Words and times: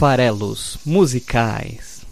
farelos 0.00 0.78
musicais. 0.86 2.06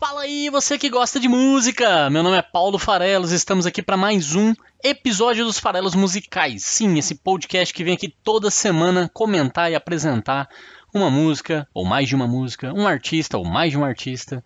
Fala 0.00 0.22
aí, 0.22 0.48
você 0.48 0.78
que 0.78 0.88
gosta 0.88 1.20
de 1.20 1.28
música! 1.28 2.08
Meu 2.08 2.22
nome 2.22 2.38
é 2.38 2.42
Paulo 2.42 2.78
Farelos, 2.78 3.32
estamos 3.32 3.66
aqui 3.66 3.82
para 3.82 3.98
mais 3.98 4.34
um 4.34 4.54
episódio 4.82 5.44
dos 5.44 5.58
Farelos 5.58 5.94
Musicais. 5.94 6.64
Sim, 6.64 6.98
esse 6.98 7.16
podcast 7.16 7.74
que 7.74 7.84
vem 7.84 7.92
aqui 7.92 8.08
toda 8.24 8.50
semana 8.50 9.10
comentar 9.12 9.70
e 9.70 9.74
apresentar 9.74 10.48
uma 10.94 11.10
música, 11.10 11.68
ou 11.74 11.84
mais 11.84 12.08
de 12.08 12.16
uma 12.16 12.26
música, 12.26 12.72
um 12.72 12.86
artista 12.86 13.36
ou 13.36 13.44
mais 13.44 13.72
de 13.72 13.76
um 13.78 13.84
artista, 13.84 14.42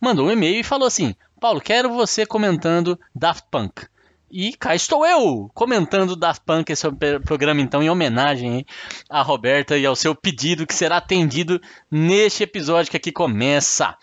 Mandou 0.00 0.28
um 0.28 0.30
e-mail 0.30 0.60
e 0.60 0.64
falou 0.64 0.86
assim: 0.86 1.14
Paulo, 1.38 1.60
quero 1.60 1.90
você 1.90 2.24
comentando 2.24 2.98
Daft 3.14 3.44
Punk. 3.50 3.86
E 4.30 4.54
cá 4.54 4.74
estou 4.74 5.06
eu 5.06 5.50
comentando 5.54 6.16
Daft 6.16 6.42
Punk, 6.44 6.70
esse 6.70 6.86
programa 7.24 7.60
então 7.60 7.82
em 7.82 7.90
homenagem 7.90 8.64
à 9.08 9.22
Roberta 9.22 9.76
e 9.76 9.84
ao 9.84 9.94
seu 9.94 10.14
pedido 10.14 10.66
que 10.66 10.74
será 10.74 10.96
atendido 10.96 11.60
neste 11.90 12.42
episódio 12.42 12.90
que 12.90 12.96
aqui 12.96 13.12
começa. 13.12 13.96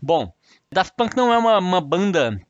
Bom, 0.00 0.32
Daft 0.72 0.94
Punk 0.96 1.16
não 1.16 1.32
é 1.32 1.38
uma, 1.38 1.58
uma 1.58 1.80
banda, 1.80 2.40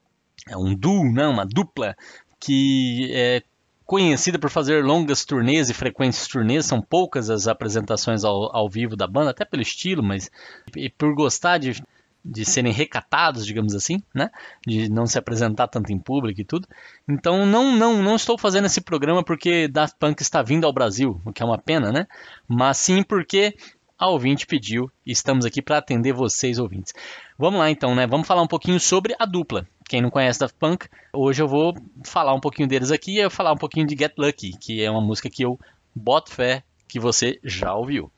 é 0.49 0.57
um 0.57 0.75
duo, 0.75 1.05
né, 1.13 1.27
uma 1.27 1.45
dupla 1.45 1.97
que 2.39 3.11
é 3.13 3.43
conhecida 3.85 4.39
por 4.39 4.49
fazer 4.49 4.85
longas 4.85 5.25
turnês 5.25 5.69
e 5.69 5.75
frequentes 5.75 6.29
turnês, 6.29 6.65
são 6.65 6.81
poucas 6.81 7.29
as 7.29 7.49
apresentações 7.49 8.23
ao, 8.23 8.55
ao 8.57 8.71
vivo 8.71 8.95
da 8.95 9.09
banda, 9.09 9.33
até 9.33 9.45
pelo 9.45 9.63
estilo, 9.63 10.01
mas 10.01 10.31
e 10.77 10.89
por 10.89 11.13
gostar 11.17 11.59
de 11.59 11.83
de 12.25 12.45
serem 12.45 12.73
recatados, 12.73 13.47
digamos 13.47 13.75
assim, 13.75 14.03
né? 14.15 14.31
De 14.67 14.89
não 14.91 15.07
se 15.07 15.19
apresentar 15.19 15.69
tanto 15.69 15.93
em 15.93 15.99
público 15.99 16.41
e 16.41 16.45
tudo. 16.45 16.69
Então 17.09 17.47
não 17.47 17.75
não 17.77 18.03
não 18.03 18.17
estou 18.17 18.37
fazendo 18.37 18.67
esse 18.67 18.81
programa 18.81 19.25
porque 19.25 19.69
Daft 19.69 19.97
Punk 19.99 20.21
está 20.21 20.43
vindo 20.43 20.67
ao 20.67 20.73
Brasil, 20.73 21.21
o 21.25 21.33
que 21.33 21.43
é 21.43 21.47
uma 21.47 21.59
pena, 21.59 21.91
né? 21.91 22.07
Mas 22.47 22.79
sim 22.79 23.03
porque 23.03 23.57
a 23.99 24.09
ouvinte 24.09 24.47
pediu 24.47 24.91
e 25.05 25.13
estamos 25.13 25.45
aqui 25.45 25.61
para 25.61 25.79
atender 25.79 26.13
vocês 26.13 26.59
ouvintes. 26.59 26.95
Vamos 27.39 27.61
lá 27.61 27.71
então, 27.71 27.95
né? 27.95 28.07
Vamos 28.07 28.27
falar 28.27 28.43
um 28.43 28.49
pouquinho 28.49 28.81
sobre 28.81 29.15
a 29.19 29.27
dupla. 29.27 29.67
Quem 29.89 30.01
não 30.01 30.11
conhece 30.11 30.39
Daft 30.39 30.57
Punk, 30.59 30.89
hoje 31.13 31.43
eu 31.43 31.49
vou 31.49 31.75
falar 32.05 32.33
um 32.33 32.41
pouquinho 32.41 32.69
deles 32.69 32.91
aqui 32.91 33.17
e 33.17 33.19
eu 33.19 33.31
falar 33.31 33.53
um 33.53 33.59
pouquinho 33.59 33.87
de 33.87 33.97
Get 33.97 34.13
Lucky, 34.17 34.53
que 34.59 34.83
é 34.83 34.91
uma 34.91 35.01
música 35.01 35.29
que 35.29 35.45
eu 35.45 35.59
boto 35.95 36.31
fé 36.31 36.63
que 36.89 36.99
você 36.99 37.39
já 37.43 37.75
ouviu. 37.75 38.11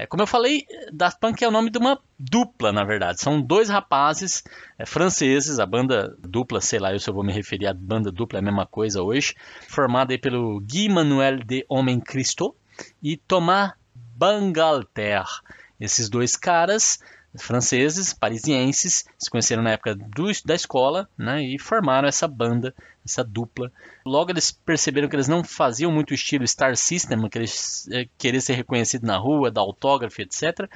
É, 0.00 0.06
como 0.06 0.22
eu 0.22 0.26
falei, 0.26 0.64
Daft 0.90 1.20
Punk 1.20 1.44
é 1.44 1.48
o 1.48 1.50
nome 1.50 1.68
de 1.68 1.76
uma 1.76 2.00
dupla, 2.18 2.72
na 2.72 2.84
verdade. 2.84 3.20
São 3.20 3.38
dois 3.38 3.68
rapazes 3.68 4.42
é, 4.78 4.86
franceses, 4.86 5.58
a 5.58 5.66
banda 5.66 6.16
dupla, 6.20 6.58
sei 6.62 6.78
lá, 6.78 6.90
eu 6.90 6.98
se 6.98 7.10
eu 7.10 7.12
vou 7.12 7.22
me 7.22 7.34
referir 7.34 7.66
à 7.66 7.74
banda 7.74 8.10
dupla, 8.10 8.38
é 8.38 8.40
a 8.40 8.42
mesma 8.42 8.64
coisa 8.64 9.02
hoje, 9.02 9.34
formada 9.68 10.18
pelo 10.18 10.58
Guy 10.60 10.88
Manuel 10.88 11.40
de 11.44 11.66
Homem 11.68 12.00
Cristo 12.00 12.56
e 13.02 13.18
Thomas 13.18 13.74
Bangalter. 13.94 15.26
Esses 15.78 16.08
dois 16.08 16.34
caras 16.34 16.98
franceses, 17.36 18.12
parisienses, 18.12 19.04
se 19.18 19.30
conheceram 19.30 19.62
na 19.62 19.70
época 19.70 19.94
do, 19.94 20.30
da 20.44 20.54
escola 20.54 21.08
né, 21.16 21.42
e 21.42 21.58
formaram 21.58 22.08
essa 22.08 22.26
banda, 22.26 22.74
essa 23.04 23.22
dupla. 23.22 23.70
Logo 24.04 24.30
eles 24.30 24.50
perceberam 24.50 25.08
que 25.08 25.14
eles 25.14 25.28
não 25.28 25.44
faziam 25.44 25.92
muito 25.92 26.12
estilo 26.12 26.46
Star 26.46 26.76
System, 26.76 27.28
que 27.28 27.38
eles 27.38 27.88
é, 27.92 28.06
queriam 28.18 28.40
ser 28.40 28.54
reconhecidos 28.54 29.06
na 29.06 29.16
rua, 29.16 29.50
dar 29.50 29.60
autógrafo, 29.60 30.20
etc. 30.20 30.68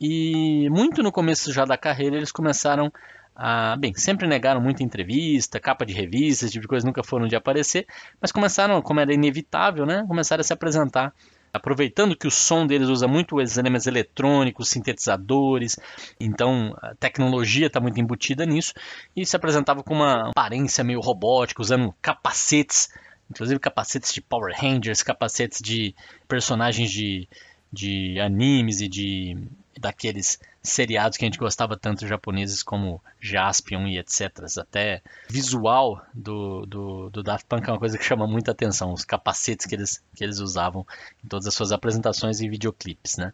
E 0.00 0.68
muito 0.70 1.02
no 1.02 1.12
começo 1.12 1.52
já 1.52 1.64
da 1.64 1.76
carreira 1.76 2.16
eles 2.16 2.32
começaram 2.32 2.92
a, 3.36 3.76
bem, 3.76 3.92
sempre 3.94 4.26
negaram 4.26 4.60
muita 4.60 4.82
entrevista, 4.82 5.58
capa 5.58 5.84
de 5.84 5.92
revista, 5.92 6.44
esse 6.44 6.52
tipo 6.52 6.62
de 6.62 6.68
coisa 6.68 6.86
nunca 6.86 7.02
foram 7.02 7.26
de 7.26 7.34
aparecer, 7.34 7.86
mas 8.20 8.30
começaram, 8.30 8.80
como 8.80 9.00
era 9.00 9.12
inevitável, 9.12 9.84
né, 9.84 10.04
começaram 10.06 10.40
a 10.40 10.44
se 10.44 10.52
apresentar 10.52 11.12
aproveitando 11.54 12.16
que 12.16 12.26
o 12.26 12.32
som 12.32 12.66
deles 12.66 12.88
usa 12.88 13.06
muito 13.06 13.36
os 13.36 13.56
elementos 13.56 13.86
eletrônicos, 13.86 14.68
sintetizadores, 14.68 15.78
então 16.18 16.76
a 16.82 16.96
tecnologia 16.96 17.68
está 17.68 17.80
muito 17.80 18.00
embutida 18.00 18.44
nisso, 18.44 18.74
e 19.14 19.24
se 19.24 19.36
apresentava 19.36 19.80
com 19.84 19.94
uma 19.94 20.30
aparência 20.30 20.82
meio 20.82 21.00
robótica, 21.00 21.62
usando 21.62 21.94
capacetes, 22.02 22.88
inclusive 23.30 23.60
capacetes 23.60 24.12
de 24.12 24.20
Power 24.20 24.52
Rangers, 24.52 25.00
capacetes 25.04 25.60
de 25.62 25.94
personagens 26.26 26.90
de, 26.90 27.28
de 27.72 28.18
animes 28.18 28.80
e 28.80 28.88
de 28.88 29.38
daqueles 29.78 30.38
seriados 30.62 31.18
que 31.18 31.24
a 31.24 31.28
gente 31.28 31.38
gostava 31.38 31.76
tanto 31.76 32.06
japoneses 32.06 32.62
como 32.62 33.02
Jaspion 33.20 33.86
e 33.86 33.98
etc. 33.98 34.44
Até 34.58 35.02
visual 35.28 36.02
do, 36.14 36.64
do, 36.64 37.10
do, 37.10 37.22
Daft 37.22 37.46
Punk 37.46 37.68
é 37.68 37.72
uma 37.72 37.78
coisa 37.78 37.98
que 37.98 38.04
chama 38.04 38.26
muita 38.26 38.52
atenção, 38.52 38.92
os 38.92 39.04
capacetes 39.04 39.66
que 39.66 39.74
eles, 39.74 40.02
que 40.14 40.24
eles 40.24 40.38
usavam 40.38 40.86
em 41.22 41.28
todas 41.28 41.46
as 41.46 41.54
suas 41.54 41.70
apresentações 41.70 42.40
e 42.40 42.48
videoclipes, 42.48 43.18
né? 43.18 43.32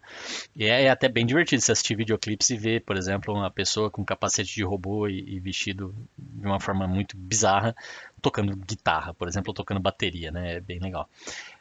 E 0.57 0.65
é, 0.65 0.85
é 0.85 0.91
até 0.91 1.09
bem 1.09 1.25
divertido 1.25 1.63
se 1.63 1.71
assistir 1.71 1.95
videoclipes 1.95 2.51
e 2.51 2.57
ver, 2.57 2.83
por 2.83 2.97
exemplo, 2.97 3.33
uma 3.33 3.51
pessoa 3.51 3.91
com 3.91 4.05
capacete 4.05 4.53
de 4.53 4.65
robô 4.65 5.07
e, 5.07 5.37
e 5.37 5.39
vestido 5.39 5.95
de 6.19 6.47
uma 6.47 6.59
forma 6.59 6.89
muito 6.89 7.17
bizarra, 7.17 7.77
tocando 8.21 8.57
guitarra, 8.57 9.15
por 9.15 9.29
exemplo, 9.29 9.51
ou 9.51 9.55
tocando 9.55 9.79
bateria, 9.79 10.33
né? 10.33 10.57
É 10.57 10.61
bem 10.61 10.81
legal. 10.81 11.09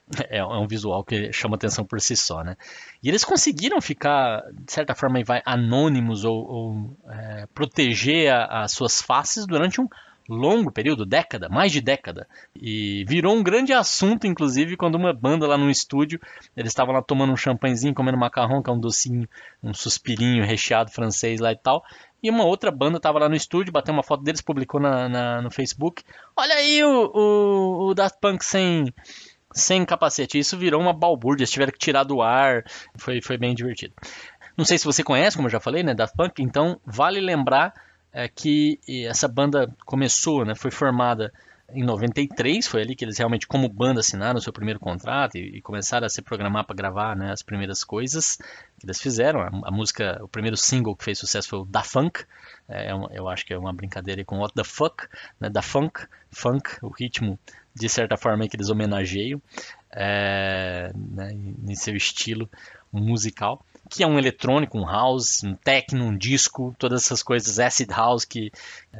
É, 0.29 0.39
é 0.39 0.43
um 0.43 0.67
visual 0.67 1.03
que 1.03 1.31
chama 1.31 1.55
atenção 1.55 1.85
por 1.85 2.01
si 2.01 2.15
só, 2.15 2.43
né? 2.43 2.57
E 3.01 3.09
eles 3.09 3.23
conseguiram 3.23 3.79
ficar, 3.79 4.41
de 4.51 4.71
certa 4.71 4.95
forma, 4.95 5.23
vai, 5.23 5.41
anônimos 5.45 6.25
ou, 6.25 6.35
ou 6.35 6.97
é, 7.07 7.47
proteger 7.53 8.33
as 8.33 8.71
suas 8.71 9.01
faces 9.01 9.45
durante 9.45 9.79
um 9.79 9.87
longo 10.29 10.71
período, 10.71 11.05
década, 11.05 11.49
mais 11.49 11.71
de 11.71 11.81
década. 11.81 12.27
E 12.55 13.03
virou 13.07 13.35
um 13.35 13.41
grande 13.41 13.73
assunto, 13.73 14.27
inclusive, 14.27 14.77
quando 14.77 14.95
uma 14.95 15.11
banda 15.11 15.47
lá 15.47 15.57
no 15.57 15.69
estúdio, 15.69 16.19
eles 16.55 16.71
estavam 16.71 16.93
lá 16.93 17.01
tomando 17.01 17.33
um 17.33 17.37
champanhezinho, 17.37 17.95
comendo 17.95 18.17
macarrão, 18.17 18.61
que 18.61 18.69
é 18.69 18.73
um 18.73 18.79
docinho, 18.79 19.27
um 19.63 19.73
suspirinho 19.73 20.45
recheado 20.45 20.91
francês 20.91 21.39
lá 21.39 21.51
e 21.51 21.57
tal. 21.57 21.83
E 22.21 22.29
uma 22.29 22.43
outra 22.43 22.69
banda 22.69 22.97
estava 22.97 23.17
lá 23.17 23.27
no 23.27 23.35
estúdio, 23.35 23.73
bateu 23.73 23.93
uma 23.93 24.03
foto 24.03 24.23
deles, 24.23 24.41
publicou 24.41 24.79
na, 24.79 25.09
na, 25.09 25.41
no 25.41 25.49
Facebook. 25.49 26.03
Olha 26.35 26.53
aí 26.53 26.83
o, 26.83 27.11
o, 27.13 27.87
o 27.87 27.93
Daft 27.93 28.19
Punk 28.19 28.43
sem, 28.43 28.93
sem 29.53 29.85
capacete. 29.85 30.37
Isso 30.37 30.57
virou 30.57 30.81
uma 30.81 30.93
balbúrdia, 30.93 31.43
eles 31.43 31.51
tiveram 31.51 31.71
que 31.71 31.79
tirar 31.79 32.03
do 32.03 32.21
ar. 32.21 32.63
Foi, 32.97 33.21
foi 33.21 33.37
bem 33.37 33.53
divertido. 33.53 33.93
Não 34.57 34.65
sei 34.65 34.77
se 34.77 34.85
você 34.85 35.03
conhece, 35.03 35.37
como 35.37 35.47
eu 35.47 35.51
já 35.51 35.59
falei, 35.59 35.83
né, 35.83 35.93
Daft 35.93 36.15
Punk, 36.15 36.41
então 36.41 36.79
vale 36.85 37.21
lembrar 37.21 37.73
é, 38.11 38.27
que 38.27 38.79
essa 39.07 39.27
banda 39.27 39.73
começou, 39.85 40.43
né, 40.43 40.53
foi 40.53 40.69
formada 40.69 41.31
em 41.73 41.83
93, 41.83 42.67
foi 42.67 42.81
ali 42.81 42.95
que 42.95 43.05
eles 43.05 43.17
realmente, 43.17 43.47
como 43.47 43.69
banda, 43.69 43.99
assinaram 43.99 44.39
o 44.39 44.41
seu 44.41 44.51
primeiro 44.51 44.79
contrato 44.79 45.37
e, 45.37 45.57
e 45.57 45.61
começaram 45.61 46.05
a 46.05 46.09
se 46.09 46.21
programar 46.21 46.65
para 46.65 46.75
gravar 46.75 47.15
né, 47.15 47.31
as 47.31 47.41
primeiras 47.41 47.83
coisas 47.83 48.37
que 48.79 48.85
eles 48.85 48.99
fizeram. 48.99 49.41
A, 49.41 49.47
a, 49.47 49.71
música, 49.71 50.19
o 50.21 50.27
primeiro 50.27 50.57
single 50.57 50.95
que 50.95 51.03
fez 51.03 51.19
sucesso 51.19 51.47
foi 51.47 51.59
o 51.59 51.65
Da 51.65 51.83
Funk, 51.83 52.25
é, 52.67 52.91
eu 53.11 53.27
acho 53.27 53.45
que 53.45 53.53
é 53.53 53.57
uma 53.57 53.73
brincadeira 53.73 54.23
com 54.25 54.39
What 54.39 54.53
the 54.53 54.63
Fuck, 54.63 55.07
né, 55.39 55.49
Da 55.49 55.61
Funk, 55.61 56.05
funk, 56.31 56.69
o 56.81 56.89
ritmo 56.89 57.39
de 57.79 57.87
certa 57.87 58.17
forma 58.17 58.47
que 58.47 58.57
eles 58.57 58.69
homenageiam 58.69 59.41
é, 59.91 60.91
né, 60.93 61.31
em 61.33 61.75
seu 61.75 61.95
estilo 61.95 62.49
musical 62.91 63.63
que 63.89 64.03
é 64.03 64.07
um 64.07 64.19
eletrônico, 64.19 64.77
um 64.77 64.85
house, 64.85 65.43
um 65.43 65.55
techno, 65.55 66.05
um 66.05 66.15
disco, 66.15 66.75
todas 66.77 67.03
essas 67.03 67.23
coisas, 67.23 67.57
acid 67.59 67.89
house 67.89 68.23
que 68.23 68.51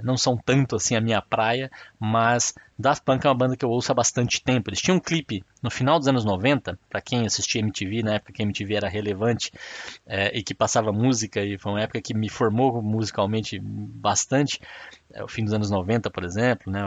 não 0.02 0.18
são 0.18 0.36
tanto 0.36 0.76
assim 0.76 0.96
a 0.96 1.02
minha 1.02 1.22
praia, 1.22 1.70
mas 2.00 2.56
Daft 2.78 3.06
Punk 3.06 3.24
é 3.24 3.30
uma 3.30 3.36
banda 3.36 3.56
que 3.56 3.64
eu 3.64 3.70
ouço 3.70 3.92
há 3.92 3.96
bastante 3.96 4.42
tempo. 4.42 4.70
Eles 4.70 4.82
tinham 4.82 4.98
um 4.98 5.00
clipe 5.00 5.44
no 5.62 5.70
final 5.70 6.00
dos 6.00 6.08
anos 6.08 6.26
90, 6.26 6.80
para 6.90 7.02
quem 7.02 7.26
assistia 7.26 7.62
MTV, 7.62 8.02
na 8.02 8.16
época 8.16 8.34
que 8.34 8.42
MTV 8.42 8.74
era 8.74 8.90
relevante 8.90 9.52
é, 10.08 10.36
e 10.36 10.42
que 10.42 10.56
passava 10.56 10.92
música, 10.92 11.44
e 11.44 11.58
foi 11.58 11.74
uma 11.74 11.82
época 11.82 12.02
que 12.02 12.16
me 12.16 12.30
formou 12.30 12.82
musicalmente 12.82 13.60
bastante, 13.62 14.60
é, 15.14 15.24
o 15.24 15.28
fim 15.28 15.44
dos 15.44 15.54
anos 15.54 15.70
90, 15.70 16.10
por 16.10 16.24
exemplo, 16.24 16.72
né, 16.72 16.82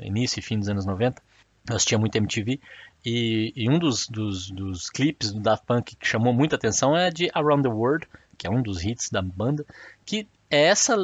início 0.00 0.38
e 0.38 0.42
fim 0.42 0.58
dos 0.58 0.68
anos 0.68 0.86
90. 0.86 1.20
Eu 1.68 1.76
assistia 1.76 1.98
muito 1.98 2.16
MTV 2.16 2.60
e, 3.04 3.52
e 3.56 3.68
um 3.68 3.78
dos, 3.78 4.06
dos, 4.08 4.50
dos, 4.50 4.88
clipes 4.90 5.32
do 5.32 5.40
Daft 5.40 5.66
Punk 5.66 5.96
que 5.96 6.06
chamou 6.06 6.32
muita 6.32 6.56
atenção 6.56 6.96
é 6.96 7.10
de 7.10 7.30
Around 7.34 7.62
the 7.62 7.68
World, 7.68 8.06
que 8.38 8.46
é 8.46 8.50
um 8.50 8.62
dos 8.62 8.84
hits 8.84 9.10
da 9.10 9.22
banda, 9.22 9.64
que 10.04 10.26
é 10.50 10.64
essa 10.64 10.94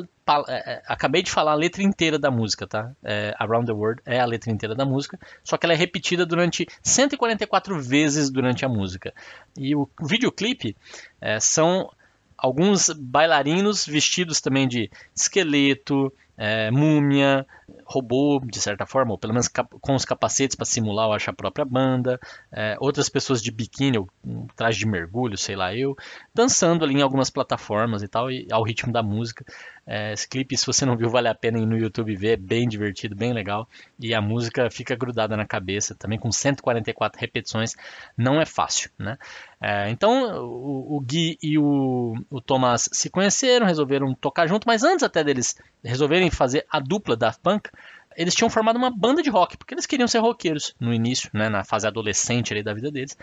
é, 0.47 0.73
é, 0.73 0.83
acabei 0.87 1.23
de 1.23 1.31
falar 1.31 1.53
a 1.53 1.55
letra 1.55 1.83
inteira 1.83 2.19
da 2.19 2.31
música, 2.31 2.67
tá? 2.67 2.93
É, 3.03 3.35
Around 3.39 3.67
the 3.67 3.73
World 3.73 4.03
é 4.05 4.21
a 4.21 4.27
letra 4.27 4.51
inteira 4.51 4.75
da 4.75 4.85
música, 4.85 5.19
só 5.43 5.57
que 5.57 5.65
ela 5.65 5.73
é 5.73 5.77
repetida 5.77 6.27
durante 6.27 6.67
144 6.83 7.81
vezes 7.81 8.29
durante 8.29 8.65
a 8.65 8.69
música. 8.69 9.15
E 9.57 9.75
o 9.75 9.89
videoclipe 10.03 10.77
é, 11.21 11.41
são 11.41 11.91
alguns 12.37 12.91
bailarinos 12.91 13.87
vestidos 13.87 14.41
também 14.41 14.69
de 14.69 14.91
esqueleto, 15.17 16.13
é, 16.39 16.71
múmia, 16.71 17.45
robô, 17.85 18.41
de 18.45 18.61
certa 18.61 18.87
forma, 18.87 19.11
ou 19.11 19.19
pelo 19.19 19.33
menos 19.33 19.49
com 19.49 19.95
os 19.95 20.05
capacetes 20.05 20.55
para 20.55 20.65
simular, 20.65 21.09
eu 21.09 21.13
acho, 21.13 21.29
a 21.29 21.33
própria 21.33 21.65
banda, 21.65 22.19
é, 22.53 22.77
outras 22.81 23.09
pessoas 23.09 23.43
de 23.43 23.51
biquíni, 23.51 23.99
ou 23.99 24.09
um 24.25 24.47
traje 24.55 24.79
de 24.79 24.87
mergulho, 24.87 25.37
sei 25.37 25.57
lá 25.57 25.75
eu, 25.75 25.97
dançando 26.33 26.85
ali 26.85 26.95
em 26.95 27.03
algumas 27.03 27.29
plataformas 27.29 28.03
e 28.03 28.09
tal, 28.09 28.31
e 28.31 28.47
ao 28.53 28.63
ritmo 28.63 28.93
da 28.93 29.03
música. 29.03 29.45
É, 29.91 30.13
esse 30.13 30.29
clipe, 30.29 30.55
se 30.55 30.67
você 30.67 30.85
não 30.85 30.99
viu, 30.99 31.09
vale 31.09 31.29
a 31.29 31.35
pena 31.35 31.59
ir 31.59 31.65
no 31.65 31.79
YouTube 31.79 32.15
ver, 32.15 32.33
é 32.33 32.37
bem 32.37 32.69
divertido, 32.69 33.17
bem 33.17 33.33
legal, 33.33 33.67
e 33.99 34.13
a 34.13 34.21
música 34.21 34.71
fica 34.71 34.95
grudada 34.95 35.35
na 35.35 35.47
cabeça, 35.47 35.95
também 35.95 36.19
com 36.19 36.31
144 36.31 37.19
repetições, 37.19 37.75
não 38.15 38.39
é 38.39 38.45
fácil, 38.45 38.91
né? 38.99 39.17
É, 39.59 39.89
então, 39.89 40.45
o, 40.45 40.97
o, 40.97 41.01
Gui 41.01 41.39
e 41.43 41.59
o, 41.59 42.15
o 42.29 42.39
Thomas 42.39 42.91
se 42.93 43.09
conheceram, 43.09 43.65
resolveram 43.65 44.15
tocar 44.15 44.47
junto, 44.47 44.67
mas 44.67 44.85
antes 44.85 45.03
até 45.03 45.25
deles 45.25 45.57
resolverem 45.83 46.31
fazer 46.31 46.67
a 46.71 46.79
dupla 46.81 47.17
da 47.17 47.33
Punk, 47.33 47.71
eles 48.15 48.35
tinham 48.35 48.51
formado 48.51 48.77
uma 48.77 48.91
banda 48.91 49.23
de 49.23 49.31
rock, 49.31 49.57
porque 49.57 49.73
eles 49.73 49.87
queriam 49.87 50.09
ser 50.09 50.19
roqueiros 50.19 50.75
no 50.79 50.93
início, 50.93 51.31
né, 51.33 51.49
na 51.49 51.65
fase 51.65 51.87
adolescente 51.87 52.63
da 52.63 52.75
vida 52.75 52.91
deles. 52.91 53.17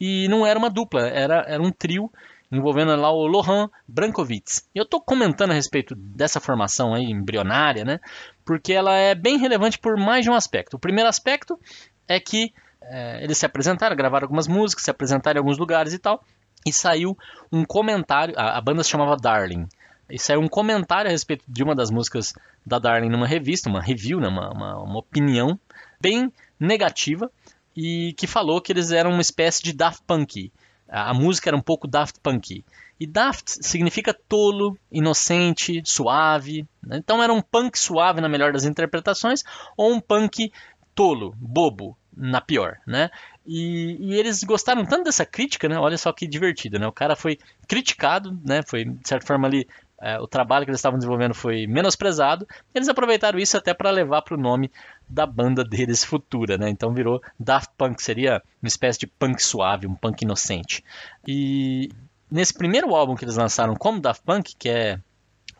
E 0.00 0.28
não 0.28 0.46
era 0.46 0.58
uma 0.58 0.70
dupla, 0.70 1.08
era, 1.08 1.44
era 1.46 1.62
um 1.62 1.70
trio 1.70 2.10
envolvendo 2.50 2.94
lá 2.96 3.10
o 3.10 3.26
Lohan 3.26 3.68
Brankovitz. 3.86 4.68
E 4.74 4.78
eu 4.78 4.84
estou 4.84 5.00
comentando 5.00 5.50
a 5.50 5.54
respeito 5.54 5.94
dessa 5.94 6.40
formação 6.40 6.94
aí 6.94 7.04
embrionária, 7.04 7.84
né, 7.84 8.00
porque 8.44 8.72
ela 8.72 8.94
é 8.94 9.14
bem 9.14 9.38
relevante 9.38 9.78
por 9.78 9.96
mais 9.96 10.24
de 10.24 10.30
um 10.30 10.34
aspecto. 10.34 10.74
O 10.74 10.80
primeiro 10.80 11.08
aspecto 11.08 11.58
é 12.06 12.20
que 12.20 12.52
é, 12.80 13.22
eles 13.22 13.38
se 13.38 13.46
apresentaram, 13.46 13.96
gravaram 13.96 14.24
algumas 14.24 14.46
músicas, 14.46 14.84
se 14.84 14.90
apresentaram 14.90 15.38
em 15.38 15.40
alguns 15.40 15.58
lugares 15.58 15.92
e 15.92 15.98
tal, 15.98 16.22
e 16.64 16.72
saiu 16.72 17.16
um 17.52 17.64
comentário, 17.64 18.34
a, 18.36 18.56
a 18.56 18.60
banda 18.60 18.82
se 18.82 18.90
chamava 18.90 19.16
Darling, 19.16 19.68
e 20.08 20.18
saiu 20.18 20.40
um 20.40 20.48
comentário 20.48 21.08
a 21.08 21.12
respeito 21.12 21.44
de 21.48 21.62
uma 21.62 21.74
das 21.74 21.90
músicas 21.90 22.32
da 22.64 22.78
Darling 22.78 23.08
numa 23.08 23.26
revista, 23.26 23.68
uma 23.68 23.80
review, 23.80 24.20
né, 24.20 24.28
uma, 24.28 24.50
uma, 24.52 24.82
uma 24.82 24.98
opinião 24.98 25.58
bem 26.00 26.32
negativa 26.58 27.30
e 27.76 28.14
que 28.16 28.26
falou 28.26 28.60
que 28.60 28.72
eles 28.72 28.90
eram 28.90 29.10
uma 29.10 29.20
espécie 29.20 29.62
de 29.62 29.72
Daft 29.72 30.02
Punk. 30.06 30.50
A, 30.88 31.12
música 31.12 31.50
era 31.50 31.56
um 31.56 31.62
pouco 31.62 31.88
Daft 31.88 32.20
Punk. 32.22 32.64
E 32.98 33.06
Daft 33.06 33.58
significa 33.60 34.14
tolo, 34.28 34.78
inocente, 34.90 35.82
suave. 35.84 36.66
Né? 36.82 36.96
Então 36.98 37.22
era 37.22 37.32
um 37.32 37.42
punk 37.42 37.78
suave 37.78 38.20
na 38.20 38.28
melhor 38.28 38.52
das 38.52 38.64
interpretações 38.64 39.42
ou 39.76 39.92
um 39.92 40.00
punk 40.00 40.52
tolo, 40.94 41.34
bobo, 41.38 41.96
na 42.16 42.40
pior, 42.40 42.78
né? 42.86 43.10
E, 43.46 43.96
e, 44.00 44.14
eles 44.14 44.42
gostaram 44.42 44.84
tanto 44.84 45.04
dessa 45.04 45.24
crítica, 45.24 45.68
né? 45.68 45.78
Olha 45.78 45.98
só 45.98 46.12
que 46.12 46.26
divertido, 46.26 46.78
né? 46.78 46.86
O 46.86 46.92
cara 46.92 47.14
foi 47.14 47.38
criticado, 47.68 48.36
né? 48.42 48.62
Foi 48.66 48.84
de 48.84 49.06
certa 49.06 49.26
forma 49.26 49.46
ali 49.46 49.68
é, 50.00 50.18
o 50.18 50.26
trabalho 50.26 50.64
que 50.64 50.70
eles 50.70 50.78
estavam 50.78 50.98
desenvolvendo 50.98 51.34
foi 51.34 51.66
menosprezado. 51.66 52.46
Eles 52.74 52.88
aproveitaram 52.88 53.38
isso 53.38 53.56
até 53.56 53.72
para 53.72 53.90
levar 53.90 54.22
para 54.22 54.34
o 54.34 54.40
nome 54.40 54.70
da 55.08 55.26
banda 55.26 55.64
deles 55.64 56.04
futura, 56.04 56.58
né? 56.58 56.68
Então 56.68 56.92
virou 56.92 57.22
Daft 57.38 57.72
Punk, 57.76 58.02
seria 58.02 58.42
uma 58.62 58.68
espécie 58.68 58.98
de 59.00 59.06
punk 59.06 59.42
suave, 59.42 59.86
um 59.86 59.94
punk 59.94 60.22
inocente. 60.22 60.84
E 61.26 61.90
nesse 62.30 62.52
primeiro 62.52 62.94
álbum 62.94 63.14
que 63.14 63.24
eles 63.24 63.36
lançaram 63.36 63.74
como 63.74 64.00
Daft 64.00 64.22
Punk, 64.24 64.54
que 64.58 64.68
é 64.68 65.00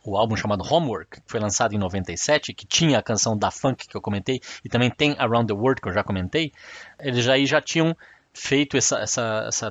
o 0.07 0.15
álbum 0.15 0.37
chamado 0.37 0.63
Homework, 0.63 1.19
que 1.19 1.29
foi 1.29 1.39
lançado 1.39 1.73
em 1.73 1.77
97, 1.77 2.53
que 2.53 2.65
tinha 2.65 2.97
a 2.97 3.03
canção 3.03 3.37
da 3.37 3.51
Funk 3.51 3.87
que 3.87 3.97
eu 3.97 4.01
comentei, 4.01 4.39
e 4.63 4.69
também 4.69 4.89
tem 4.89 5.15
Around 5.19 5.47
the 5.47 5.53
World 5.53 5.81
que 5.81 5.89
eu 5.89 5.93
já 5.93 6.01
comentei, 6.01 6.53
eles 6.97 7.25
já, 7.25 7.37
já 7.43 7.61
tinham 7.61 7.95
feito 8.33 8.77
esse 8.77 8.91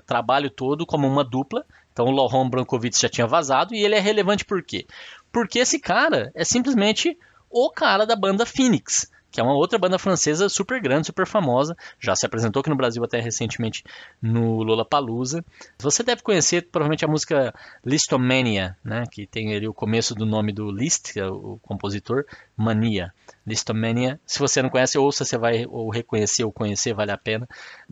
trabalho 0.04 0.50
todo 0.50 0.84
como 0.84 1.06
uma 1.06 1.24
dupla, 1.24 1.64
então 1.96 2.08
o 2.08 2.10
Lohan 2.10 2.46
Brankovic 2.46 3.00
já 3.00 3.08
tinha 3.08 3.26
vazado 3.26 3.74
e 3.74 3.82
ele 3.82 3.94
é 3.94 3.98
relevante 3.98 4.44
por 4.44 4.62
quê? 4.62 4.86
Porque 5.32 5.60
esse 5.60 5.78
cara 5.78 6.30
é 6.34 6.44
simplesmente 6.44 7.18
o 7.48 7.70
cara 7.70 8.04
da 8.04 8.14
banda 8.14 8.44
Phoenix, 8.44 9.10
que 9.30 9.40
é 9.40 9.42
uma 9.42 9.54
outra 9.54 9.78
banda 9.78 9.98
francesa 9.98 10.46
super 10.50 10.78
grande, 10.78 11.06
super 11.06 11.26
famosa, 11.26 11.74
já 11.98 12.14
se 12.14 12.26
apresentou 12.26 12.60
aqui 12.60 12.68
no 12.68 12.76
Brasil 12.76 13.02
até 13.02 13.18
recentemente 13.18 13.82
no 14.20 14.62
Lollapalooza. 14.62 15.42
Você 15.78 16.02
deve 16.02 16.20
conhecer 16.20 16.68
provavelmente 16.70 17.02
a 17.02 17.08
música 17.08 17.54
Listomania, 17.82 18.76
né, 18.84 19.04
que 19.10 19.26
tem 19.26 19.56
ali 19.56 19.66
o 19.66 19.72
começo 19.72 20.14
do 20.14 20.26
nome 20.26 20.52
do 20.52 20.70
Liszt, 20.70 21.14
que 21.14 21.20
é 21.20 21.26
o 21.26 21.58
compositor, 21.62 22.26
Mania. 22.54 23.10
Listomania, 23.46 24.20
se 24.26 24.38
você 24.38 24.60
não 24.60 24.68
conhece, 24.68 24.98
ouça, 24.98 25.24
você 25.24 25.38
vai 25.38 25.64
ou 25.66 25.88
reconhecer 25.88 26.44
ou 26.44 26.52
conhecer, 26.52 26.92
vale 26.92 27.12
a 27.12 27.16
pena. 27.16 27.48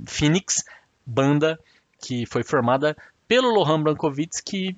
Phoenix, 0.07 0.63
banda 1.07 1.59
que 2.05 2.27
foi 2.27 2.43
formada 2.43 2.95
pelo 3.27 3.53
Lohan 3.53 3.83
Brankovitz, 3.83 4.41
que 4.41 4.77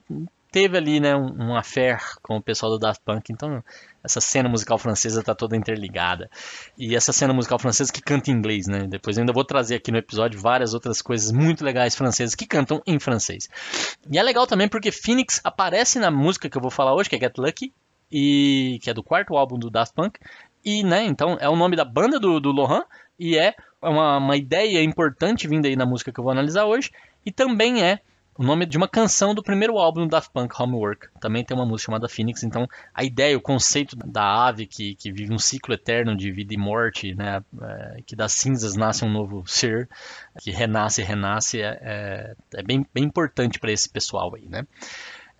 teve 0.51 0.79
ali 0.79 1.01
né, 1.01 1.15
um, 1.15 1.51
um 1.51 1.57
affair 1.57 2.01
com 2.23 2.39
o 2.39 2.43
pessoal 2.43 2.73
do 2.73 2.79
Daft 2.79 3.03
Punk, 3.05 3.31
então 3.31 3.63
essa 4.03 4.21
cena 4.21 4.49
musical 4.49 4.79
francesa 4.79 5.21
está 5.21 5.35
toda 5.35 5.57
interligada. 5.57 6.31
E 6.79 6.97
essa 6.97 7.13
cena 7.13 7.35
musical 7.35 7.59
francesa 7.59 7.93
que 7.93 8.01
canta 8.01 8.31
em 8.31 8.35
inglês, 8.35 8.67
né? 8.67 8.87
Depois 8.89 9.17
eu 9.17 9.23
ainda 9.23 9.33
vou 9.33 9.45
trazer 9.45 9.75
aqui 9.75 9.91
no 9.91 9.99
episódio 9.99 10.41
várias 10.41 10.73
outras 10.73 11.03
coisas 11.03 11.31
muito 11.33 11.65
legais 11.65 11.95
francesas 11.95 12.35
que 12.35 12.47
cantam 12.47 12.81
em 12.87 12.99
francês. 12.99 13.51
E 14.11 14.17
é 14.17 14.23
legal 14.23 14.47
também 14.47 14.69
porque 14.69 14.91
Phoenix 14.91 15.41
aparece 15.45 15.99
na 15.99 16.11
música 16.11 16.49
que 16.49 16.57
eu 16.57 16.63
vou 16.63 16.71
falar 16.71 16.95
hoje, 16.95 17.11
que 17.11 17.17
é 17.17 17.21
Get 17.21 17.37
Lucky, 17.37 17.73
e 18.11 18.79
que 18.81 18.89
é 18.89 18.95
do 18.95 19.03
quarto 19.03 19.37
álbum 19.37 19.59
do 19.59 19.69
Daft 19.69 19.95
Punk. 19.95 20.19
E, 20.65 20.83
né, 20.83 21.05
então 21.05 21.37
é 21.41 21.49
o 21.49 21.57
nome 21.57 21.77
da 21.77 21.85
banda 21.85 22.19
do, 22.19 22.41
do 22.41 22.51
Lohan 22.51 22.85
e 23.19 23.37
é 23.37 23.55
uma, 23.83 24.19
uma 24.19 24.37
ideia 24.37 24.83
importante 24.83 25.47
vinda 25.47 25.69
aí 25.69 25.77
na 25.77 25.85
música 25.85 26.11
que 26.11 26.19
eu 26.19 26.25
vou 26.25 26.33
analisar 26.33 26.65
hoje. 26.65 26.91
E 27.25 27.31
também 27.31 27.83
é 27.83 28.01
o 28.39 28.43
nome 28.43 28.67
de 28.67 28.77
uma 28.77 28.89
canção 28.89 29.35
do 29.35 29.43
primeiro 29.43 29.79
álbum 29.79 30.03
do 30.03 30.09
Daft 30.09 30.31
Punk, 30.33 30.55
Homework. 30.61 31.09
Também 31.21 31.45
tem 31.45 31.57
uma 31.57 31.65
música 31.65 31.87
chamada 31.87 32.09
Phoenix, 32.09 32.43
então 32.43 32.69
a 32.95 33.03
ideia, 33.03 33.37
o 33.37 33.41
conceito 33.41 33.97
da 33.97 34.47
ave 34.47 34.67
que, 34.67 34.95
que 34.95 35.11
vive 35.11 35.33
um 35.33 35.39
ciclo 35.39 35.75
eterno 35.75 36.17
de 36.17 36.31
vida 36.31 36.53
e 36.53 36.57
morte, 36.57 37.15
né, 37.15 37.43
é, 37.63 38.03
que 38.07 38.15
das 38.15 38.33
cinzas 38.33 38.77
nasce 38.77 39.05
um 39.05 39.11
novo 39.11 39.43
ser, 39.47 39.89
que 40.41 40.51
renasce 40.51 41.01
e 41.01 41.05
renasce, 41.05 41.61
é, 41.61 41.79
é, 41.83 42.35
é 42.55 42.63
bem, 42.63 42.87
bem 42.93 43.05
importante 43.05 43.59
para 43.59 43.73
esse 43.73 43.89
pessoal 43.89 44.35
aí, 44.35 44.49
né. 44.49 44.67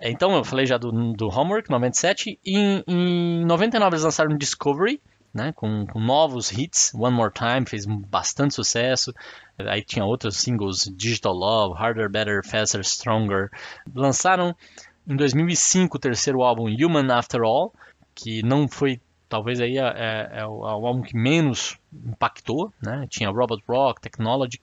Então, 0.01 0.35
eu 0.37 0.45
falei 0.45 0.67
já 0.67 0.77
do, 0.77 0.93
do 1.15 1.29
Homework, 1.29 1.71
97, 1.71 2.39
e 2.45 2.59
em, 2.59 2.85
em 2.87 3.45
99 3.47 3.95
eles 3.95 4.05
lançaram 4.05 4.37
Discovery, 4.37 5.01
né, 5.33 5.53
com, 5.53 5.87
com, 5.87 6.01
novos 6.01 6.51
hits. 6.51 6.93
One 6.95 7.15
More 7.15 7.33
Time 7.33 7.67
fez 7.67 7.87
bastante 7.87 8.55
sucesso. 8.55 9.13
Aí 9.59 9.83
tinha 9.83 10.05
outros 10.05 10.37
singles, 10.37 10.91
Digital 10.97 11.33
Love, 11.33 11.81
Harder, 11.81 12.11
Better, 12.11 12.47
Faster, 12.47 12.83
Stronger. 12.83 13.51
Lançaram 13.95 14.55
em 15.07 15.17
2005 15.17 15.97
o 15.97 16.01
terceiro 16.01 16.43
álbum, 16.43 16.65
Human 16.65 17.13
After 17.13 17.43
All, 17.43 17.73
que 18.15 18.43
não 18.43 18.69
foi 18.69 19.01
talvez 19.29 19.61
aí 19.61 19.79
é, 19.79 19.83
é, 19.83 20.31
é, 20.41 20.47
o, 20.47 20.67
é, 20.67 20.71
álbum 20.71 21.03
que 21.03 21.17
menos 21.17 21.79
impactou, 21.93 22.73
né? 22.83 23.07
Tinha 23.09 23.31
Robot 23.31 23.63
Rock, 23.69 24.01
Technology, 24.01 24.61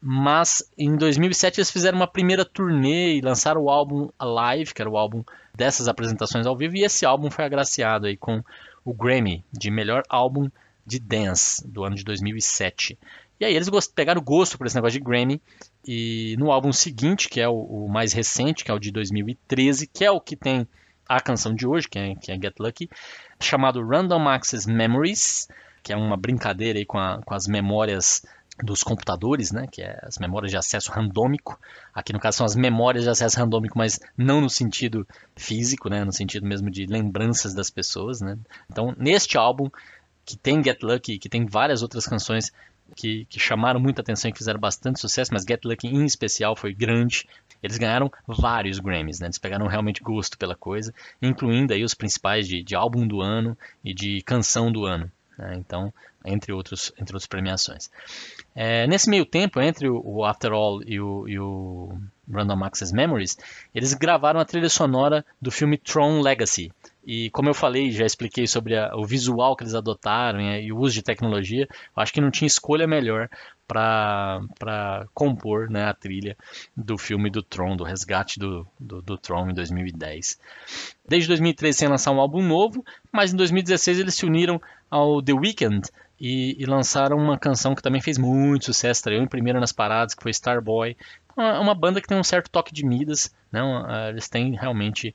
mas 0.00 0.62
em 0.78 0.96
2007 0.96 1.58
eles 1.58 1.70
fizeram 1.70 1.98
uma 1.98 2.06
primeira 2.06 2.44
turnê 2.44 3.14
e 3.16 3.20
lançaram 3.20 3.62
o 3.62 3.70
álbum 3.70 4.08
Alive, 4.18 4.72
que 4.72 4.80
era 4.80 4.90
o 4.90 4.96
álbum 4.96 5.22
dessas 5.54 5.88
apresentações 5.88 6.46
ao 6.46 6.56
vivo, 6.56 6.76
e 6.76 6.84
esse 6.84 7.04
álbum 7.04 7.30
foi 7.30 7.44
agraciado 7.44 8.06
aí 8.06 8.16
com 8.16 8.42
o 8.84 8.94
Grammy 8.94 9.44
de 9.52 9.70
melhor 9.70 10.02
álbum 10.08 10.50
de 10.86 10.98
dance 10.98 11.66
do 11.66 11.84
ano 11.84 11.94
de 11.94 12.04
2007. 12.04 12.98
E 13.38 13.44
aí 13.44 13.54
eles 13.54 13.70
pegaram 13.94 14.20
gosto 14.20 14.58
por 14.58 14.66
esse 14.66 14.76
negócio 14.76 14.98
de 14.98 15.04
Grammy 15.04 15.40
e 15.86 16.36
no 16.38 16.50
álbum 16.50 16.72
seguinte, 16.72 17.28
que 17.28 17.40
é 17.40 17.48
o, 17.48 17.54
o, 17.54 17.88
mais 17.88 18.12
recente, 18.12 18.64
que 18.64 18.70
é 18.70 18.74
o 18.74 18.78
de 18.78 18.90
2013, 18.90 19.86
que 19.86 20.04
é 20.04 20.10
o 20.10 20.20
que 20.20 20.36
tem 20.36 20.68
a 21.08 21.20
canção 21.20 21.54
de 21.54 21.66
hoje, 21.66 21.88
que 21.88 21.98
é, 21.98 22.14
que 22.14 22.30
é 22.30 22.34
Get 22.34 22.54
Lucky, 22.58 22.88
chamado 23.40 23.84
Random 23.84 24.28
Access 24.28 24.70
Memories, 24.70 25.48
que 25.82 25.92
é 25.92 25.96
uma 25.96 26.16
brincadeira 26.16 26.78
aí 26.78 26.84
com, 26.84 26.98
a, 26.98 27.20
com 27.24 27.34
as 27.34 27.46
memórias 27.46 28.22
dos 28.62 28.82
computadores, 28.82 29.52
né, 29.52 29.66
que 29.70 29.82
é 29.82 29.98
as 30.02 30.18
memórias 30.18 30.50
de 30.50 30.56
acesso 30.56 30.90
randômico. 30.90 31.58
Aqui 31.94 32.12
no 32.12 32.20
caso 32.20 32.38
são 32.38 32.46
as 32.46 32.54
memórias 32.54 33.04
de 33.04 33.10
acesso 33.10 33.38
randômico, 33.38 33.76
mas 33.78 33.98
não 34.16 34.40
no 34.40 34.50
sentido 34.50 35.06
físico, 35.36 35.88
né, 35.88 36.04
no 36.04 36.12
sentido 36.12 36.46
mesmo 36.46 36.70
de 36.70 36.86
lembranças 36.86 37.54
das 37.54 37.70
pessoas, 37.70 38.20
né. 38.20 38.36
Então, 38.70 38.94
neste 38.98 39.36
álbum 39.38 39.68
que 40.24 40.36
tem 40.36 40.62
Get 40.62 40.82
Lucky, 40.82 41.18
que 41.18 41.28
tem 41.28 41.44
várias 41.46 41.82
outras 41.82 42.06
canções 42.06 42.52
que, 42.94 43.24
que 43.26 43.38
chamaram 43.38 43.80
muita 43.80 44.00
atenção 44.00 44.28
e 44.28 44.32
que 44.32 44.38
fizeram 44.38 44.60
bastante 44.60 45.00
sucesso, 45.00 45.32
mas 45.32 45.42
Get 45.42 45.64
Lucky 45.64 45.88
em 45.88 46.04
especial 46.04 46.56
foi 46.56 46.74
grande. 46.74 47.26
Eles 47.62 47.78
ganharam 47.78 48.10
vários 48.26 48.78
Grammys, 48.78 49.20
né? 49.20 49.26
Eles 49.26 49.38
pegaram 49.38 49.66
realmente 49.66 50.02
gosto 50.02 50.38
pela 50.38 50.54
coisa, 50.54 50.94
incluindo 51.20 51.72
aí 51.72 51.84
os 51.84 51.94
principais 51.94 52.46
de, 52.46 52.62
de 52.62 52.74
álbum 52.74 53.06
do 53.06 53.20
ano 53.20 53.56
e 53.84 53.92
de 53.92 54.22
canção 54.22 54.72
do 54.72 54.84
ano. 54.84 55.10
Né? 55.36 55.56
Então, 55.56 55.92
entre, 56.24 56.52
outros, 56.52 56.92
entre 56.98 57.14
outras 57.14 57.26
premiações. 57.26 57.90
É, 58.54 58.86
nesse 58.86 59.08
meio 59.08 59.24
tempo, 59.24 59.60
entre 59.60 59.88
o, 59.88 60.24
After 60.24 60.52
All 60.52 60.82
e 60.82 61.00
o, 61.00 61.28
e 61.28 61.38
o, 61.38 61.98
Random 62.32 62.64
Access 62.64 62.94
Memories, 62.94 63.36
eles 63.74 63.94
gravaram 63.94 64.40
a 64.40 64.44
trilha 64.44 64.68
sonora 64.68 65.24
do 65.40 65.50
filme 65.50 65.76
Tron 65.76 66.20
Legacy, 66.20 66.72
E 67.04 67.30
como 67.30 67.48
eu 67.48 67.54
falei, 67.54 67.90
já 67.90 68.04
expliquei 68.04 68.46
sobre 68.46 68.76
a, 68.76 68.94
o 68.94 69.04
visual 69.04 69.56
que 69.56 69.64
eles 69.64 69.74
adotaram 69.74 70.40
e, 70.40 70.66
e, 70.66 70.72
o 70.72 70.78
uso 70.78 70.94
de 70.94 71.02
tecnologia, 71.02 71.66
acho 71.96 72.12
que 72.12 72.20
não 72.20 72.30
tinha 72.30 72.46
escolha 72.46 72.86
melhor 72.86 73.28
para 73.66 75.06
compor 75.14 75.70
né, 75.70 75.84
a 75.84 75.94
trilha 75.94 76.36
do 76.76 76.98
filme 76.98 77.30
do 77.30 77.42
Tron, 77.42 77.76
do 77.76 77.84
resgate 77.84 78.38
do, 78.38 78.66
do, 78.78 79.00
do 79.00 79.16
Tron 79.16 79.50
em 79.50 79.54
2010. 79.54 80.38
Desde 81.08 81.28
2013 81.28 81.78
sem 81.78 81.88
lançar 81.88 82.10
um 82.10 82.20
álbum 82.20 82.42
novo, 82.42 82.84
mas 83.12 83.32
em 83.32 83.36
2016 83.36 84.00
eles 84.00 84.14
se 84.14 84.26
uniram 84.26 84.60
ao 84.90 85.22
The 85.22 85.32
Weeknd 85.32 85.88
e, 86.20 86.56
e, 86.58 86.66
lançaram 86.66 87.16
uma 87.16 87.38
canção 87.38 87.74
que 87.74 87.82
também 87.82 88.00
fez 88.00 88.18
muito 88.18 88.66
sucesso, 88.66 88.98
estreou 88.98 89.22
em 89.22 89.26
primeira 89.26 89.58
nas 89.58 89.72
paradas, 89.72 90.14
que 90.14 90.22
foi 90.22 90.30
Starboy. 90.30 90.96
É 91.36 91.58
uma 91.58 91.74
banda 91.74 92.00
que 92.00 92.06
tem 92.06 92.18
um 92.18 92.24
certo 92.24 92.50
toque 92.50 92.74
de 92.74 92.84
Midas, 92.84 93.34
né? 93.50 93.60
eles 94.10 94.28
têm 94.28 94.54
realmente 94.54 95.14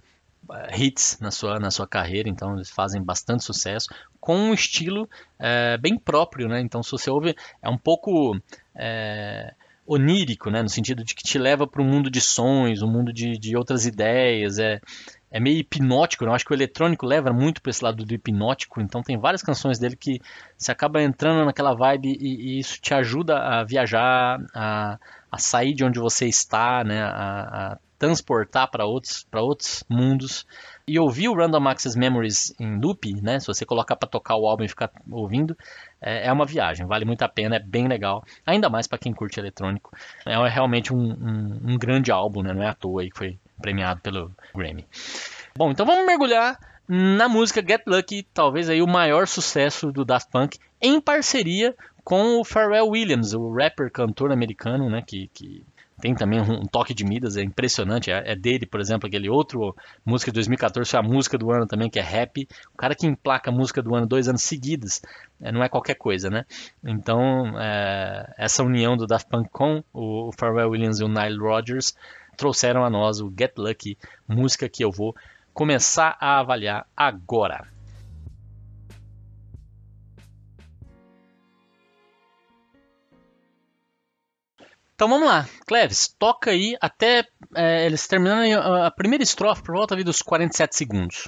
eh, 0.52 0.78
hits 0.80 1.20
na 1.20 1.30
sua, 1.30 1.60
na 1.60 1.70
sua 1.70 1.88
carreira, 1.88 2.28
então 2.30 2.56
eles 2.56 2.70
fazem 2.70 3.02
bastante 3.02 3.44
sucesso, 3.44 3.90
com 4.20 4.36
um 4.36 4.54
estilo 4.54 5.08
é, 5.38 5.78
bem 5.78 6.00
próprio, 6.00 6.48
né? 6.48 6.60
Então 6.62 6.82
se 6.82 6.92
você 6.92 7.10
ouve, 7.10 7.36
é 7.62 7.70
um 7.70 7.78
pouco 7.78 8.36
é, 8.76 9.54
onírico, 9.86 10.50
né? 10.50 10.62
No 10.64 10.70
sentido 10.70 11.04
de 11.04 11.14
que 11.14 11.24
te 11.24 11.38
leva 11.38 11.68
para 11.68 11.82
um 11.82 11.86
mundo 11.86 12.10
de 12.10 12.20
sonhos, 12.20 12.82
um 12.82 12.92
mundo 12.92 13.14
de, 13.14 13.38
de 13.38 13.56
outras 13.56 13.86
ideias, 13.86 14.58
é, 14.58 14.80
é 15.36 15.40
meio 15.42 15.58
hipnótico, 15.58 16.24
né? 16.24 16.32
eu 16.32 16.34
acho 16.34 16.46
que 16.46 16.54
o 16.54 16.56
eletrônico 16.56 17.06
leva 17.06 17.34
muito 17.34 17.62
para 17.62 17.70
esse 17.70 17.84
lado 17.84 18.06
do 18.06 18.14
hipnótico, 18.14 18.80
então 18.80 19.04
tem 19.04 19.18
várias 19.18 19.42
canções 19.44 19.78
dele 19.78 19.98
que 19.98 20.22
você 20.58 20.72
acaba 20.72 21.04
entrando 21.04 21.44
naquela 21.44 21.74
vibe 21.76 22.18
e, 22.18 22.54
e 22.56 22.60
isso 22.60 22.80
te 22.80 22.94
ajuda 22.94 23.38
a 23.38 23.62
viajar, 23.66 24.40
a, 24.56 24.98
a, 25.30 25.38
sair 25.38 25.74
de 25.74 25.84
onde 25.84 26.00
você 26.00 26.26
está, 26.26 26.86
né? 26.86 27.04
a, 27.04 27.74
a 27.74 27.78
transportar 28.00 28.72
para 28.72 28.86
outros, 28.86 29.28
outros 29.34 29.84
mundos. 29.90 30.48
E 30.88 30.98
ouvir 30.98 31.28
o 31.28 31.36
Random 31.36 31.68
Access 31.68 31.98
Memories 31.98 32.54
em 32.58 32.80
loop, 32.80 33.12
né? 33.22 33.40
Se 33.40 33.48
você 33.48 33.66
colocar 33.66 33.96
para 33.96 34.08
tocar 34.08 34.36
o 34.36 34.48
álbum 34.48 34.64
e 34.64 34.70
ficar 34.70 34.92
ouvindo, 35.10 35.58
é, 36.00 36.28
é, 36.28 36.32
uma 36.32 36.46
viagem, 36.46 36.86
vale 36.86 37.04
muito 37.04 37.24
a 37.24 37.28
pena, 37.28 37.56
é 37.56 37.60
bem 37.60 37.88
legal. 37.88 38.24
Ainda 38.46 38.70
mais 38.70 38.86
para 38.88 39.00
quem 39.00 39.12
curte 39.12 39.40
eletrônico. 39.40 39.92
É 40.26 40.38
realmente 40.48 40.94
um, 40.94 41.12
um, 41.12 41.72
um, 41.72 41.78
grande 41.78 42.12
álbum, 42.12 42.44
né? 42.44 42.54
Não 42.54 42.62
é 42.62 42.68
à 42.68 42.74
toa 42.74 43.02
aí 43.02 43.10
que 43.10 43.18
foi 43.18 43.40
premiado 43.62 44.02
pelo 44.02 44.32
Grammy. 44.54 44.86
Bom, 45.58 45.72
então 45.72 45.86
vamos 45.86 46.06
mergulhar 46.06 46.60
na 46.88 47.28
música 47.28 47.64
Get 47.68 47.84
Lucky, 47.88 48.24
talvez 48.34 48.70
aí 48.70 48.82
o 48.82 48.88
maior 48.88 49.28
sucesso 49.28 49.92
do 49.92 50.06
Daft 50.06 50.30
Punk, 50.32 50.60
em 50.82 51.02
parceria 51.02 51.76
com 52.04 52.40
o 52.40 52.46
Pharrell 52.46 52.88
Williams, 52.90 53.34
o 53.34 53.52
rapper 53.52 53.92
cantor 53.92 54.32
americano, 54.32 54.90
né, 54.90 55.02
que, 55.02 55.28
que 55.34 55.64
tem 56.00 56.14
também 56.14 56.42
um 56.42 56.66
toque 56.66 56.94
de 56.94 57.06
Midas, 57.06 57.38
é 57.38 57.42
impressionante. 57.42 58.12
É, 58.12 58.32
é, 58.32 58.36
dele, 58.36 58.66
por 58.66 58.80
exemplo, 58.80 59.08
aquele 59.08 59.30
outro 59.30 59.76
música 60.06 60.32
de 60.32 60.36
2014, 60.36 60.90
foi 60.90 61.00
a 61.00 61.04
música 61.04 61.38
do 61.38 61.52
ano 61.52 61.66
também, 61.66 61.90
que 61.90 61.98
é 61.98 62.02
Rap. 62.02 62.48
O 62.74 62.78
cara 62.78 62.94
que 62.94 63.08
emplaca 63.08 63.50
a 63.50 63.54
música 63.54 63.82
do 63.82 63.96
ano 63.96 64.06
dois 64.06 64.28
anos 64.28 64.44
seguidos, 64.44 65.02
é, 65.42 65.52
não 65.52 65.64
é 65.64 65.70
qualquer 65.70 65.96
coisa, 65.96 66.30
né? 66.30 66.46
Então, 66.84 67.60
é, 67.60 68.34
essa 68.38 68.64
união 68.64 68.98
do 68.98 69.08
Daft 69.08 69.30
Punk 69.30 69.50
com 69.52 69.84
o, 69.94 70.32
Pharrell 70.38 70.70
Williams 70.70 71.00
e 71.00 71.04
o 71.04 71.08
Nile 71.08 71.38
Rodgers 71.38 71.96
trouxeram 72.36 72.84
a 72.84 72.90
nós 72.90 73.20
o 73.20 73.34
Get 73.38 73.54
Lucky, 73.58 73.98
música 74.28 74.70
que 74.70 74.84
eu 74.84 74.92
vou 74.92 75.16
começar 75.54 76.18
a 76.20 76.40
avaliar 76.40 76.86
agora. 76.96 77.68
Então 84.96 85.10
vamos 85.10 85.28
lá, 85.28 85.46
Cleves, 85.68 86.08
toca 86.08 86.52
aí 86.52 86.78
até 86.80 87.28
é, 87.54 87.86
eles 87.86 88.08
terminarem 88.08 88.54
a, 88.54 88.90
primeira 88.90 89.24
estrofe 89.24 89.62
por 89.62 89.76
volta 89.76 89.94
dos 90.04 90.22
47 90.22 90.76
segundos. 90.76 91.28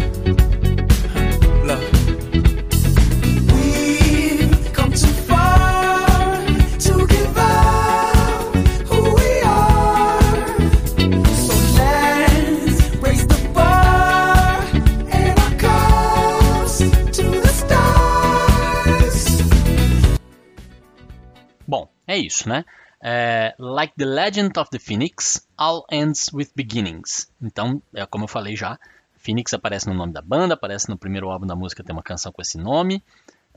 Isso, 22.31 22.49
né? 22.49 22.65
É, 23.03 23.55
like 23.57 23.93
the 23.97 24.05
Legend 24.05 24.59
of 24.59 24.69
the 24.69 24.79
Phoenix, 24.79 25.47
all 25.57 25.85
ends 25.91 26.31
with 26.31 26.49
beginnings. 26.55 27.31
Então, 27.41 27.81
é 27.93 28.05
como 28.05 28.25
eu 28.25 28.27
falei 28.27 28.55
já, 28.55 28.79
Phoenix 29.17 29.53
aparece 29.53 29.87
no 29.87 29.93
nome 29.93 30.13
da 30.13 30.21
banda, 30.21 30.53
aparece 30.53 30.89
no 30.89 30.97
primeiro 30.97 31.29
álbum 31.29 31.45
da 31.45 31.55
música 31.55 31.83
tem 31.83 31.93
uma 31.93 32.03
canção 32.03 32.31
com 32.31 32.41
esse 32.41 32.57
nome, 32.57 33.03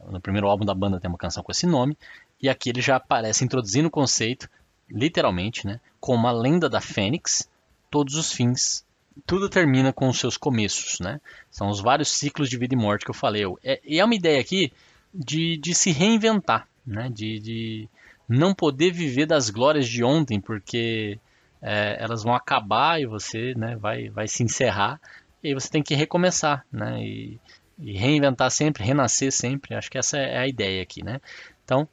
no 0.08 0.20
primeiro 0.20 0.48
álbum 0.48 0.64
da 0.64 0.74
banda 0.74 0.98
tem 0.98 1.08
uma 1.08 1.18
canção 1.18 1.42
com 1.42 1.52
esse 1.52 1.66
nome, 1.66 1.96
e 2.40 2.48
aqui 2.48 2.70
ele 2.70 2.80
já 2.80 2.96
aparece 2.96 3.44
introduzindo 3.44 3.88
o 3.88 3.90
conceito, 3.90 4.48
literalmente, 4.90 5.66
né, 5.66 5.80
como 6.00 6.26
a 6.26 6.32
lenda 6.32 6.68
da 6.68 6.80
Fênix, 6.80 7.48
todos 7.90 8.14
os 8.16 8.32
fins, 8.32 8.84
tudo 9.26 9.48
termina 9.48 9.92
com 9.92 10.08
os 10.08 10.18
seus 10.18 10.36
começos, 10.36 10.98
né? 10.98 11.20
São 11.50 11.68
os 11.68 11.80
vários 11.80 12.10
ciclos 12.10 12.50
de 12.50 12.58
vida 12.58 12.74
e 12.74 12.76
morte 12.76 13.04
que 13.04 13.10
eu 13.10 13.14
falei. 13.14 13.44
É, 13.62 13.80
e 13.84 14.00
é 14.00 14.04
uma 14.04 14.14
ideia 14.14 14.40
aqui 14.40 14.72
de, 15.14 15.56
de 15.56 15.72
se 15.74 15.92
reinventar, 15.92 16.68
né? 16.84 17.08
de, 17.08 17.38
de 17.38 17.88
não 18.28 18.54
poder 18.54 18.90
viver 18.90 19.26
das 19.26 19.50
glórias 19.50 19.88
de 19.88 20.02
ontem, 20.02 20.40
porque 20.40 21.18
é, 21.60 21.96
elas 21.98 22.22
vão 22.22 22.34
acabar 22.34 23.00
e 23.00 23.06
você 23.06 23.54
né, 23.54 23.76
vai, 23.76 24.08
vai 24.08 24.28
se 24.28 24.42
encerrar, 24.42 25.00
e 25.42 25.48
aí 25.48 25.54
você 25.54 25.68
tem 25.68 25.82
que 25.82 25.94
recomeçar, 25.94 26.64
né, 26.72 27.02
e, 27.02 27.40
e, 27.78 27.92
reinventar 27.96 28.50
sempre, 28.50 28.84
renascer 28.84 29.32
sempre, 29.32 29.74
acho 29.74 29.90
que 29.90 29.98
essa 29.98 30.16
é 30.18 30.38
a 30.38 30.46
ideia 30.46 30.82
aqui, 30.82 31.04
né. 31.04 31.20
Então, 31.64 31.88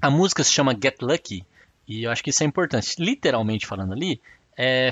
a 0.00 0.10
música 0.10 0.42
se 0.42 0.50
chama 0.50 0.74
Get 0.74 0.96
Lucky, 1.00 1.44
e 1.86 2.04
eu 2.04 2.10
acho 2.10 2.22
que 2.22 2.30
isso 2.30 2.42
é 2.42 2.46
importante, 2.46 2.96
literalmente 2.98 3.66
falando 3.66 3.92
ali, 3.92 4.20
é, 4.56 4.90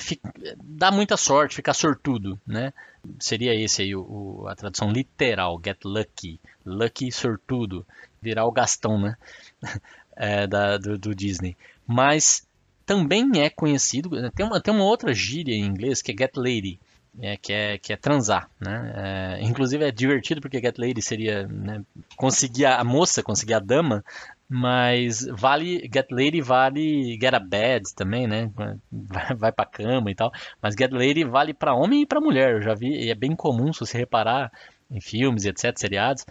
dá 0.63 0.91
muita 0.91 1.17
sorte, 1.17 1.55
ficar 1.55 1.75
sortudo, 1.75 2.41
né? 2.47 2.73
Seria 3.19 3.55
esse 3.55 3.83
aí 3.83 3.95
o, 3.95 4.03
o, 4.03 4.49
a 4.49 4.57
tradução 4.57 4.91
literal, 4.91 5.61
get 5.65 5.79
lucky, 5.85 6.41
lucky 6.65 7.13
sortudo, 7.13 7.87
virar 8.21 8.45
o 8.45 8.53
Gastão, 8.53 9.01
né? 9.01 9.17
é, 10.17 10.47
da, 10.47 10.77
do, 10.79 10.99
do, 10.99 11.15
Disney. 11.15 11.57
Mas 11.87 12.47
também 12.85 13.41
é 13.41 13.51
conhecido, 13.51 14.11
tem 14.33 14.47
uma, 14.47 14.61
tem 14.61 14.75
uma 14.75 14.85
outra 14.85 15.13
gíria 15.13 15.55
em 15.55 15.65
inglês 15.65 16.03
que 16.03 16.13
é 16.13 16.17
get 16.17 16.37
lady, 16.37 16.79
é, 17.21 17.37
que, 17.37 17.53
é, 17.53 17.79
que 17.79 17.93
é 17.93 17.97
transar. 17.97 18.49
Né? 18.61 18.93
É, 18.97 19.43
inclusive 19.43 19.85
é 19.85 19.91
divertido 19.91 20.41
porque 20.41 20.61
get 20.61 20.79
lady 20.79 21.03
seria 21.03 21.47
né, 21.47 21.83
conseguir 22.17 22.67
a, 22.67 22.83
moça, 22.85 23.23
conseguir 23.23 23.55
a 23.55 23.61
dama, 23.61 24.05
mas 24.49 25.27
vale 25.27 25.89
get 25.93 26.11
lady 26.11 26.41
vale 26.41 27.19
get 27.19 27.35
a 27.35 27.39
bed 27.39 27.95
também, 27.95 28.27
né? 28.27 28.51
Vai, 29.39 29.51
para 29.51 29.65
cama 29.65 30.11
e 30.11 30.15
tal. 30.15 30.31
Mas 30.61 30.75
get 30.75 30.93
lady 30.93 31.25
vale 31.25 31.55
para 31.55 31.75
homem 31.75 32.03
e 32.03 32.07
para 32.07 32.21
mulher. 32.21 32.57
Eu 32.57 32.63
já 32.63 32.75
vi, 32.75 32.89
e 32.89 33.11
é 33.11 33.15
bem 33.15 33.35
comum 33.35 33.73
se 33.73 33.81
você 33.81 33.97
reparar 33.97 34.53
em 34.93 35.01
filmes 35.01 35.45
e 35.45 35.49
etc, 35.49 35.77
seriados, 35.77 36.25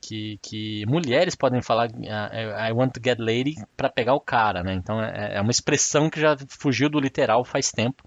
que, 0.00 0.38
que 0.42 0.84
mulheres 0.86 1.34
podem 1.34 1.60
falar 1.60 1.88
ah, 2.08 2.68
I 2.68 2.72
want 2.72 2.92
to 2.94 3.00
get 3.04 3.18
lady 3.18 3.54
para 3.76 3.90
pegar 3.90 4.14
o 4.14 4.20
cara, 4.20 4.62
né? 4.62 4.72
Então 4.74 5.02
é, 5.02 5.36
é 5.36 5.40
uma 5.40 5.50
expressão 5.50 6.08
que 6.08 6.20
já 6.20 6.36
fugiu 6.48 6.88
do 6.88 6.98
literal 6.98 7.44
faz 7.44 7.70
tempo. 7.70 8.02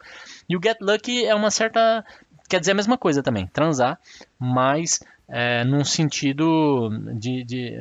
E 0.50 0.58
o 0.58 0.62
get 0.62 0.78
lucky 0.82 1.26
é 1.26 1.36
uma 1.36 1.52
certa 1.52 2.04
quer 2.50 2.60
dizer 2.60 2.72
a 2.72 2.76
mesma 2.76 2.98
coisa 2.98 3.22
também, 3.22 3.46
transar, 3.48 4.00
mas 4.40 5.00
é, 5.28 5.64
num 5.64 5.86
sentido 5.86 6.90
de, 7.14 7.44
de, 7.44 7.78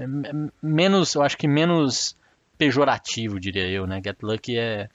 menos, 0.62 1.14
eu 1.14 1.22
acho 1.22 1.38
que 1.38 1.48
menos 1.48 2.14
pejorativo, 2.58 3.40
diria 3.40 3.66
eu, 3.66 3.86
né? 3.86 4.02
Get 4.04 4.18
lucky 4.22 4.58
é, 4.58 4.88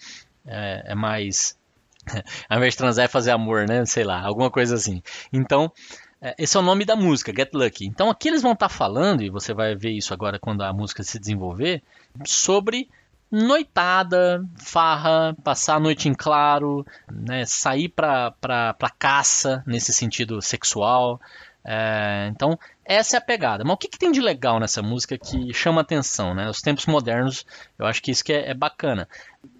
é, 0.45 0.83
é 0.91 0.95
mais 0.95 1.57
ao 2.49 2.57
invés 2.57 2.73
de 2.73 2.77
transar 2.77 3.05
é 3.05 3.07
fazer 3.07 3.31
amor, 3.31 3.67
né? 3.67 3.85
Sei 3.85 4.03
lá, 4.03 4.21
alguma 4.21 4.51
coisa 4.51 4.75
assim. 4.75 5.01
Então, 5.31 5.71
é, 5.71 6.02
esse 6.37 6.55
é 6.55 6.59
o 6.59 6.63
nome 6.63 6.85
da 6.85 6.95
música, 6.95 7.33
Get 7.35 7.49
Lucky. 7.53 7.85
Então 7.85 8.09
aqui 8.09 8.27
eles 8.27 8.41
vão 8.41 8.53
estar 8.53 8.69
tá 8.69 8.73
falando, 8.73 9.21
e 9.21 9.29
você 9.29 9.53
vai 9.53 9.75
ver 9.75 9.91
isso 9.91 10.13
agora 10.13 10.39
quando 10.39 10.61
a 10.61 10.71
música 10.71 11.03
se 11.03 11.19
desenvolver, 11.19 11.81
sobre 12.25 12.89
noitada, 13.31 14.45
farra, 14.55 15.35
passar 15.43 15.75
a 15.75 15.79
noite 15.79 16.07
em 16.07 16.13
claro, 16.13 16.85
né, 17.11 17.45
sair 17.45 17.89
para 17.89 18.75
caça 18.99 19.63
nesse 19.65 19.91
sentido 19.91 20.39
sexual, 20.39 21.19
É, 21.65 22.27
então, 22.29 22.59
essa 22.83 23.15
é 23.15 23.19
a 23.19 23.21
pegada. 23.21 23.63
Mas 23.63 23.73
o 23.73 23.77
que, 23.77 23.87
que, 23.87 23.97
tem 23.97 24.11
de 24.11 24.19
legal 24.19 24.59
nessa 24.59 24.81
música 24.81 25.17
que 25.17 25.53
chama 25.53 25.81
atenção, 25.81 26.33
né? 26.33 26.49
Os 26.49 26.61
tempos 26.61 26.85
modernos, 26.85 27.45
eu 27.79 27.85
acho 27.85 28.01
que 28.01 28.11
isso 28.11 28.23
que 28.23 28.33
é, 28.33 28.49
é 28.49 28.53
bacana. 28.53 29.07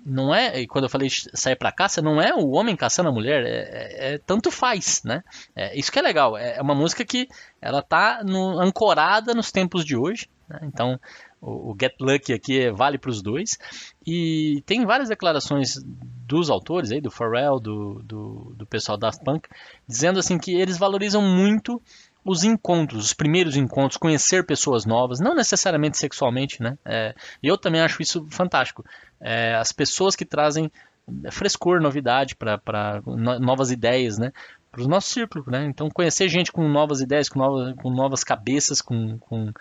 Não 0.06 0.36
é, 0.36 0.60
e 0.60 0.68
quando 0.68 0.86
eu 0.86 0.90
falei 0.90 1.10
sair 1.34 1.56
pra 1.56 1.72
caça, 1.72 2.02
não 2.02 2.22
é 2.22 2.34
o 2.34 2.52
homem 2.52 2.76
caçando 2.76 3.10
a 3.10 3.12
mulher, 3.12 3.46
é, 3.46 3.50
é, 3.50 4.14
é 4.14 4.18
tanto 4.18 4.52
faz, 4.52 5.02
né? 5.04 5.24
É, 5.56 5.78
isso 5.78 5.92
que 5.92 6.00
é 6.00 6.02
legal. 6.02 6.38
É, 6.38 6.58
é 6.58 6.62
uma 6.62 6.76
música 6.76 7.06
que 7.06 7.28
ela 7.62 7.82
tá 7.82 8.22
no, 8.24 8.60
ancorada 8.60 9.34
nos 9.34 9.52
tempos 9.52 9.86
de 9.86 9.96
hoje, 9.96 10.30
né? 10.50 10.60
Então, 10.64 11.00
o, 11.44 11.76
Get 11.80 11.94
Lucky 12.00 12.34
aqui 12.34 12.72
vale 12.72 12.98
para 12.98 13.10
os 13.10 13.22
dois. 13.22 13.58
E 14.06 14.64
tem 14.66 14.86
várias 14.86 15.10
declarações 15.10 15.76
dos 16.26 16.50
autores, 16.50 16.92
aí, 16.92 17.02
do 17.02 17.12
Pharrell, 17.12 17.60
do, 17.60 18.02
do, 18.04 18.54
do 18.56 18.66
pessoal 18.66 18.98
da 18.98 19.12
Punk, 19.12 19.48
dizendo 19.88 20.20
assim 20.20 20.38
que 20.38 20.54
eles 20.54 20.78
valorizam 20.78 21.22
muito 21.22 21.82
os 22.26 22.44
encontros, 22.44 23.06
os 23.06 23.14
primeiros 23.14 23.58
encontros, 23.58 23.98
conhecer 23.98 24.46
pessoas 24.46 24.86
novas, 24.86 25.20
não 25.20 25.36
necessariamente 25.36 25.98
sexualmente, 25.98 26.62
né? 26.62 26.78
É, 26.86 27.14
eu 27.42 27.58
também 27.58 27.82
acho 27.82 28.02
isso 28.02 28.26
fantástico. 28.30 28.86
É, 29.20 29.56
as 29.56 29.72
pessoas 29.72 30.16
que 30.16 30.26
trazem 30.26 30.72
frescor, 31.32 31.82
novidade 31.82 32.36
para 32.36 33.02
no, 33.06 33.40
novas 33.40 33.72
ideias, 33.72 34.18
né? 34.18 34.32
Para 34.72 34.84
o 34.84 34.88
nosso 34.88 35.10
círculo, 35.10 35.46
né? 35.48 35.66
Então 35.66 35.90
conhecer 35.90 36.30
gente 36.30 36.52
com 36.52 36.68
novas 36.68 37.02
ideias, 37.02 37.30
com 37.30 37.40
novas, 37.40 37.76
com 37.76 37.92
novas 37.92 38.24
cabeças, 38.24 38.82
com, 38.82 39.18
com 39.20 39.52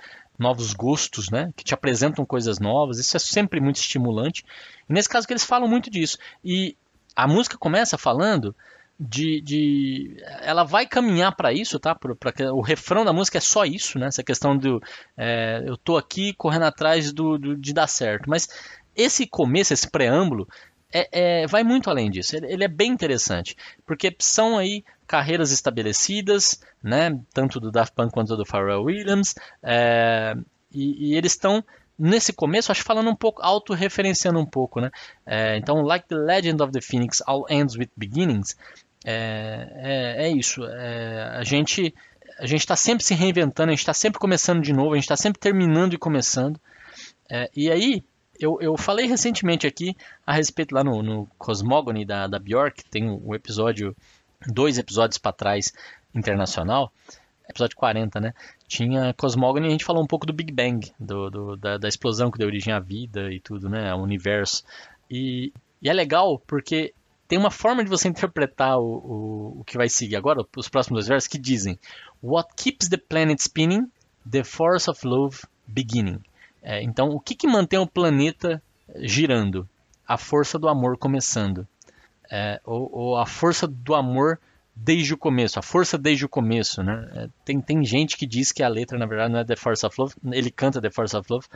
novos 0.43 0.75
gostos, 0.75 1.31
né? 1.31 1.53
Que 1.57 1.65
te 1.65 1.73
apresentam 1.73 2.25
coisas 2.27 2.59
novas, 2.59 2.99
isso 2.99 3.17
é 3.17 3.21
sempre 3.21 3.61
muito 3.61 3.77
estimulante. 3.77 4.45
E 4.89 4.93
nesse 4.93 5.09
caso 5.09 5.27
que 5.27 5.33
eles 5.33 5.45
falam 5.45 5.69
muito 5.69 5.91
disso. 5.91 6.19
E 6.45 6.77
a 7.17 7.27
música 7.27 7.57
começa 7.57 7.97
falando 7.97 8.55
de, 8.99 9.41
de 9.41 10.17
ela 10.43 10.65
vai 10.65 10.87
caminhar 10.87 11.35
para 11.35 11.53
isso, 11.53 11.79
tá? 11.79 11.95
Pra, 11.95 12.15
o 12.53 12.61
refrão 12.61 13.05
da 13.05 13.13
música 13.13 13.39
é 13.39 13.41
só 13.41 13.65
isso, 13.65 13.99
né? 13.99 14.07
Essa 14.07 14.23
questão 14.23 14.57
do 14.57 14.83
é, 15.17 15.63
eu 15.67 15.77
tô 15.77 15.97
aqui 15.97 16.33
correndo 16.35 16.65
atrás 16.65 17.13
do, 17.13 17.39
do, 17.39 17.57
de 17.57 17.73
dar 17.73 17.87
certo. 17.87 18.29
Mas 18.29 18.49
esse 18.95 19.27
começo, 19.27 19.73
esse 19.73 19.91
preâmbulo, 19.91 20.47
é, 20.93 21.09
é, 21.43 21.47
vai 21.47 21.65
muito 21.65 21.89
além 21.89 22.11
disso. 22.11 22.37
Ele, 22.37 22.53
ele, 22.53 22.65
é 22.65 22.69
bem 22.69 22.93
interessante, 22.93 23.57
porque 23.87 24.15
são 24.21 24.59
aí 24.59 24.85
carreiras 25.12 25.52
estabelecidas, 25.52 26.62
né? 26.83 27.21
Tanto 27.35 27.61
do 27.61 27.71
Daft 27.71 27.95
Punk 27.95 28.14
quanto 28.14 28.35
do 28.35 28.47
Pharrell 28.47 28.83
Williams, 28.83 29.35
é, 29.62 30.35
e, 30.73 31.11
e 31.11 31.14
eles 31.14 31.33
estão 31.33 31.62
nesse 31.99 32.33
começo, 32.33 32.73
acho 32.73 32.83
falando 32.83 33.11
um 33.11 33.14
pouco, 33.14 33.42
autorreferenciando 33.42 34.40
um 34.40 34.47
pouco, 34.47 34.81
né? 34.81 34.90
É, 35.26 35.59
então, 35.59 35.83
like 35.83 36.09
the 36.09 36.14
Legend 36.14 36.62
of 36.62 36.73
the 36.73 36.81
Phoenix, 36.81 37.23
all 37.26 37.45
ends 37.50 37.76
with 37.76 37.90
beginnings. 37.95 38.57
É, 39.04 39.69
é, 39.76 40.26
é 40.26 40.31
isso. 40.31 40.64
É, 40.64 41.37
a 41.37 41.45
gente 41.45 41.95
a 42.38 42.47
gente 42.47 42.61
está 42.61 42.75
sempre 42.75 43.04
se 43.04 43.12
reinventando, 43.12 43.69
a 43.69 43.73
gente 43.73 43.81
está 43.81 43.92
sempre 43.92 44.19
começando 44.19 44.62
de 44.62 44.73
novo, 44.73 44.92
a 44.92 44.97
gente 44.97 45.04
está 45.04 45.16
sempre 45.16 45.38
terminando 45.38 45.92
e 45.92 45.99
começando. 45.99 46.59
É, 47.31 47.50
e 47.54 47.71
aí, 47.71 48.02
eu, 48.40 48.59
eu 48.61 48.76
falei 48.78 49.07
recentemente 49.07 49.66
aqui 49.66 49.95
a 50.26 50.33
respeito 50.33 50.75
lá 50.75 50.83
no, 50.83 51.02
no 51.02 51.28
Cosmogony 51.38 52.04
da, 52.07 52.26
da 52.26 52.38
Bjork, 52.38 52.83
tem 52.90 53.09
um 53.09 53.35
episódio, 53.35 53.95
dois 54.47 54.79
episódios 54.79 55.19
para 55.19 55.33
trás, 55.33 55.73
internacional, 56.15 56.93
episódio 57.49 57.77
40, 57.77 58.21
né? 58.21 58.35
Tinha 58.67 59.15
Cosmogony 59.15 59.67
e 59.67 59.69
a 59.69 59.73
gente 59.73 59.85
falou 59.85 60.03
um 60.03 60.07
pouco 60.07 60.27
do 60.27 60.33
Big 60.33 60.53
Bang, 60.53 60.93
do, 60.99 61.31
do 61.31 61.57
da, 61.57 61.79
da, 61.79 61.89
explosão 61.89 62.31
que 62.31 62.39
deu 62.39 62.47
origem 62.47 62.73
à 62.73 62.81
vida 62.81 63.33
e 63.33 63.41
tudo, 63.41 63.69
né? 63.69 63.95
O 63.95 63.99
universo. 63.99 64.65
E, 65.11 65.53
e 65.81 65.89
é 65.89 65.93
legal 65.93 66.39
porque 66.47 66.95
tem 67.29 67.39
uma 67.39 67.51
forma 67.51 67.85
de 67.85 67.91
você 67.91 68.09
interpretar 68.09 68.79
o, 68.79 68.83
o, 68.85 69.61
o 69.61 69.65
que 69.65 69.77
vai 69.77 69.89
seguir 69.89 70.17
agora, 70.17 70.45
os 70.57 70.69
próximos 70.69 70.99
dois 70.99 71.09
versos, 71.09 71.29
que 71.29 71.39
dizem 71.39 71.79
What 72.23 72.50
keeps 72.57 72.89
the 72.89 72.97
planet 72.97 73.41
spinning? 73.41 73.91
The 74.31 74.45
force 74.45 74.89
of 74.89 75.05
love 75.07 75.41
beginning. 75.67 76.21
É, 76.63 76.81
então, 76.83 77.09
o 77.09 77.19
que, 77.19 77.35
que 77.35 77.47
mantém 77.47 77.78
o 77.78 77.87
planeta 77.87 78.63
girando? 78.97 79.69
A 80.07 80.17
força 80.17 80.59
do 80.59 80.69
amor 80.69 80.97
começando. 80.97 81.67
É, 82.30 82.61
ou, 82.65 82.91
ou, 82.93 83.19
a 83.19 83.26
força 83.26 83.67
do 83.67 83.95
amor 83.95 84.39
desde 84.75 85.13
o 85.13 85.19
começo, 85.19 85.58
a 85.58 85.63
força 85.63 85.99
desde 85.99 86.25
o 86.25 86.28
começo, 86.28 86.82
né? 86.82 87.08
É, 87.15 87.28
tem, 87.45 87.61
tem 87.61 87.85
gente 87.85 88.17
que 88.17 88.26
diz 88.26 88.52
que 88.52 88.63
a 88.63 88.69
letra, 88.69 88.99
na 88.99 89.06
verdade, 89.06 89.32
não 89.32 89.41
é 89.41 89.45
The 89.45 89.56
Force 89.56 89.85
of 89.85 90.00
Love, 90.00 90.15
ele 90.32 90.50
canta 90.50 90.80
The 90.80 90.91
Force 90.91 91.15
of 91.15 91.30
Love, 91.30 91.47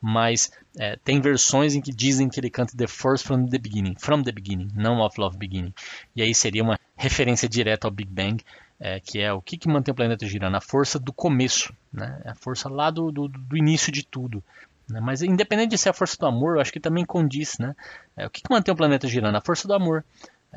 mas 0.00 0.50
é, 0.78 0.96
tem 0.96 1.20
versões 1.20 1.74
em 1.74 1.80
que 1.80 1.92
dizem 1.92 2.28
que 2.28 2.40
ele 2.40 2.50
canta 2.50 2.76
The 2.76 2.88
Force 2.88 3.22
from 3.22 3.46
the 3.46 3.58
Beginning, 3.58 3.94
from 3.98 4.22
the 4.22 4.32
beginning, 4.32 4.68
não 4.74 5.00
of 5.00 5.18
Love 5.20 5.36
Beginning. 5.36 5.72
E 6.16 6.22
aí 6.22 6.34
seria 6.34 6.62
uma 6.62 6.78
referência 6.96 7.48
direta 7.48 7.86
ao 7.86 7.92
Big 7.92 8.10
Bang, 8.10 8.42
é, 8.80 8.98
que 8.98 9.20
é 9.20 9.32
o 9.32 9.40
que, 9.40 9.56
que 9.56 9.68
mantém 9.68 9.92
o 9.92 9.94
planeta 9.94 10.26
girando? 10.26 10.56
A 10.56 10.60
força 10.60 10.98
do 10.98 11.12
começo, 11.12 11.72
né? 11.92 12.20
A 12.24 12.34
força 12.34 12.68
lá 12.68 12.90
do, 12.90 13.12
do, 13.12 13.28
do 13.28 13.56
início 13.56 13.92
de 13.92 14.04
tudo. 14.04 14.42
Né? 14.88 15.00
Mas 15.00 15.22
independente 15.22 15.70
de 15.70 15.78
ser 15.78 15.90
a 15.90 15.94
força 15.94 16.16
do 16.18 16.26
amor, 16.26 16.56
eu 16.56 16.60
acho 16.60 16.72
que 16.72 16.80
também 16.80 17.04
condiz, 17.04 17.58
né? 17.58 17.74
É, 18.16 18.26
o 18.26 18.30
que, 18.30 18.42
que 18.42 18.50
mantém 18.50 18.72
o 18.72 18.76
planeta 18.76 19.08
girando? 19.08 19.36
A 19.36 19.40
força 19.40 19.66
do 19.66 19.74
amor. 19.74 20.04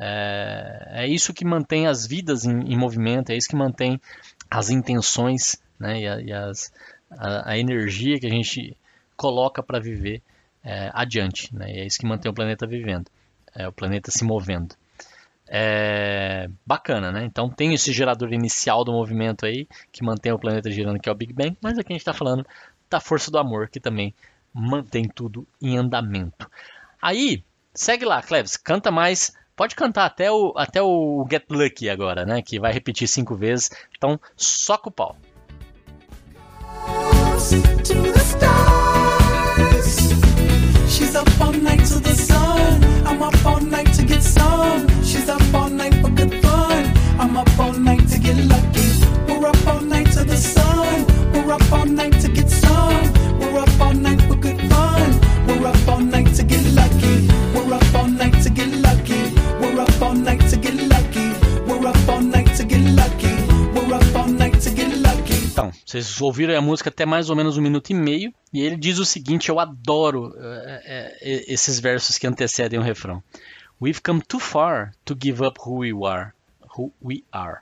É, 0.00 1.02
é 1.02 1.08
isso 1.08 1.34
que 1.34 1.44
mantém 1.44 1.86
as 1.88 2.06
vidas 2.06 2.44
em, 2.44 2.72
em, 2.72 2.76
movimento, 2.76 3.30
é 3.30 3.36
isso 3.36 3.48
que 3.48 3.56
mantém 3.56 4.00
as 4.48 4.70
intenções 4.70 5.60
né, 5.78 6.00
e, 6.00 6.08
a, 6.08 6.20
e 6.20 6.32
as, 6.32 6.72
a, 7.10 7.50
a, 7.50 7.58
energia 7.58 8.18
que 8.20 8.26
a 8.26 8.30
gente 8.30 8.76
coloca 9.16 9.60
para 9.60 9.80
viver 9.80 10.22
é, 10.62 10.88
adiante. 10.94 11.52
Né, 11.52 11.72
e 11.72 11.80
é 11.80 11.86
isso 11.86 11.98
que 11.98 12.06
mantém 12.06 12.30
o 12.30 12.34
planeta 12.34 12.64
vivendo, 12.64 13.10
é, 13.56 13.66
o 13.66 13.72
planeta 13.72 14.12
se 14.12 14.24
movendo. 14.24 14.76
É 15.50 16.48
bacana, 16.66 17.10
né? 17.10 17.24
Então 17.24 17.48
tem 17.48 17.72
esse 17.72 17.90
gerador 17.90 18.34
inicial 18.34 18.84
do 18.84 18.92
movimento 18.92 19.46
aí 19.46 19.66
que 19.90 20.04
mantém 20.04 20.30
o 20.30 20.38
planeta 20.38 20.70
girando, 20.70 21.00
que 21.00 21.08
é 21.08 21.12
o 21.12 21.14
Big 21.14 21.32
Bang, 21.32 21.56
mas 21.62 21.78
aqui 21.78 21.90
a 21.90 21.94
gente 21.94 22.02
está 22.02 22.12
falando 22.12 22.46
da 22.88 23.00
força 23.00 23.30
do 23.30 23.38
amor 23.38 23.68
que 23.68 23.80
também 23.80 24.14
mantém 24.52 25.04
tudo 25.08 25.46
em 25.60 25.76
andamento. 25.76 26.50
Aí, 27.00 27.44
segue 27.74 28.04
lá, 28.04 28.22
Cleves, 28.22 28.56
canta 28.56 28.90
mais 28.90 29.32
Pode 29.58 29.74
cantar 29.74 30.06
até 30.06 30.30
o, 30.30 30.52
até 30.56 30.80
o 30.80 31.26
Get 31.28 31.46
Lucky 31.50 31.90
agora, 31.90 32.24
né? 32.24 32.40
Que 32.40 32.60
vai 32.60 32.72
repetir 32.72 33.08
cinco 33.08 33.34
vezes. 33.34 33.68
Então, 33.96 34.20
soca 34.36 34.88
o 34.88 34.92
pau. 34.92 35.16
We're 49.26 49.46
up 49.48 49.66
all 49.66 49.80
night 49.80 50.12
to 50.12 50.24
the 50.24 50.36
sun. 50.36 51.04
We're 51.32 51.52
up 51.52 51.72
all 51.72 51.86
night 51.86 52.20
to 52.20 52.27
vocês 65.88 66.20
ouviram 66.20 66.54
a 66.54 66.60
música 66.60 66.90
até 66.90 67.06
mais 67.06 67.30
ou 67.30 67.36
menos 67.36 67.56
um 67.56 67.62
minuto 67.62 67.88
e 67.88 67.94
meio. 67.94 68.30
E 68.52 68.60
ele 68.60 68.76
diz 68.76 68.98
o 68.98 69.06
seguinte: 69.06 69.48
eu 69.48 69.58
adoro 69.58 70.34
é, 70.38 71.16
é, 71.18 71.44
esses 71.50 71.80
versos 71.80 72.18
que 72.18 72.26
antecedem 72.26 72.78
o 72.78 72.82
refrão. 72.82 73.22
We've 73.80 74.02
come 74.02 74.20
too 74.20 74.38
far 74.38 74.92
to 75.06 75.16
give 75.18 75.42
up 75.42 75.58
who 75.58 75.78
we 75.78 76.06
are. 76.06 76.32
Who 76.76 76.92
we 77.02 77.24
are. 77.32 77.60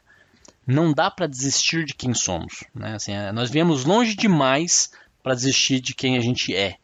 Não 0.66 0.92
dá 0.92 1.08
para 1.08 1.28
desistir 1.28 1.84
de 1.84 1.94
quem 1.94 2.14
somos. 2.14 2.64
Né? 2.74 2.96
Assim, 2.96 3.12
nós 3.32 3.48
viemos 3.48 3.84
longe 3.84 4.16
demais 4.16 4.90
para 5.22 5.34
desistir 5.34 5.78
de 5.78 5.94
quem 5.94 6.16
a 6.16 6.20
gente 6.20 6.52
é. 6.52 6.78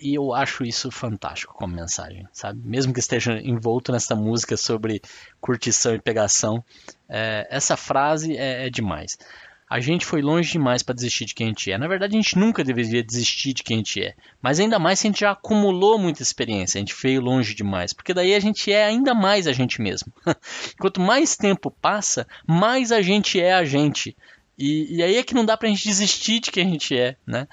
E 0.00 0.16
eu 0.16 0.34
acho 0.34 0.64
isso 0.64 0.90
fantástico 0.90 1.54
como 1.54 1.72
mensagem, 1.72 2.26
sabe? 2.32 2.60
Mesmo 2.64 2.92
que 2.92 2.98
esteja 2.98 3.38
envolto 3.40 3.92
nessa 3.92 4.16
música 4.16 4.56
sobre 4.56 5.00
curtição 5.40 5.94
e 5.94 6.00
pegação, 6.00 6.64
é, 7.08 7.46
essa 7.48 7.76
frase 7.76 8.36
é, 8.36 8.66
é, 8.66 8.70
demais. 8.70 9.16
A 9.68 9.80
gente 9.80 10.06
foi 10.06 10.22
longe 10.22 10.52
demais 10.52 10.82
para 10.82 10.94
desistir 10.94 11.24
de 11.24 11.34
quem 11.34 11.46
a 11.46 11.48
gente 11.48 11.72
é. 11.72 11.76
Na 11.76 11.88
verdade, 11.88 12.16
a 12.16 12.20
gente 12.20 12.38
nunca 12.38 12.62
deveria 12.62 13.02
desistir 13.02 13.52
de 13.52 13.64
quem 13.64 13.76
a 13.76 13.78
gente 13.78 14.02
é. 14.02 14.14
Mas 14.40 14.60
ainda 14.60 14.78
mais 14.78 15.00
se 15.00 15.06
a 15.06 15.10
gente 15.10 15.20
já 15.20 15.32
acumulou 15.32 15.98
muita 15.98 16.22
experiência, 16.22 16.78
a 16.78 16.80
gente 16.80 16.94
veio 17.02 17.20
longe 17.20 17.54
demais. 17.54 17.92
Porque 17.92 18.14
daí 18.14 18.34
a 18.34 18.40
gente 18.40 18.72
é 18.72 18.84
ainda 18.84 19.12
mais 19.12 19.46
a 19.48 19.52
gente 19.52 19.80
mesmo. 19.80 20.12
Quanto 20.78 21.00
mais 21.00 21.36
tempo 21.36 21.70
passa, 21.70 22.28
mais 22.46 22.92
a 22.92 23.02
gente 23.02 23.40
é 23.40 23.54
a 23.54 23.64
gente. 23.64 24.16
E, 24.58 24.96
e, 24.96 25.02
aí 25.02 25.16
é 25.16 25.22
que 25.22 25.34
não 25.34 25.44
dá 25.44 25.56
pra 25.56 25.68
gente 25.68 25.86
desistir 25.86 26.40
de 26.40 26.50
quem 26.50 26.66
a 26.66 26.70
gente 26.70 26.96
é, 26.96 27.16
né? 27.26 27.46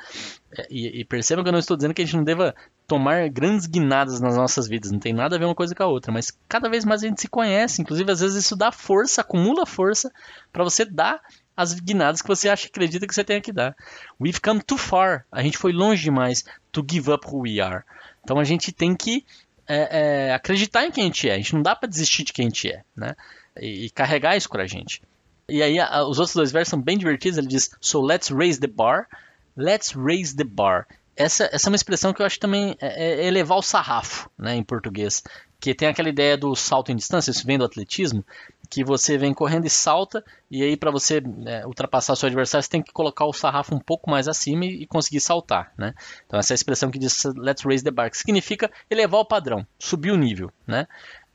É, 0.58 0.68
e, 0.70 1.02
e 1.02 1.06
que 1.06 1.16
eu 1.32 1.52
não 1.52 1.60
estou 1.60 1.76
dizendo 1.76 1.94
que 1.94 2.02
a 2.02 2.06
gente 2.06 2.16
não 2.16 2.24
deva 2.24 2.56
tomar 2.88 3.28
grandes 3.30 3.66
guinadas 3.66 4.22
nas 4.22 4.38
nossas 4.38 4.68
vidas, 4.68 4.92
não 4.92 5.00
tem 5.00 5.14
nada 5.14 5.36
a 5.36 5.40
ver 5.40 5.46
uma 5.46 5.56
coisa 5.56 5.76
com 5.76 5.84
a 5.84 5.88
outra, 5.88 6.12
mas 6.12 6.32
cada 6.48 6.70
vez 6.70 6.86
mais 6.86 7.04
a 7.04 7.08
gente 7.08 7.20
se 7.20 7.28
conhece, 7.28 7.82
inclusive 7.82 8.10
às 8.10 8.20
vezes 8.22 8.46
isso 8.46 8.56
dá 8.56 8.72
força, 8.72 9.22
acumula 9.22 9.66
força 9.66 10.12
para 10.52 10.64
você 10.64 10.86
dar 10.86 11.20
as 11.56 11.74
guinadas 11.74 12.22
que 12.22 12.28
você 12.28 12.50
acha 12.50 12.68
acredita 12.68 13.08
que 13.08 13.14
você 13.14 13.24
tem 13.24 13.42
que 13.42 13.52
dar. 13.52 13.76
We've 14.20 14.42
come 14.42 14.62
too 14.62 14.78
far, 14.78 15.26
a 15.32 15.42
gente 15.42 15.58
foi 15.58 15.72
longe 15.72 16.04
demais 16.04 16.44
to 16.72 16.86
give 16.90 17.12
up 17.12 17.28
who 17.28 17.42
we 17.42 17.60
are. 17.60 17.84
Então 18.24 18.40
a 18.40 18.44
gente 18.44 18.72
tem 18.72 18.96
que 18.96 19.26
é, 19.68 20.28
é, 20.28 20.34
acreditar 20.34 20.86
em 20.86 20.92
quem 20.92 21.04
a 21.04 21.08
gente 21.08 21.30
é, 21.30 21.34
a 21.34 21.38
gente 21.38 21.56
não 21.56 21.62
dá 21.62 21.76
para 21.76 21.90
desistir 21.90 22.24
de 22.24 22.34
quem 22.34 22.46
a 22.46 22.50
gente 22.50 22.70
é, 22.70 22.84
né? 22.96 23.16
E, 23.60 23.86
e 23.86 23.90
carregar 23.90 24.36
isso 24.36 24.50
com 24.50 24.58
a 24.58 24.68
gente. 24.68 25.02
E 25.48 25.62
aí 25.62 25.80
a, 25.80 26.04
os 26.04 26.20
outros 26.20 26.36
dois 26.36 26.52
versos 26.52 26.70
são 26.70 26.82
bem 26.82 26.98
divertidos. 26.98 27.38
Ele 27.38 27.48
diz: 27.48 27.72
So 27.82 28.02
let's 28.02 28.30
raise 28.30 28.60
the 28.60 28.68
bar. 28.68 29.08
Let's 29.56 29.94
raise 29.96 30.36
the 30.36 30.44
bar. 30.44 30.88
Essa, 31.16 31.48
essa 31.52 31.68
é 31.68 31.70
uma 31.70 31.76
expressão 31.76 32.12
que 32.12 32.22
eu 32.22 32.26
acho 32.26 32.40
também 32.40 32.76
é, 32.82 33.22
é 33.22 33.28
elevar 33.28 33.58
o 33.58 33.62
sarrafo, 33.62 34.30
né, 34.38 34.56
em 34.56 34.64
português. 34.64 35.22
Que 35.60 35.76
tem 35.76 35.88
aquela 35.88 36.10
ideia 36.10 36.36
do 36.36 36.56
salto 36.56 36.92
em 36.92 36.96
distância, 36.96 37.30
isso 37.30 37.46
vem 37.46 37.58
do 37.58 37.64
atletismo, 37.64 38.26
que 38.74 38.84
você 38.84 39.20
vem 39.20 39.36
correndo 39.36 39.68
e 39.68 39.70
salta, 39.70 40.26
e 40.50 40.64
aí 40.64 40.76
para 40.76 40.90
você 40.90 41.22
é, 41.46 41.64
ultrapassar 41.68 42.16
seu 42.16 42.26
adversário, 42.26 42.64
você 42.64 42.70
tem 42.72 42.82
que 42.82 42.92
colocar 42.92 43.24
o 43.24 43.32
sarrafo 43.32 43.76
um 43.76 43.80
pouco 43.80 44.10
mais 44.10 44.28
acima 44.28 44.66
e, 44.66 44.82
e 44.82 44.88
conseguir 44.88 45.20
saltar, 45.20 45.72
né? 45.78 45.94
Então 46.26 46.40
essa 46.40 46.54
é 46.54 46.56
expressão 46.56 46.90
que 46.90 46.98
diz 46.98 47.24
let's 47.36 47.64
raise 47.64 47.84
the 47.84 47.92
bar, 47.92 48.10
que 48.10 48.18
significa 48.18 48.72
elevar 48.90 49.22
o 49.22 49.26
padrão, 49.26 49.64
subir 49.78 50.10
o 50.10 50.18
nível, 50.18 50.52
né? 50.66 50.88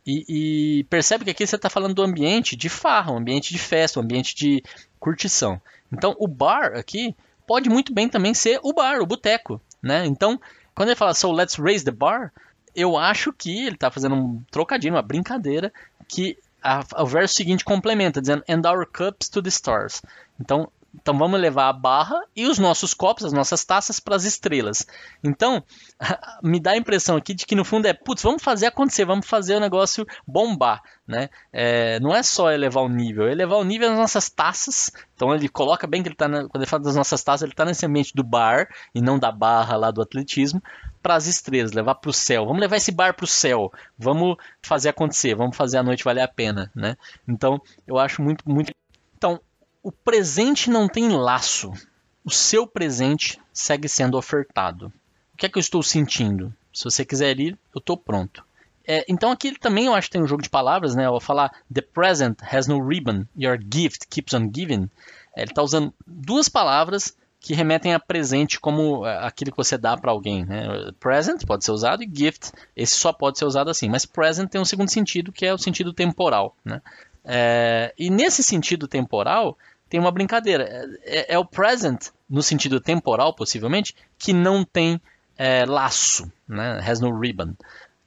E, 0.05 0.81
e 0.81 0.85
percebe 0.85 1.25
que 1.25 1.31
aqui 1.31 1.47
você 1.47 1.55
está 1.55 1.71
falando 1.71 1.95
do 1.95 2.03
ambiente 2.03 2.57
de 2.57 2.69
farra, 2.69 3.13
um 3.13 3.19
ambiente 3.19 3.53
de 3.53 3.59
festa, 3.61 4.01
um 4.01 4.03
ambiente 4.03 4.35
de 4.35 4.61
curtição. 4.99 5.63
Então 5.93 6.17
o 6.19 6.27
bar 6.27 6.73
aqui 6.77 7.15
pode 7.47 7.71
muito 7.71 7.95
bem 7.95 8.09
também 8.09 8.35
ser 8.35 8.59
o 8.65 8.73
bar, 8.73 9.01
o 9.01 9.07
boteco, 9.07 9.61
né? 9.81 10.05
Então 10.07 10.41
quando 10.75 10.89
ele 10.89 10.97
fala 10.97 11.15
so 11.15 11.31
let's 11.31 11.55
raise 11.55 11.85
the 11.85 11.93
bar, 11.93 12.33
eu 12.75 12.97
acho 12.99 13.33
que 13.33 13.65
ele 13.65 13.77
está 13.77 13.93
fazendo 13.93 14.17
um 14.17 14.43
trocadilho, 14.51 14.97
uma 14.97 15.03
brincadeira, 15.03 15.73
que 16.09 16.37
a, 16.63 16.85
o 16.97 17.07
verso 17.07 17.35
seguinte 17.35 17.65
complementa, 17.65 18.21
dizendo 18.21 18.45
And 18.49 18.67
our 18.67 18.87
cups 18.87 19.29
to 19.29 19.43
the 19.43 19.51
stars. 19.51 20.03
Então, 20.41 20.71
então 20.95 21.17
vamos 21.17 21.39
levar 21.39 21.69
a 21.69 21.73
barra 21.73 22.21
e 22.35 22.47
os 22.47 22.59
nossos 22.59 22.95
copos, 22.95 23.25
as 23.25 23.33
nossas 23.33 23.65
taças 23.65 24.01
para 24.01 24.17
as 24.17 24.25
estrelas. 24.25 24.87
Então, 25.23 25.63
me 26.43 26.59
dá 26.59 26.73
a 26.73 26.77
impressão 26.77 27.17
aqui 27.17 27.35
de 27.35 27.45
que 27.45 27.55
no 27.55 27.65
fundo 27.65 27.87
é, 27.87 27.93
putz, 27.93 28.23
vamos 28.23 28.43
fazer 28.43 28.67
acontecer, 28.67 29.05
vamos 29.05 29.27
fazer 29.27 29.57
o 29.57 29.61
negócio 29.61 30.07
bombar, 30.27 30.83
né? 31.07 31.29
É, 31.53 32.01
não 32.01 32.15
é 32.15 32.23
só 32.23 32.51
elevar 32.51 32.83
o 32.83 32.89
nível, 32.89 33.29
é 33.29 33.33
elevar 33.33 33.59
o 33.59 33.65
nível 33.65 33.91
das 33.91 33.99
nossas 33.99 34.31
taças. 34.31 34.91
Então 35.15 35.35
ele 35.35 35.49
coloca 35.49 35.87
bem 35.87 36.03
que 36.03 36.09
ele 36.09 36.15
está, 36.15 36.27
quando 36.27 36.57
ele 36.57 36.67
fala 36.67 36.83
das 36.83 36.97
nossas 36.97 37.23
taças, 37.23 37.43
ele 37.43 37.53
está 37.53 37.65
nesse 37.65 37.85
ambiente 37.85 38.15
do 38.15 38.25
bar 38.25 38.69
e 38.95 39.01
não 39.01 39.19
da 39.19 39.31
barra 39.31 39.77
lá 39.77 39.91
do 39.91 40.01
atletismo 40.01 40.63
para 41.03 41.15
as 41.15 41.27
estrelas, 41.27 41.73
levar 41.73 41.97
para 41.97 42.11
o 42.11 42.13
céu. 42.13 42.47
Vamos 42.47 42.61
levar 42.61 42.77
esse 42.77 42.93
bar 42.93 43.15
para 43.15 43.25
o 43.25 43.29
céu. 43.29 43.71
Vamos 43.99 44.37
fazer 44.63 44.89
acontecer, 44.89 45.35
vamos 45.35 45.57
fazer 45.57 45.79
a 45.79 45.83
noite 45.83 46.05
valer 46.05 46.23
a 46.23 46.29
pena, 46.29 46.71
né? 46.75 46.97
Então, 47.27 47.61
eu 47.87 47.99
acho 47.99 48.23
muito 48.23 48.49
muito 48.49 48.73
o 49.83 49.93
presente 49.93 50.71
não 50.71 50.89
tem 50.89 51.09
laço. 51.09 51.73
O 52.25 52.31
seu 52.31 52.67
presente 52.67 53.41
segue 53.53 53.89
sendo 53.89 54.19
ofertado. 54.19 54.93
O 55.33 55.37
que 55.37 55.47
é 55.47 55.49
que 55.49 55.57
eu 55.57 55.61
estou 55.61 55.83
sentindo? 55.83 56.55
Se 56.73 56.85
você 56.85 57.05
quiser 57.05 57.39
ir, 57.41 57.59
eu 57.75 57.79
estou 57.79 57.97
pronto. 57.97 58.45
É, 58.87 59.05
então 59.09 59.31
aqui 59.31 59.59
também 59.59 59.87
eu 59.87 59.95
acho 59.95 60.09
que 60.09 60.13
tem 60.13 60.23
um 60.23 60.27
jogo 60.27 60.43
de 60.43 60.49
palavras, 60.49 60.95
né? 60.95 61.05
Eu 61.07 61.11
vou 61.11 61.21
falar 61.21 61.53
The 61.73 61.83
present 61.83 62.39
has 62.43 62.67
no 62.67 62.87
ribbon, 62.87 63.27
your 63.37 63.59
gift 63.59 64.07
keeps 64.09 64.33
on 64.33 64.51
giving. 64.53 64.89
É, 65.37 65.43
ele 65.43 65.51
está 65.51 65.63
usando 65.63 65.93
duas 66.07 66.49
palavras 66.49 67.15
que 67.41 67.55
remetem 67.55 67.95
a 67.95 68.01
presente 68.01 68.59
como 68.59 69.07
é, 69.07 69.27
aquilo 69.27 69.51
que 69.51 69.57
você 69.57 69.77
dá 69.77 69.97
para 69.97 70.11
alguém. 70.11 70.45
Né? 70.45 70.91
Present 70.99 71.45
pode 71.47 71.65
ser 71.65 71.73
usado 71.73 72.03
e 72.03 72.11
gift, 72.13 72.51
esse 72.75 72.95
só 72.95 73.13
pode 73.13 73.39
ser 73.39 73.45
usado 73.45 73.71
assim. 73.71 73.89
Mas 73.89 74.07
present 74.07 74.51
tem 74.51 74.61
um 74.61 74.65
segundo 74.65 74.91
sentido 74.91 75.33
que 75.33 75.45
é 75.45 75.53
o 75.53 75.59
sentido 75.59 75.93
temporal. 75.93 76.57
Né? 76.65 76.81
É, 77.31 77.93
e 77.99 78.09
nesse 78.09 78.43
sentido 78.43 78.89
temporal 78.89 79.59
tem 79.89 80.01
uma 80.01 80.11
brincadeira. 80.11 80.65
É, 81.03 81.35
é, 81.35 81.39
o 81.39 81.45
present 81.45 82.09
no 82.29 82.43
sentido 82.43 82.81
temporal, 82.81 83.35
possivelmente, 83.35 83.95
que 84.19 84.33
não 84.33 84.65
tem 84.65 84.99
é, 85.37 85.67
laço, 85.67 86.31
né? 86.49 86.81
has 86.83 87.01
no 87.01 87.19
ribbon. 87.19 87.55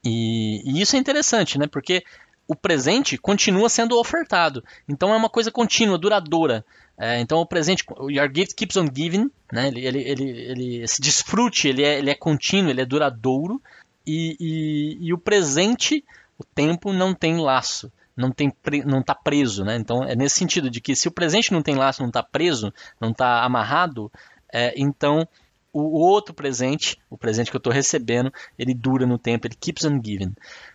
E, 0.03 0.61
e 0.65 0.81
isso 0.81 0.95
é 0.95 0.99
interessante, 0.99 1.59
né? 1.59 1.67
porque 1.67 2.03
o 2.47 2.55
presente 2.55 3.17
continua 3.17 3.69
sendo 3.69 3.99
ofertado. 3.99 4.63
Então 4.89 5.13
é 5.13 5.17
uma 5.17 5.29
coisa 5.29 5.51
contínua, 5.51 5.97
duradoura. 5.99 6.65
É, 6.97 7.19
então 7.19 7.39
o 7.39 7.45
presente, 7.45 7.85
your 8.09 8.29
gift 8.33 8.55
keeps 8.55 8.75
on 8.77 8.87
giving, 8.93 9.31
né? 9.51 9.67
ele, 9.67 9.85
ele, 9.85 10.01
ele, 10.01 10.29
ele, 10.29 10.83
esse 10.83 10.99
desfrute 10.99 11.67
ele 11.67 11.83
é, 11.83 11.99
ele 11.99 12.09
é 12.09 12.15
contínuo, 12.15 12.69
ele 12.69 12.81
é 12.81 12.85
duradouro, 12.85 13.61
e, 14.05 14.35
e, 14.39 14.97
e 15.07 15.13
o 15.13 15.17
presente, 15.17 16.03
o 16.37 16.43
tempo, 16.43 16.91
não 16.91 17.13
tem 17.13 17.37
laço, 17.37 17.91
não 18.21 18.31
tem 18.31 18.53
não 18.85 18.99
está 18.99 19.15
preso. 19.15 19.65
Né? 19.65 19.75
Então 19.75 20.03
é 20.03 20.15
nesse 20.15 20.37
sentido 20.37 20.69
de 20.69 20.79
que 20.79 20.95
se 20.95 21.07
o 21.07 21.11
presente 21.11 21.51
não 21.51 21.61
tem 21.61 21.75
laço, 21.75 22.01
não 22.01 22.09
está 22.09 22.23
preso, 22.23 22.73
não 22.99 23.09
está 23.09 23.43
amarrado, 23.43 24.11
é, 24.53 24.73
então 24.77 25.27
o 25.73 25.99
outro 25.99 26.33
presente, 26.33 26.97
o 27.09 27.17
presente 27.17 27.49
que 27.49 27.55
eu 27.55 27.59
estou 27.59 27.71
recebendo, 27.71 28.31
ele 28.59 28.73
dura 28.73 29.05
no 29.05 29.17
tempo, 29.17 29.47
ele 29.47 29.55
keeps 29.55 29.85
on 29.85 30.01
giving. 30.03 30.33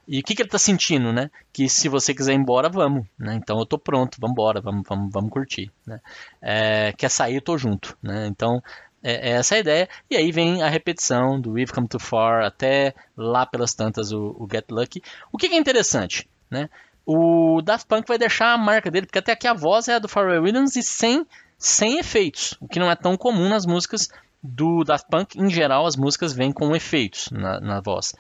E 0.09 0.21
o 0.21 0.23
que, 0.23 0.35
que 0.35 0.41
ele 0.41 0.49
está 0.49 0.59
sentindo, 0.59 1.13
né? 1.13 1.31
Que 1.53 1.69
se 1.69 1.87
você 1.87 2.15
quiser 2.15 2.33
ir 2.33 2.37
embora, 2.37 2.71
vamos. 2.71 3.07
Né? 3.19 3.35
Então 3.35 3.59
eu 3.59 3.65
estou 3.65 3.79
pronto, 3.79 4.17
vamos 4.19 4.33
embora, 4.33 4.61
vamos, 4.61 4.85
vamos, 4.89 5.13
vamos 5.13 5.31
curtir. 5.31 5.71
Né? 5.87 6.01
É, 6.41 6.93
quer 6.97 7.11
sair, 7.11 7.35
eu 7.35 7.41
estou 7.41 7.59
junto. 7.59 7.97
Né? 8.03 8.27
Então 8.27 8.63
é, 9.03 9.31
é, 9.31 9.33
essa 9.35 9.55
a 9.55 9.59
ideia. 9.59 9.89
E 10.11 10.17
aí 10.17 10.33
vem 10.33 10.63
a 10.63 10.69
repetição 10.69 11.41
do 11.41 11.53
We've 11.53 11.73
Come 11.73 11.89
Too 11.89 12.01
Far 12.01 12.45
até 12.45 12.95
lá 13.17 13.45
pelas 13.45 13.75
tantas 13.75 14.13
o, 14.13 14.35
o 14.39 14.49
Get 14.51 14.65
Lucky. 14.71 15.03
O 15.31 15.39
que, 15.39 15.49
que 15.49 15.55
é 15.55 15.59
interessante, 15.59 16.29
né? 16.51 16.69
O 17.07 17.63
Daft 17.63 17.87
Punk 17.87 18.09
vai 18.09 18.19
deixar 18.19 18.53
a 18.53 18.59
marca 18.59 18.91
dele, 18.91 19.07
porque 19.07 19.21
até 19.21 19.33
aqui 19.33 19.47
a 19.47 19.55
voz 19.55 19.87
é 19.87 19.95
a 19.95 19.99
do 20.01 20.09
Pharrell 20.09 20.43
Williams 20.43 20.75
e 20.75 20.83
sem, 20.83 21.25
sem 21.57 21.99
efeitos, 22.01 22.57
o 22.61 22.67
que 22.67 22.81
não 22.81 22.91
é 22.91 22.97
tão 22.97 23.17
comum 23.17 23.49
nas 23.49 23.65
músicas 23.65 24.09
do 24.43 24.83
Daft 24.83 25.09
Punk, 25.09 25.39
em 25.39 25.49
geral, 25.49 25.87
as 25.87 25.97
músicas 25.97 26.33
vêm 26.33 26.53
com 26.53 26.75
efeitos 26.75 27.31
na, 27.31 27.61
na 27.61 27.81
voz. 27.81 28.13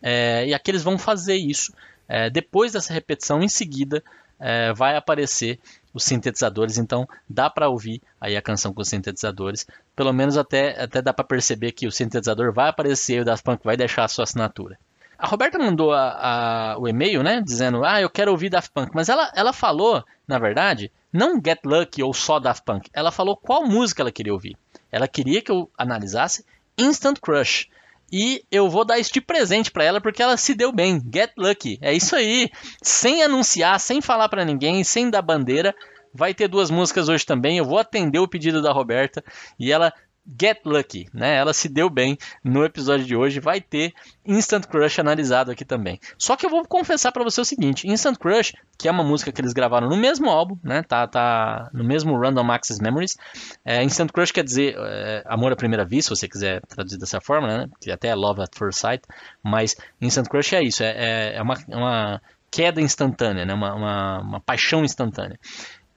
É, 0.00 0.46
e 0.46 0.54
aqui 0.54 0.70
eles 0.70 0.84
vão 0.84 0.96
fazer 0.96 1.36
isso. 1.36 1.72
É, 2.08 2.30
depois 2.30 2.72
dessa 2.72 2.92
repetição, 2.92 3.42
em 3.42 3.48
seguida, 3.48 4.02
é, 4.38 4.72
vai 4.72 4.96
aparecer 4.96 5.58
os 5.92 6.04
sintetizadores. 6.04 6.78
Então, 6.78 7.06
dá 7.28 7.50
para 7.50 7.68
ouvir 7.68 8.00
aí 8.20 8.36
a 8.36 8.42
canção 8.42 8.72
com 8.72 8.82
os 8.82 8.88
sintetizadores. 8.88 9.66
Pelo 9.94 10.12
menos 10.12 10.36
até, 10.36 10.80
até 10.80 11.02
dá 11.02 11.12
para 11.12 11.24
perceber 11.24 11.72
que 11.72 11.86
o 11.86 11.92
sintetizador 11.92 12.52
vai 12.52 12.68
aparecer 12.68 13.16
e 13.16 13.20
o 13.20 13.24
Daft 13.24 13.44
Punk 13.44 13.64
vai 13.64 13.76
deixar 13.76 14.04
a 14.04 14.08
sua 14.08 14.24
assinatura. 14.24 14.78
A 15.18 15.26
Roberta 15.26 15.58
mandou 15.58 15.92
a, 15.92 16.74
a, 16.74 16.78
o 16.78 16.86
e-mail, 16.86 17.24
né, 17.24 17.42
dizendo, 17.44 17.84
ah, 17.84 18.00
eu 18.00 18.08
quero 18.08 18.30
ouvir 18.30 18.48
Daft 18.50 18.70
Punk. 18.72 18.92
Mas 18.94 19.08
ela, 19.08 19.32
ela 19.34 19.52
falou, 19.52 20.04
na 20.28 20.38
verdade, 20.38 20.92
não 21.12 21.40
Get 21.44 21.58
Lucky 21.64 22.02
ou 22.02 22.14
só 22.14 22.38
Daft 22.38 22.64
Punk. 22.64 22.88
Ela 22.92 23.10
falou 23.10 23.36
qual 23.36 23.66
música 23.66 24.00
ela 24.00 24.12
queria 24.12 24.32
ouvir. 24.32 24.56
Ela 24.92 25.08
queria 25.08 25.42
que 25.42 25.50
eu 25.50 25.68
analisasse 25.76 26.44
Instant 26.78 27.18
Crush. 27.20 27.68
E 28.10 28.42
eu 28.50 28.70
vou 28.70 28.84
dar 28.84 28.98
de 29.00 29.20
presente 29.20 29.70
para 29.70 29.84
ela 29.84 30.00
porque 30.00 30.22
ela 30.22 30.36
se 30.36 30.54
deu 30.54 30.72
bem. 30.72 31.02
Get 31.12 31.32
lucky. 31.36 31.78
É 31.82 31.92
isso 31.92 32.16
aí. 32.16 32.48
Sem 32.80 33.22
anunciar, 33.22 33.78
sem 33.80 34.00
falar 34.00 34.28
para 34.28 34.44
ninguém, 34.44 34.82
sem 34.84 35.10
dar 35.10 35.20
bandeira. 35.20 35.74
Vai 36.14 36.32
ter 36.32 36.48
duas 36.48 36.70
músicas 36.70 37.08
hoje 37.08 37.26
também. 37.26 37.58
Eu 37.58 37.64
vou 37.64 37.78
atender 37.78 38.18
o 38.18 38.28
pedido 38.28 38.62
da 38.62 38.72
Roberta 38.72 39.22
e 39.58 39.70
ela 39.70 39.92
Get 40.40 40.60
Lucky, 40.64 41.08
né? 41.12 41.36
Ela 41.36 41.52
se 41.52 41.68
deu 41.68 41.88
bem 41.88 42.18
no 42.44 42.64
episódio 42.64 43.06
de 43.06 43.16
hoje. 43.16 43.40
Vai 43.40 43.60
ter 43.60 43.94
Instant 44.26 44.66
Crush 44.66 44.98
analisado 44.98 45.50
aqui 45.50 45.64
também. 45.64 45.98
Só 46.18 46.36
que 46.36 46.44
eu 46.44 46.50
vou 46.50 46.64
confessar 46.64 47.12
para 47.12 47.24
você 47.24 47.40
o 47.40 47.44
seguinte: 47.44 47.88
Instant 47.88 48.18
Crush, 48.18 48.52
que 48.76 48.88
é 48.88 48.90
uma 48.90 49.04
música 49.04 49.32
que 49.32 49.40
eles 49.40 49.52
gravaram 49.52 49.88
no 49.88 49.96
mesmo 49.96 50.28
álbum, 50.28 50.58
né? 50.62 50.82
Tá, 50.82 51.06
tá 51.06 51.70
no 51.72 51.84
mesmo 51.84 52.18
Random 52.18 52.50
Access 52.52 52.82
Memories. 52.82 53.16
É, 53.64 53.82
Instant 53.82 54.10
Crush 54.10 54.32
quer 54.32 54.44
dizer 54.44 54.74
é, 54.76 55.22
amor 55.26 55.52
à 55.52 55.56
primeira 55.56 55.84
vista, 55.84 56.14
se 56.14 56.20
você 56.20 56.28
quiser 56.28 56.60
traduzir 56.66 56.98
dessa 56.98 57.20
forma, 57.20 57.46
né? 57.48 57.66
Que 57.80 57.90
até 57.90 58.08
é 58.08 58.14
Love 58.14 58.42
at 58.42 58.54
First 58.56 58.80
Sight. 58.80 59.02
Mas 59.42 59.76
Instant 60.00 60.28
Crush 60.28 60.54
é 60.54 60.62
isso, 60.62 60.82
é, 60.82 60.90
é, 60.90 61.36
é 61.36 61.42
uma, 61.42 61.54
uma 61.68 62.20
queda 62.50 62.80
instantânea, 62.80 63.44
né? 63.44 63.54
uma, 63.54 63.74
uma, 63.74 64.20
uma 64.20 64.40
paixão 64.40 64.84
instantânea. 64.84 65.38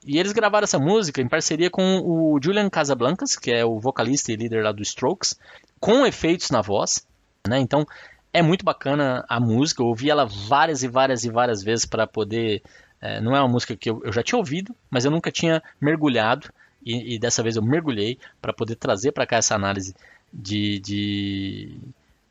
E 0.05 0.17
eles 0.17 0.31
gravaram 0.31 0.63
essa 0.63 0.79
música 0.79 1.21
em 1.21 1.27
parceria 1.27 1.69
com 1.69 1.99
o 1.99 2.39
Julian 2.41 2.69
Casablancas, 2.69 3.35
que 3.35 3.51
é 3.51 3.63
o 3.63 3.79
vocalista 3.79 4.31
e 4.31 4.35
líder 4.35 4.63
lá 4.63 4.71
do 4.71 4.81
Strokes, 4.81 5.39
com 5.79 6.05
efeitos 6.05 6.49
na 6.49 6.61
voz. 6.61 7.05
Né? 7.47 7.59
Então 7.59 7.85
é 8.33 8.41
muito 8.41 8.65
bacana 8.65 9.23
a 9.29 9.39
música. 9.39 9.81
Eu 9.81 9.87
ouvi 9.87 10.09
ela 10.09 10.25
várias 10.25 10.81
e 10.83 10.87
várias 10.87 11.23
e 11.23 11.29
várias 11.29 11.63
vezes 11.63 11.85
para 11.85 12.07
poder. 12.07 12.63
É, 12.99 13.19
não 13.21 13.35
é 13.35 13.39
uma 13.39 13.47
música 13.47 13.75
que 13.75 13.89
eu, 13.89 14.01
eu, 14.03 14.11
já 14.11 14.23
tinha 14.23 14.37
ouvido, 14.37 14.75
mas 14.89 15.05
eu 15.05 15.11
nunca 15.11 15.31
tinha 15.31 15.61
mergulhado. 15.79 16.51
E, 16.83 17.15
e 17.15 17.19
dessa 17.19 17.43
vez 17.43 17.55
eu 17.55 17.61
mergulhei 17.61 18.17
para 18.41 18.51
poder 18.51 18.75
trazer 18.75 19.11
para 19.11 19.27
cá 19.27 19.37
essa 19.37 19.53
análise 19.53 19.95
de, 20.33 20.79
de 20.79 21.77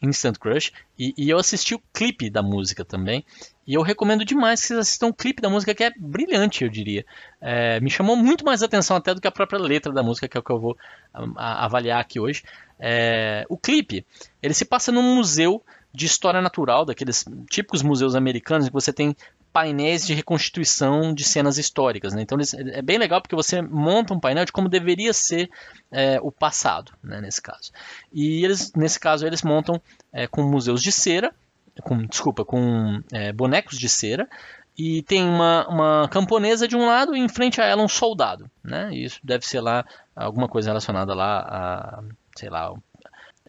Instant 0.02 0.38
Crush. 0.38 0.72
E, 0.98 1.14
e, 1.16 1.30
eu 1.30 1.38
assisti 1.38 1.74
o 1.74 1.82
clipe 1.92 2.30
da 2.30 2.42
música 2.42 2.84
também. 2.84 3.24
E 3.66 3.74
eu 3.74 3.82
recomendo 3.82 4.24
demais 4.24 4.60
que 4.60 4.68
vocês 4.68 4.80
assistam 4.80 5.08
o 5.08 5.14
clipe 5.14 5.42
da 5.42 5.48
música, 5.48 5.74
que 5.74 5.84
é 5.84 5.92
brilhante, 5.96 6.64
eu 6.64 6.70
diria. 6.70 7.04
É, 7.40 7.78
me 7.80 7.90
chamou 7.90 8.16
muito 8.16 8.44
mais 8.44 8.62
atenção 8.62 8.96
até 8.96 9.14
do 9.14 9.20
que 9.20 9.28
a 9.28 9.32
própria 9.32 9.58
letra 9.58 9.92
da 9.92 10.02
música, 10.02 10.28
que 10.28 10.36
é 10.36 10.40
o 10.40 10.42
que 10.42 10.50
eu 10.50 10.58
vou 10.58 10.76
a, 11.12 11.24
a, 11.36 11.64
avaliar 11.64 12.00
aqui 12.00 12.18
hoje. 12.18 12.42
É, 12.78 13.44
o 13.48 13.56
clipe, 13.56 14.04
ele 14.42 14.54
se 14.54 14.64
passa 14.64 14.90
num 14.90 15.14
museu 15.16 15.62
de 15.92 16.06
história 16.06 16.40
natural, 16.40 16.84
daqueles 16.84 17.24
típicos 17.50 17.82
museus 17.82 18.14
americanos, 18.14 18.66
em 18.66 18.68
que 18.68 18.74
você 18.74 18.92
tem 18.92 19.14
painéis 19.52 20.06
de 20.06 20.14
reconstituição 20.14 21.12
de 21.12 21.24
cenas 21.24 21.58
históricas. 21.58 22.12
Né? 22.14 22.22
Então 22.22 22.38
é 22.72 22.82
bem 22.82 22.98
legal 22.98 23.20
porque 23.20 23.36
você 23.36 23.60
monta 23.60 24.14
um 24.14 24.20
painel 24.20 24.44
de 24.44 24.52
como 24.52 24.68
deveria 24.68 25.12
ser 25.12 25.50
é, 25.90 26.18
o 26.22 26.30
passado, 26.30 26.92
né, 27.02 27.20
nesse 27.20 27.42
caso. 27.42 27.72
E 28.12 28.44
eles, 28.44 28.72
nesse 28.74 28.98
caso, 28.98 29.26
eles 29.26 29.42
montam 29.42 29.80
é, 30.12 30.26
com 30.26 30.42
museus 30.42 30.82
de 30.82 30.92
cera, 30.92 31.34
com, 31.82 32.04
desculpa, 32.06 32.44
com 32.44 33.02
é, 33.12 33.32
bonecos 33.32 33.78
de 33.78 33.88
cera, 33.88 34.28
e 34.76 35.02
tem 35.02 35.24
uma, 35.28 35.68
uma 35.68 36.08
camponesa 36.08 36.66
de 36.66 36.76
um 36.76 36.86
lado 36.86 37.14
e 37.14 37.20
em 37.20 37.28
frente 37.28 37.60
a 37.60 37.66
ela 37.66 37.82
um 37.82 37.88
soldado, 37.88 38.50
né? 38.62 38.90
E 38.92 39.04
isso 39.04 39.20
deve 39.22 39.46
ser 39.46 39.60
lá 39.60 39.84
alguma 40.14 40.48
coisa 40.48 40.70
relacionada 40.70 41.12
lá 41.12 41.40
a, 41.40 42.02
sei 42.36 42.48
lá, 42.48 42.72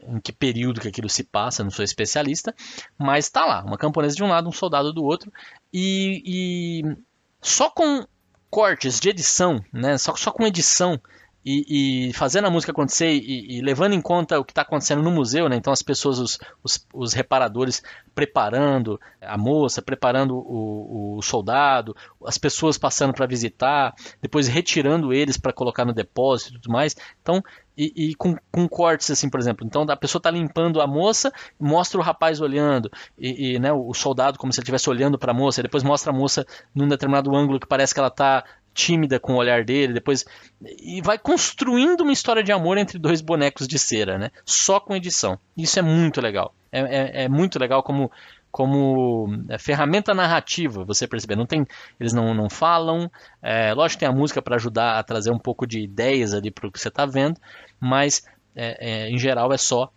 em 0.04 0.20
que 0.20 0.32
período 0.32 0.82
que 0.82 0.88
aquilo 0.88 1.10
se 1.10 1.24
passa, 1.24 1.64
não 1.64 1.72
sou 1.72 1.86
especialista, 1.86 2.54
mas 2.98 3.26
está 3.26 3.46
lá, 3.46 3.64
uma 3.64 3.78
camponesa 3.78 4.16
de 4.16 4.24
um 4.24 4.28
lado, 4.28 4.50
um 4.50 4.52
soldado 4.52 4.92
do 4.92 5.04
outro, 5.04 5.32
e, 5.74 6.22
e 6.26 6.98
só 7.42 7.70
com 7.70 8.06
cortes 8.50 9.00
de 9.00 9.10
edição, 9.10 9.64
né, 9.72 9.98
só, 9.98 10.16
só 10.16 10.32
com 10.32 10.46
edição 10.46 11.00
e, 11.44 12.10
e, 12.10 12.14
fazendo 12.14 12.48
a 12.48 12.52
música 12.52 12.72
acontecer 12.72 13.12
e, 13.12 13.58
e, 13.58 13.62
levando 13.62 13.94
em 13.94 14.02
conta 14.02 14.40
o 14.40 14.46
que 14.46 14.52
está 14.52 14.62
acontecendo 14.62 15.02
no 15.02 15.10
museu, 15.10 15.50
né? 15.50 15.56
Então 15.56 15.74
as 15.74 15.82
pessoas, 15.82 16.20
os, 16.20 16.40
os, 16.64 16.88
os, 16.94 17.14
reparadores 17.14 17.82
preparando 18.14 19.00
a 19.20 19.38
moça, 19.38 19.82
preparando 19.82 20.38
o, 20.38 21.18
o 21.18 21.22
soldado, 21.22 21.96
as 22.26 22.38
pessoas 22.38 22.78
passando 22.78 23.14
para 23.14 23.26
visitar, 23.26 23.94
depois 24.22 24.48
retirando 24.48 25.12
eles 25.12 25.36
para 25.36 25.52
colocar 25.52 25.84
no 25.84 25.94
depósito 25.94 26.52
e 26.52 26.54
tudo 26.62 26.72
mais. 26.72 26.96
Então, 27.22 27.44
e, 27.78 28.12
e 28.12 28.16
com, 28.16 28.36
com, 28.52 28.68
cortes 28.68 29.10
assim, 29.10 29.30
por 29.30 29.40
exemplo. 29.40 29.66
Então 29.66 29.84
a 29.90 29.98
pessoa 29.98 30.20
está 30.20 30.30
limpando 30.30 30.80
a 30.80 30.86
moça, 30.86 31.32
mostra 31.60 32.00
o 32.00 32.04
rapaz 32.04 32.40
olhando, 32.40 32.92
e, 33.18 33.56
e 33.56 33.60
né, 33.60 33.72
o 33.74 33.94
soldado 33.94 34.38
como 34.38 34.54
se 34.54 34.60
ele 34.60 34.64
estivesse 34.64 34.90
olhando 34.90 35.18
para 35.18 35.32
a 35.32 35.36
moça, 35.36 35.60
e 35.60 35.64
depois 35.64 35.84
mostra 35.84 36.12
a 36.12 36.16
moça 36.16 36.46
num 36.76 36.88
determinado 36.88 37.36
ângulo 37.36 37.60
que 37.60 37.68
parece 37.68 37.94
que 37.94 38.00
ela 38.00 38.10
está 38.10 38.44
tímida 38.74 39.20
com 39.20 39.34
o 39.34 39.38
olhar 39.38 39.64
dele, 39.64 39.94
depois 39.94 40.26
e 40.62 41.02
vai 41.02 41.18
construindo 41.18 42.02
uma 42.02 42.14
história 42.14 42.44
de 42.44 42.52
amor 42.52 42.78
entre 42.78 42.98
dois 42.98 43.22
bonecos 43.22 43.68
de 43.68 43.78
cera, 43.78 44.18
né? 44.18 44.32
Só 44.46 44.80
com 44.80 44.96
edição. 44.96 45.40
Isso 45.58 45.80
é 45.80 45.82
muito 45.82 46.22
legal. 46.22 46.54
É, 46.72 46.80
é, 46.80 47.24
é 47.24 47.30
muito 47.30 47.60
legal 47.60 47.84
como 47.84 48.12
como 48.52 49.30
é, 49.48 49.58
ferramenta 49.58 50.14
narrativa, 50.14 50.84
você 50.84 51.08
perceber. 51.08 51.36
Não 51.36 51.46
tem, 51.46 51.66
eles 52.00 52.12
não, 52.12 52.34
não 52.34 52.50
falam. 52.50 53.10
É, 53.42 53.74
lógico 53.74 54.00
que 54.00 54.06
tem 54.06 54.10
a 54.10 54.18
música 54.18 54.42
para 54.42 54.58
ajudar 54.58 55.00
a 55.00 55.04
trazer 55.04 55.32
um 55.32 55.40
pouco 55.40 55.66
de 55.66 55.80
ideias 55.80 56.34
ali 56.34 56.52
para 56.52 56.68
o 56.68 56.72
que 56.72 56.80
você 56.80 56.90
está 56.90 57.06
vendo, 57.06 57.40
mas 57.80 58.24
é, 58.54 59.06
é, 59.06 59.10
em 59.10 59.18
geral 59.18 59.54
é 59.54 59.58
só 59.58 59.92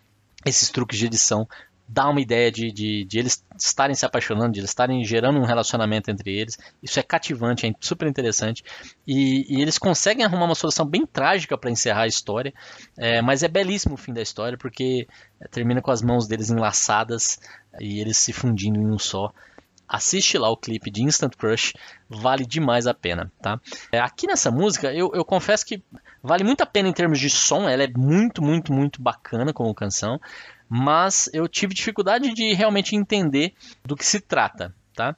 esses 0.47 0.71
truques 0.71 0.99
de 0.99 1.07
edição 1.07 1.49
dá 1.87 2.09
uma 2.09 2.21
ideia 2.21 2.51
de, 2.51 2.73
de, 2.73 3.05
de, 3.05 3.19
eles 3.19 3.45
estarem 3.59 3.95
se 3.95 4.07
apaixonando, 4.07 4.53
de 4.53 4.61
eles 4.61 4.71
estarem 4.71 5.05
gerando 5.05 5.39
um 5.39 5.45
relacionamento 5.45 6.11
entre 6.11 6.35
eles. 6.35 6.59
Isso 6.83 6.99
é 6.99 7.03
cativante, 7.03 7.67
é 7.67 7.73
super 7.81 8.09
interessante. 8.09 8.65
E, 9.07 9.47
e 9.49 9.61
eles 9.61 9.79
conseguem 9.79 10.25
arrumar 10.25 10.47
uma 10.47 10.55
solução 10.55 10.87
bem 10.87 11.07
trágica 11.07 11.57
para 11.57 11.71
encerrar 11.71 12.03
a 12.03 12.07
história, 12.07 12.53
é, 12.97 13.21
mas 13.21 13.43
é 13.43 13.49
belíssimo 13.49 13.95
o 13.95 13.99
fim 13.99 14.13
da 14.13 14.23
história 14.23 14.57
porque 14.57 15.07
termina 15.51 15.83
com 15.83 15.91
as 15.91 16.03
mãos 16.03 16.27
deles 16.27 16.51
enlaçadas 16.51 17.39
e 17.81 18.01
eles 18.01 18.17
se 18.17 18.33
fundindo 18.33 18.81
em 18.81 18.87
um 18.87 18.99
só. 18.99 19.33
Assiste 19.87 20.39
lá 20.39 20.51
o 20.51 20.57
clipe 20.57 20.91
de 20.91 21.03
Instant 21.03 21.37
Crush, 21.37 21.75
vale 22.09 22.47
demais 22.47 22.87
a 22.87 22.95
pena, 22.95 23.31
tá? 23.41 23.61
É, 23.93 24.01
aqui 24.01 24.27
nessa 24.27 24.51
música, 24.51 24.93
eu, 24.95 25.13
eu 25.15 25.25
confesso 25.25 25.65
que 25.67 25.85
vale 26.23 26.43
muito 26.43 26.63
a 26.63 26.67
pena 26.67 26.89
em 26.89 26.93
termos 26.93 27.21
de 27.21 27.29
som, 27.29 27.69
ela 27.69 27.83
é 27.83 27.89
muito, 27.89 28.43
muito, 28.43 28.73
muito 28.73 29.03
bacana 29.03 29.53
como 29.53 29.75
canção, 29.75 30.19
mas 30.69 31.29
eu 31.33 31.47
tive 31.49 31.75
dificuldade 31.75 32.33
de 32.33 32.55
realmente 32.55 32.97
entender 32.97 33.55
do 33.85 33.97
que 33.97 34.05
se 34.05 34.21
trata, 34.21 34.75
tá? 34.95 35.17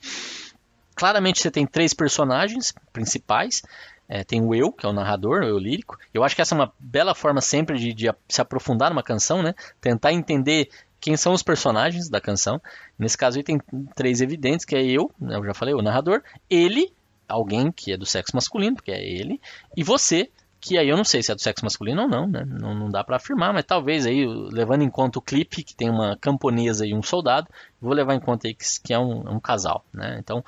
Claramente 0.94 1.40
você 1.40 1.50
tem 1.50 1.66
três 1.66 1.92
personagens 1.92 2.74
principais. 2.92 3.62
É, 4.08 4.22
tem 4.22 4.40
o 4.40 4.54
eu, 4.54 4.72
que 4.72 4.86
é 4.86 4.88
o 4.88 4.92
narrador, 4.92 5.40
o 5.40 5.44
eu 5.46 5.58
lírico. 5.58 5.98
Eu 6.14 6.22
acho 6.22 6.34
que 6.34 6.40
essa 6.40 6.54
é 6.54 6.58
uma 6.58 6.72
bela 6.78 7.14
forma 7.14 7.40
sempre 7.40 7.76
de, 7.76 7.92
de 7.92 8.14
se 8.28 8.40
aprofundar 8.40 8.88
numa 8.88 9.02
canção, 9.02 9.42
né? 9.42 9.52
Tentar 9.80 10.12
entender 10.12 10.68
quem 11.00 11.16
são 11.16 11.32
os 11.32 11.42
personagens 11.42 12.08
da 12.08 12.20
canção. 12.20 12.60
Nesse 12.98 13.18
caso 13.18 13.38
aí 13.38 13.44
tem 13.44 13.60
três 13.94 14.20
evidentes, 14.20 14.64
que 14.64 14.74
é 14.74 14.84
eu, 14.84 15.10
né? 15.20 15.36
eu 15.36 15.44
já 15.44 15.54
falei, 15.54 15.74
o 15.74 15.82
narrador, 15.82 16.22
ele, 16.48 16.92
alguém 17.28 17.70
que 17.70 17.92
é 17.92 17.96
do 17.96 18.06
sexo 18.06 18.34
masculino, 18.34 18.76
porque 18.76 18.90
é 18.90 19.04
ele, 19.04 19.40
e 19.76 19.82
você, 19.82 20.30
que 20.66 20.76
aí 20.76 20.88
eu 20.88 20.96
não 20.96 21.04
sei 21.04 21.22
se 21.22 21.30
é 21.30 21.34
do 21.36 21.40
sexo 21.40 21.64
masculino 21.64 22.02
ou 22.02 22.08
não, 22.08 22.26
né? 22.26 22.44
Não, 22.44 22.74
não 22.74 22.90
dá 22.90 23.04
para 23.04 23.18
afirmar, 23.18 23.54
mas 23.54 23.64
talvez 23.64 24.04
aí, 24.04 24.26
levando 24.26 24.82
em 24.82 24.90
conta 24.90 25.20
o 25.20 25.22
clipe, 25.22 25.62
que 25.62 25.76
tem 25.76 25.88
uma 25.88 26.16
camponesa 26.16 26.84
e 26.84 26.92
um 26.92 27.04
soldado, 27.04 27.46
vou 27.80 27.92
levar 27.92 28.16
em 28.16 28.20
conta 28.20 28.48
aí 28.48 28.54
que, 28.54 28.64
que 28.82 28.92
é 28.92 28.98
um, 28.98 29.34
um, 29.34 29.38
casal, 29.38 29.84
né? 29.94 30.16
Então, 30.18 30.44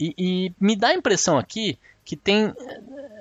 e, 0.00 0.14
e, 0.16 0.52
me 0.58 0.74
dá 0.74 0.88
a 0.88 0.94
impressão 0.94 1.36
aqui 1.36 1.78
que 2.02 2.16
tem 2.16 2.50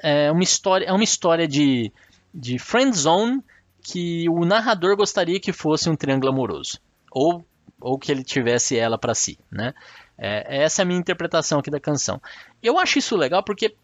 é, 0.01 0.31
uma 0.31 0.41
história, 0.41 0.85
é 0.85 0.93
uma 0.93 1.03
história 1.03 1.45
de, 1.45 1.91
de 2.33 2.57
friend 2.57 2.97
zone 2.97 3.43
que 3.81 4.29
o 4.29 4.45
narrador 4.45 4.95
gostaria 4.95 5.41
que 5.41 5.51
fosse 5.51 5.89
um 5.89 5.97
triângulo 5.97 6.31
amoroso, 6.31 6.79
ou, 7.11 7.45
ou 7.81 7.99
que 7.99 8.09
ele 8.09 8.23
tivesse 8.23 8.77
ela 8.77 8.97
para 8.97 9.13
si, 9.13 9.37
né? 9.51 9.73
É, 10.17 10.63
essa 10.63 10.81
é 10.81 10.83
a 10.83 10.85
minha 10.85 10.99
interpretação 10.99 11.59
aqui 11.59 11.69
da 11.69 11.79
canção. 11.79 12.21
Eu 12.63 12.79
acho 12.79 12.99
isso 12.99 13.17
legal 13.17 13.43
porque 13.43 13.75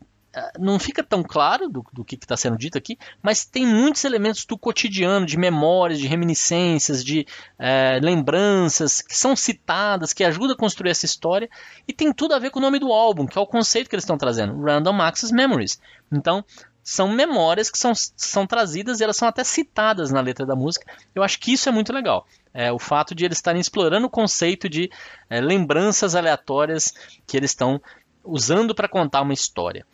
não 0.59 0.79
fica 0.79 1.03
tão 1.03 1.21
claro 1.21 1.69
do, 1.69 1.85
do 1.93 2.03
que 2.03 2.15
está 2.15 2.35
sendo 2.35 2.57
dito 2.57 2.77
aqui, 2.77 2.97
mas 3.21 3.45
tem 3.45 3.65
muitos 3.65 4.03
elementos 4.03 4.45
do 4.45 4.57
cotidiano, 4.57 5.25
de 5.25 5.37
memórias, 5.37 5.99
de 5.99 6.07
reminiscências, 6.07 7.03
de 7.03 7.25
é, 7.59 7.99
lembranças 8.01 9.01
que 9.01 9.15
são 9.15 9.35
citadas, 9.35 10.13
que 10.13 10.23
ajudam 10.23 10.55
a 10.55 10.57
construir 10.57 10.89
essa 10.89 11.05
história, 11.05 11.49
e 11.87 11.93
tem 11.93 12.11
tudo 12.11 12.33
a 12.33 12.39
ver 12.39 12.49
com 12.49 12.59
o 12.59 12.61
nome 12.61 12.79
do 12.79 12.91
álbum, 12.91 13.27
que 13.27 13.37
é 13.37 13.41
o 13.41 13.47
conceito 13.47 13.89
que 13.89 13.95
eles 13.95 14.03
estão 14.03 14.17
trazendo, 14.17 14.59
Random 14.59 15.01
Access 15.01 15.33
Memories. 15.33 15.79
Então, 16.11 16.43
são 16.83 17.07
memórias 17.07 17.69
que 17.69 17.77
são, 17.77 17.93
são 17.95 18.45
trazidas 18.45 18.99
e 18.99 19.03
elas 19.03 19.15
são 19.15 19.27
até 19.27 19.43
citadas 19.43 20.11
na 20.11 20.19
letra 20.19 20.45
da 20.45 20.55
música. 20.55 20.85
Eu 21.15 21.23
acho 21.23 21.39
que 21.39 21.53
isso 21.53 21.69
é 21.69 21.71
muito 21.71 21.93
legal. 21.93 22.27
É, 22.53 22.71
o 22.71 22.77
fato 22.77 23.15
de 23.15 23.23
eles 23.23 23.37
estarem 23.37 23.61
explorando 23.61 24.07
o 24.07 24.09
conceito 24.09 24.67
de 24.67 24.91
é, 25.29 25.39
lembranças 25.39 26.13
aleatórias 26.13 26.93
que 27.25 27.37
eles 27.37 27.51
estão 27.51 27.81
usando 28.23 28.75
para 28.75 28.89
contar 28.89 29.21
uma 29.21 29.33
história. 29.33 29.85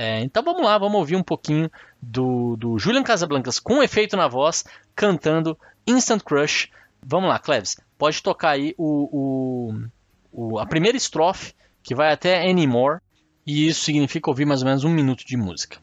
É, 0.00 0.20
então 0.20 0.44
vamos 0.44 0.62
lá, 0.62 0.78
vamos 0.78 0.96
ouvir 0.96 1.16
um 1.16 1.24
pouquinho 1.24 1.68
do, 2.00 2.56
do 2.56 2.78
Julian 2.78 3.02
Casablancas 3.02 3.58
com 3.58 3.82
efeito 3.82 4.16
na 4.16 4.28
voz, 4.28 4.64
cantando 4.94 5.58
Instant 5.84 6.22
Crush. 6.22 6.70
Vamos 7.04 7.28
lá, 7.28 7.36
Cleves, 7.40 7.76
pode 7.98 8.22
tocar 8.22 8.50
aí 8.50 8.76
o, 8.78 9.72
o, 9.72 10.50
o, 10.52 10.58
a 10.60 10.66
primeira 10.66 10.96
estrofe, 10.96 11.52
que 11.82 11.96
vai 11.96 12.12
até 12.12 12.48
Anymore, 12.48 13.00
e 13.44 13.66
isso 13.66 13.82
significa 13.82 14.30
ouvir 14.30 14.46
mais 14.46 14.62
ou 14.62 14.68
menos 14.68 14.84
um 14.84 14.88
minuto 14.88 15.26
de 15.26 15.36
música. 15.36 15.78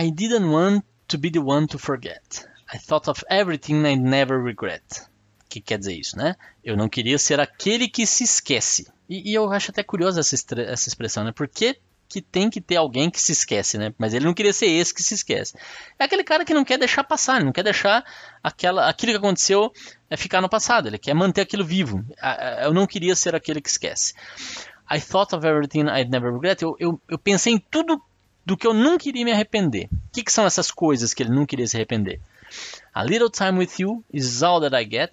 I 0.00 0.10
didn't 0.10 0.50
want 0.50 0.82
to 1.08 1.18
be 1.18 1.30
the 1.30 1.42
one 1.42 1.66
to 1.66 1.78
forget. 1.78 2.46
I 2.72 2.78
thought 2.78 3.06
of 3.06 3.22
everything 3.28 3.84
I'd 3.84 4.00
never 4.00 4.42
regret. 4.42 4.82
Que 5.46 5.60
quer 5.60 5.78
dizer 5.78 5.94
isso, 5.94 6.16
né? 6.16 6.36
Eu 6.64 6.74
não 6.74 6.88
queria 6.88 7.18
ser 7.18 7.38
aquele 7.38 7.86
que 7.86 8.06
se 8.06 8.24
esquece. 8.24 8.90
E, 9.06 9.30
e 9.30 9.34
eu 9.34 9.52
acho 9.52 9.70
até 9.70 9.82
curiosa 9.82 10.20
essa, 10.20 10.36
essa 10.62 10.88
expressão, 10.88 11.22
né? 11.22 11.32
Por 11.32 11.46
que, 11.46 11.76
que 12.08 12.22
tem 12.22 12.48
que 12.48 12.62
ter 12.62 12.76
alguém 12.76 13.10
que 13.10 13.20
se 13.20 13.32
esquece, 13.32 13.76
né? 13.76 13.92
Mas 13.98 14.14
ele 14.14 14.24
não 14.24 14.32
queria 14.32 14.54
ser 14.54 14.68
esse 14.68 14.94
que 14.94 15.02
se 15.02 15.12
esquece. 15.12 15.54
É 15.98 16.04
aquele 16.04 16.24
cara 16.24 16.46
que 16.46 16.54
não 16.54 16.64
quer 16.64 16.78
deixar 16.78 17.04
passar, 17.04 17.44
não 17.44 17.52
quer 17.52 17.64
deixar 17.64 18.02
aquela, 18.42 18.88
aquilo 18.88 19.12
que 19.12 19.18
aconteceu 19.18 19.70
é 20.08 20.16
ficar 20.16 20.40
no 20.40 20.48
passado. 20.48 20.88
Ele 20.88 20.96
quer 20.96 21.12
manter 21.12 21.42
aquilo 21.42 21.64
vivo. 21.64 22.02
Eu 22.62 22.72
não 22.72 22.86
queria 22.86 23.14
ser 23.14 23.34
aquele 23.34 23.60
que 23.60 23.68
esquece. 23.68 24.14
I 24.90 24.98
thought 24.98 25.34
of 25.34 25.46
everything 25.46 25.88
I'd 25.90 26.10
never 26.10 26.32
regret. 26.32 26.62
Eu, 26.62 26.74
eu, 26.80 26.98
eu 27.06 27.18
pensei 27.18 27.52
em 27.52 27.58
tudo 27.58 28.00
do 28.44 28.56
que 28.56 28.66
eu 28.66 28.74
não 28.74 28.98
queria 28.98 29.24
me 29.24 29.32
arrepender. 29.32 29.88
O 29.92 30.12
que, 30.12 30.22
que, 30.22 30.32
são 30.32 30.46
essas 30.46 30.70
coisas 30.70 31.14
que 31.14 31.22
ele 31.22 31.34
não 31.34 31.46
queria 31.46 31.66
se 31.66 31.76
arrepender? 31.76 32.20
A 32.92 33.04
little 33.04 33.30
time 33.30 33.58
with 33.58 33.70
you 33.78 34.04
is 34.12 34.42
all 34.42 34.60
that 34.60 34.74
I 34.74 34.88
get. 34.88 35.12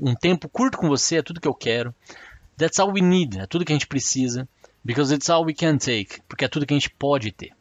Um 0.00 0.14
tempo 0.14 0.48
curto 0.48 0.78
com 0.78 0.88
você 0.88 1.16
é 1.16 1.22
tudo 1.22 1.40
que 1.40 1.48
eu 1.48 1.54
quero. 1.54 1.94
That's 2.56 2.78
all 2.78 2.92
we 2.92 3.00
need, 3.00 3.38
é 3.38 3.46
tudo 3.46 3.64
que 3.64 3.72
a 3.72 3.74
gente 3.74 3.86
precisa. 3.86 4.48
Because 4.84 5.12
it's 5.14 5.28
all 5.28 5.44
we 5.44 5.54
can 5.54 5.78
take, 5.78 6.20
porque 6.28 6.44
é 6.44 6.48
tudo 6.48 6.66
que 6.66 6.74
a 6.74 6.76
gente 6.76 6.90
pode 6.90 7.32
ter. 7.32 7.52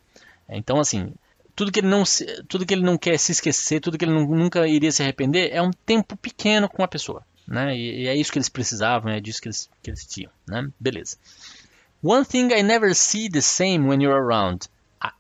Então, 0.48 0.80
assim, 0.80 1.14
tudo 1.56 1.72
que 1.72 1.82
ele 1.82 1.88
não, 1.88 2.04
tudo 2.48 2.66
que 2.66 2.74
ele 2.74 2.84
não 2.84 2.98
quer 2.98 3.20
se 3.20 3.34
esquecer, 3.34 3.82
tudo 3.82 3.98
que 3.98 4.06
ele 4.06 4.14
nunca 4.14 4.66
iria 4.68 4.92
se 4.92 5.04
arrepender, 5.04 5.50
é 5.52 5.62
um 5.62 5.72
tempo 5.72 6.16
pequeno 6.16 6.70
com 6.70 6.82
a 6.84 6.88
pessoa. 6.88 7.26
Né? 7.46 7.76
E, 7.76 8.04
e, 8.04 8.08
é 8.08 8.16
isso 8.16 8.32
que 8.32 8.38
eles 8.38 8.48
precisavam, 8.48 9.12
é 9.12 9.20
disso 9.20 9.42
que 9.42 9.50
eles, 9.50 9.70
que 9.84 9.90
eles 9.90 10.06
tinham. 10.06 10.32
Né? 10.48 10.70
Beleza. 10.80 11.18
One 12.02 12.24
thing 12.24 12.54
I 12.54 12.64
never 12.64 12.96
see 12.96 13.30
the 13.30 13.42
same 13.42 13.88
when 13.88 14.02
you're 14.02 14.18
around. 14.18 14.70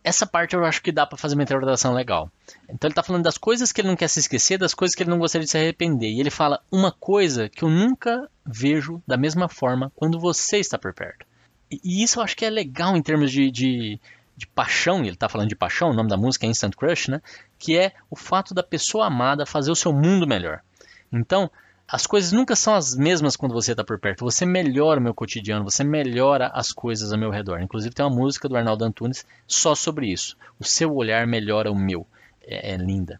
Essa 0.03 0.25
parte 0.25 0.55
eu 0.55 0.65
acho 0.65 0.81
que 0.81 0.91
dá 0.91 1.05
para 1.05 1.17
fazer 1.17 1.35
uma 1.35 1.43
interpretação 1.43 1.93
legal. 1.93 2.29
Então 2.63 2.87
ele 2.87 2.91
está 2.91 3.03
falando 3.03 3.23
das 3.23 3.37
coisas 3.37 3.71
que 3.71 3.79
ele 3.79 3.87
não 3.87 3.95
quer 3.95 4.09
se 4.09 4.19
esquecer, 4.19 4.57
das 4.57 4.73
coisas 4.73 4.93
que 4.93 5.03
ele 5.03 5.09
não 5.09 5.19
gostaria 5.19 5.45
de 5.45 5.51
se 5.51 5.57
arrepender. 5.57 6.09
E 6.09 6.19
ele 6.19 6.29
fala 6.29 6.61
uma 6.71 6.91
coisa 6.91 7.47
que 7.47 7.63
eu 7.63 7.69
nunca 7.69 8.29
vejo 8.45 9.01
da 9.07 9.15
mesma 9.15 9.47
forma 9.47 9.91
quando 9.95 10.19
você 10.19 10.57
está 10.57 10.77
por 10.77 10.93
perto. 10.93 11.25
E, 11.71 11.79
e 11.83 12.03
isso 12.03 12.19
eu 12.19 12.23
acho 12.23 12.35
que 12.35 12.45
é 12.45 12.49
legal 12.49 12.97
em 12.97 13.01
termos 13.01 13.31
de, 13.31 13.49
de 13.49 13.99
de 14.39 14.47
paixão, 14.47 15.01
ele 15.01 15.09
está 15.09 15.27
falando 15.27 15.49
de 15.49 15.55
paixão, 15.55 15.89
o 15.89 15.93
nome 15.93 16.07
da 16.07 16.15
música 16.15 16.45
é 16.45 16.49
Instant 16.49 16.73
Crush, 16.73 17.09
né? 17.09 17.21
Que 17.57 17.77
é 17.77 17.91
o 18.09 18.15
fato 18.15 18.53
da 18.53 18.63
pessoa 18.63 19.07
amada 19.07 19.45
fazer 19.45 19.69
o 19.69 19.75
seu 19.75 19.91
mundo 19.91 20.25
melhor. 20.25 20.61
Então, 21.11 21.51
as 21.91 22.05
coisas 22.05 22.31
nunca 22.31 22.55
são 22.55 22.75
as 22.75 22.95
mesmas 22.95 23.35
quando 23.35 23.53
você 23.53 23.71
está 23.71 23.83
por 23.83 23.99
perto. 23.99 24.23
Você 24.23 24.45
melhora 24.45 24.99
o 24.99 25.03
meu 25.03 25.13
cotidiano, 25.13 25.63
você 25.63 25.83
melhora 25.83 26.51
as 26.53 26.71
coisas 26.71 27.11
ao 27.11 27.17
meu 27.17 27.31
redor. 27.31 27.59
Inclusive 27.61 27.95
tem 27.95 28.05
uma 28.05 28.15
música 28.15 28.47
do 28.47 28.55
Arnaldo 28.55 28.85
Antunes 28.85 29.25
só 29.47 29.73
sobre 29.73 30.07
isso. 30.07 30.37
O 30.59 30.63
seu 30.63 30.95
olhar 30.95 31.25
melhora 31.25 31.71
o 31.71 31.75
meu. 31.75 32.05
É, 32.45 32.73
é 32.73 32.77
linda. 32.77 33.19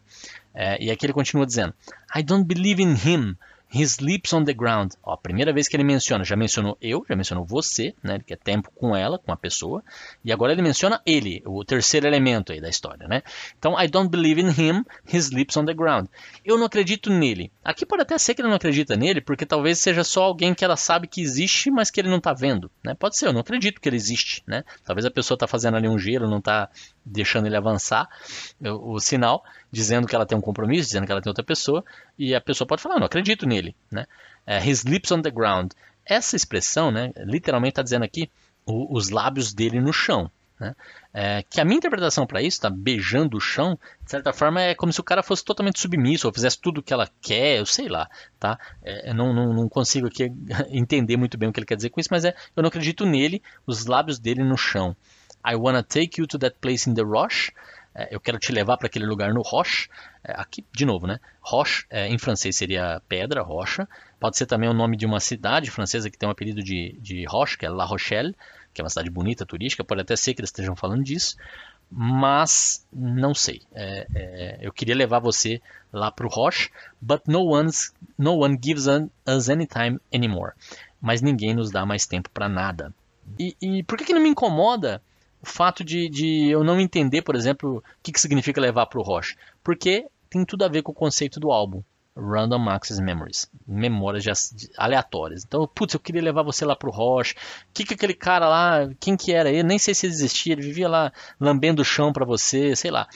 É, 0.54 0.82
e 0.82 0.90
aqui 0.90 1.04
ele 1.04 1.12
continua 1.12 1.44
dizendo: 1.44 1.74
I 2.14 2.22
don't 2.22 2.44
believe 2.44 2.80
in 2.80 2.94
him 2.94 3.36
He 3.72 3.82
sleeps 3.82 4.32
on 4.32 4.44
the 4.44 4.52
ground. 4.52 4.92
Ó, 5.02 5.12
a 5.12 5.16
primeira 5.16 5.52
vez 5.52 5.68
que 5.68 5.76
ele 5.76 5.84
menciona, 5.84 6.24
já 6.24 6.34
mencionou 6.34 6.76
eu, 6.80 7.04
já 7.08 7.14
mencionou 7.14 7.44
você, 7.44 7.94
né? 8.02 8.18
Que 8.18 8.34
é 8.34 8.36
tempo 8.36 8.70
com 8.74 8.96
ela, 8.96 9.18
com 9.18 9.32
a 9.32 9.36
pessoa. 9.36 9.82
E 10.24 10.32
agora 10.32 10.52
ele 10.52 10.62
menciona 10.62 11.00
ele, 11.06 11.42
o 11.46 11.64
terceiro 11.64 12.06
elemento 12.06 12.52
aí 12.52 12.60
da 12.60 12.68
história, 12.68 13.06
né? 13.06 13.22
Então, 13.58 13.80
I 13.80 13.86
don't 13.86 14.10
believe 14.10 14.40
in 14.40 14.48
him, 14.50 14.84
he 15.06 15.16
sleeps 15.18 15.56
on 15.56 15.64
the 15.64 15.74
ground. 15.74 16.08
Eu 16.44 16.58
não 16.58 16.66
acredito 16.66 17.10
nele. 17.10 17.52
Aqui 17.64 17.86
pode 17.86 18.02
até 18.02 18.18
ser 18.18 18.34
que 18.34 18.42
ele 18.42 18.48
não 18.48 18.56
acredita 18.56 18.96
nele, 18.96 19.20
porque 19.20 19.46
talvez 19.46 19.78
seja 19.78 20.02
só 20.02 20.24
alguém 20.24 20.52
que 20.54 20.64
ela 20.64 20.76
sabe 20.76 21.06
que 21.06 21.20
existe, 21.20 21.70
mas 21.70 21.90
que 21.90 22.00
ele 22.00 22.08
não 22.08 22.18
está 22.18 22.32
vendo, 22.32 22.70
né? 22.82 22.94
Pode 22.94 23.16
ser, 23.16 23.26
eu 23.26 23.32
não 23.32 23.40
acredito 23.40 23.80
que 23.80 23.88
ele 23.88 23.96
existe, 23.96 24.42
né? 24.46 24.64
Talvez 24.84 25.04
a 25.04 25.10
pessoa 25.10 25.36
está 25.36 25.46
fazendo 25.46 25.76
ali 25.76 25.88
um 25.88 25.98
gelo, 25.98 26.28
não 26.28 26.38
está 26.38 26.68
deixando 27.04 27.46
ele 27.46 27.56
avançar 27.56 28.08
o, 28.60 28.94
o, 28.94 29.00
sinal, 29.00 29.42
dizendo 29.70 30.06
que 30.06 30.14
ela 30.14 30.26
tem 30.26 30.36
um 30.36 30.40
compromisso, 30.40 30.88
dizendo 30.88 31.06
que 31.06 31.12
ela 31.12 31.20
tem 31.20 31.30
outra 31.30 31.44
pessoa, 31.44 31.84
e 32.18 32.34
a 32.34 32.40
pessoa 32.40 32.66
pode 32.66 32.82
falar, 32.82 32.98
não 32.98 33.06
acredito 33.06 33.46
nele, 33.46 33.74
né? 33.90 34.06
É, 34.46 34.64
his 34.66 34.82
lips 34.82 35.10
on 35.12 35.22
the 35.22 35.30
ground. 35.30 35.72
Essa 36.04 36.34
expressão, 36.34 36.90
né, 36.90 37.12
literalmente 37.18 37.72
está 37.72 37.82
dizendo 37.82 38.04
aqui 38.04 38.30
o, 38.66 38.96
os 38.96 39.10
lábios 39.10 39.52
dele 39.52 39.80
no 39.80 39.92
chão. 39.92 40.30
Né? 40.60 40.76
É, 41.14 41.42
que 41.48 41.58
a 41.58 41.64
minha 41.64 41.78
interpretação 41.78 42.26
para 42.26 42.42
isso, 42.42 42.60
tá 42.60 42.68
beijando 42.68 43.38
o 43.38 43.40
chão, 43.40 43.78
de 44.04 44.10
certa 44.10 44.30
forma 44.30 44.60
é 44.60 44.74
como 44.74 44.92
se 44.92 45.00
o 45.00 45.04
cara 45.04 45.22
fosse 45.22 45.42
totalmente 45.42 45.80
submisso, 45.80 46.26
ou 46.26 46.34
fizesse 46.34 46.60
tudo 46.60 46.78
o 46.78 46.82
que 46.82 46.92
ela 46.92 47.08
quer, 47.22 47.58
eu 47.58 47.64
sei 47.64 47.88
lá, 47.88 48.10
tá? 48.38 48.58
É, 48.82 49.14
não, 49.14 49.32
não, 49.32 49.54
não, 49.54 49.68
consigo 49.68 50.06
aqui 50.06 50.30
entender 50.68 51.16
muito 51.16 51.38
bem 51.38 51.48
o 51.48 51.52
que 51.52 51.60
ele 51.60 51.66
quer 51.66 51.76
dizer 51.76 51.88
com 51.88 51.98
isso, 51.98 52.10
mas 52.12 52.26
é, 52.26 52.34
eu 52.54 52.62
não 52.62 52.68
acredito 52.68 53.06
nele, 53.06 53.42
os 53.66 53.86
lábios 53.86 54.18
dele 54.18 54.44
no 54.44 54.56
chão. 54.56 54.94
I 55.46 55.54
wanna 55.54 55.82
take 55.82 56.20
you 56.20 56.26
to 56.26 56.38
that 56.38 56.56
place 56.60 56.88
in 56.88 56.92
the 56.92 57.02
Roche. 57.02 57.52
É, 57.94 58.14
eu 58.14 58.20
quero 58.20 58.38
te 58.38 58.52
levar 58.52 58.76
para 58.76 58.86
aquele 58.86 59.06
lugar 59.06 59.32
no 59.34 59.42
Roche. 59.42 59.88
É, 60.22 60.32
aqui, 60.36 60.64
de 60.72 60.84
novo, 60.84 61.06
né? 61.06 61.18
Roche, 61.40 61.86
é, 61.90 62.06
em 62.08 62.18
francês 62.18 62.56
seria 62.56 63.02
pedra, 63.08 63.42
rocha. 63.42 63.88
Pode 64.18 64.36
ser 64.36 64.46
também 64.46 64.68
o 64.68 64.74
nome 64.74 64.96
de 64.96 65.06
uma 65.06 65.20
cidade 65.20 65.70
francesa 65.70 66.10
que 66.10 66.16
tem 66.16 66.28
um 66.28 66.32
apelido 66.32 66.62
de, 66.62 66.96
de 67.00 67.24
Roche, 67.24 67.58
que 67.58 67.66
é 67.66 67.70
La 67.70 67.84
Rochelle, 67.84 68.34
que 68.72 68.80
é 68.80 68.84
uma 68.84 68.90
cidade 68.90 69.10
bonita, 69.10 69.44
turística. 69.44 69.84
Pode 69.84 70.02
até 70.02 70.14
ser 70.14 70.34
que 70.34 70.40
eles 70.40 70.50
estejam 70.50 70.76
falando 70.76 71.02
disso. 71.02 71.36
Mas 71.90 72.86
não 72.92 73.34
sei. 73.34 73.62
É, 73.72 74.06
é, 74.14 74.58
eu 74.60 74.72
queria 74.72 74.94
levar 74.94 75.18
você 75.18 75.60
lá 75.92 76.10
para 76.12 76.26
o 76.26 76.30
Roche, 76.30 76.70
but 77.00 77.22
no, 77.26 77.44
one's, 77.52 77.92
no 78.16 78.38
one 78.38 78.56
gives 78.62 78.86
us 78.86 79.48
any 79.48 79.66
time 79.66 79.98
anymore. 80.14 80.52
Mas 81.00 81.20
ninguém 81.20 81.54
nos 81.54 81.70
dá 81.70 81.84
mais 81.84 82.06
tempo 82.06 82.30
para 82.30 82.48
nada. 82.48 82.94
E, 83.38 83.56
e 83.60 83.82
por 83.82 83.98
que, 83.98 84.04
que 84.04 84.12
não 84.12 84.20
me 84.20 84.28
incomoda 84.28 85.02
o 85.42 85.46
fato 85.46 85.82
de, 85.82 86.08
de 86.08 86.48
eu 86.48 86.62
não 86.62 86.80
entender, 86.80 87.22
por 87.22 87.34
exemplo, 87.34 87.78
o 87.78 87.82
que, 88.02 88.12
que 88.12 88.20
significa 88.20 88.60
levar 88.60 88.86
para 88.86 89.00
o 89.00 89.02
Roche. 89.02 89.36
Porque 89.62 90.06
tem 90.28 90.44
tudo 90.44 90.64
a 90.64 90.68
ver 90.68 90.82
com 90.82 90.92
o 90.92 90.94
conceito 90.94 91.40
do 91.40 91.50
álbum. 91.50 91.82
Random 92.16 92.68
Access 92.68 93.00
Memories, 93.00 93.50
memórias 93.66 94.52
aleatórias. 94.76 95.44
Então, 95.44 95.66
putz, 95.66 95.94
eu 95.94 96.00
queria 96.00 96.20
levar 96.20 96.42
você 96.42 96.64
lá 96.64 96.76
pro 96.76 96.90
Roche. 96.90 97.34
O 97.34 97.72
que 97.72 97.84
que 97.84 97.94
aquele 97.94 98.14
cara 98.14 98.48
lá, 98.48 98.90
quem 98.98 99.16
que 99.16 99.32
era 99.32 99.48
ele? 99.48 99.62
Nem 99.62 99.78
sei 99.78 99.94
se 99.94 100.06
ele 100.06 100.12
existia, 100.12 100.52
ele 100.52 100.62
vivia 100.62 100.88
lá 100.88 101.12
lambendo 101.38 101.82
o 101.82 101.84
chão 101.84 102.12
para 102.12 102.24
você, 102.24 102.74
sei 102.76 102.90
lá. 102.90 103.08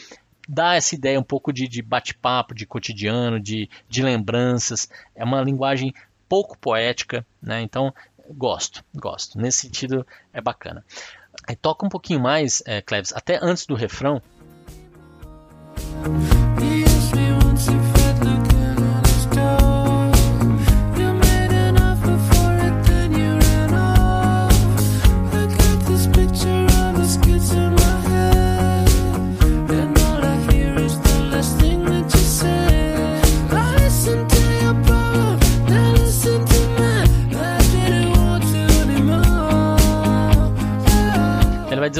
Dá 0.48 0.74
essa 0.74 0.94
ideia 0.94 1.18
um 1.18 1.24
pouco 1.24 1.52
de, 1.52 1.66
de 1.66 1.82
bate-papo, 1.82 2.54
de 2.54 2.66
cotidiano, 2.66 3.40
de, 3.40 3.68
de 3.88 4.02
lembranças. 4.02 4.88
É 5.14 5.24
uma 5.24 5.42
linguagem 5.42 5.92
pouco 6.28 6.56
poética, 6.56 7.26
né? 7.42 7.62
Então, 7.62 7.92
gosto, 8.30 8.84
gosto. 8.94 9.38
Nesse 9.38 9.62
sentido, 9.62 10.06
é 10.32 10.40
bacana. 10.40 10.84
Aí 11.46 11.54
toca 11.54 11.85
um 11.85 11.88
pouquinho 11.88 12.20
mais, 12.20 12.62
é, 12.66 12.80
Cleves, 12.80 13.12
até 13.12 13.38
antes 13.42 13.66
do 13.66 13.74
refrão. 13.74 14.20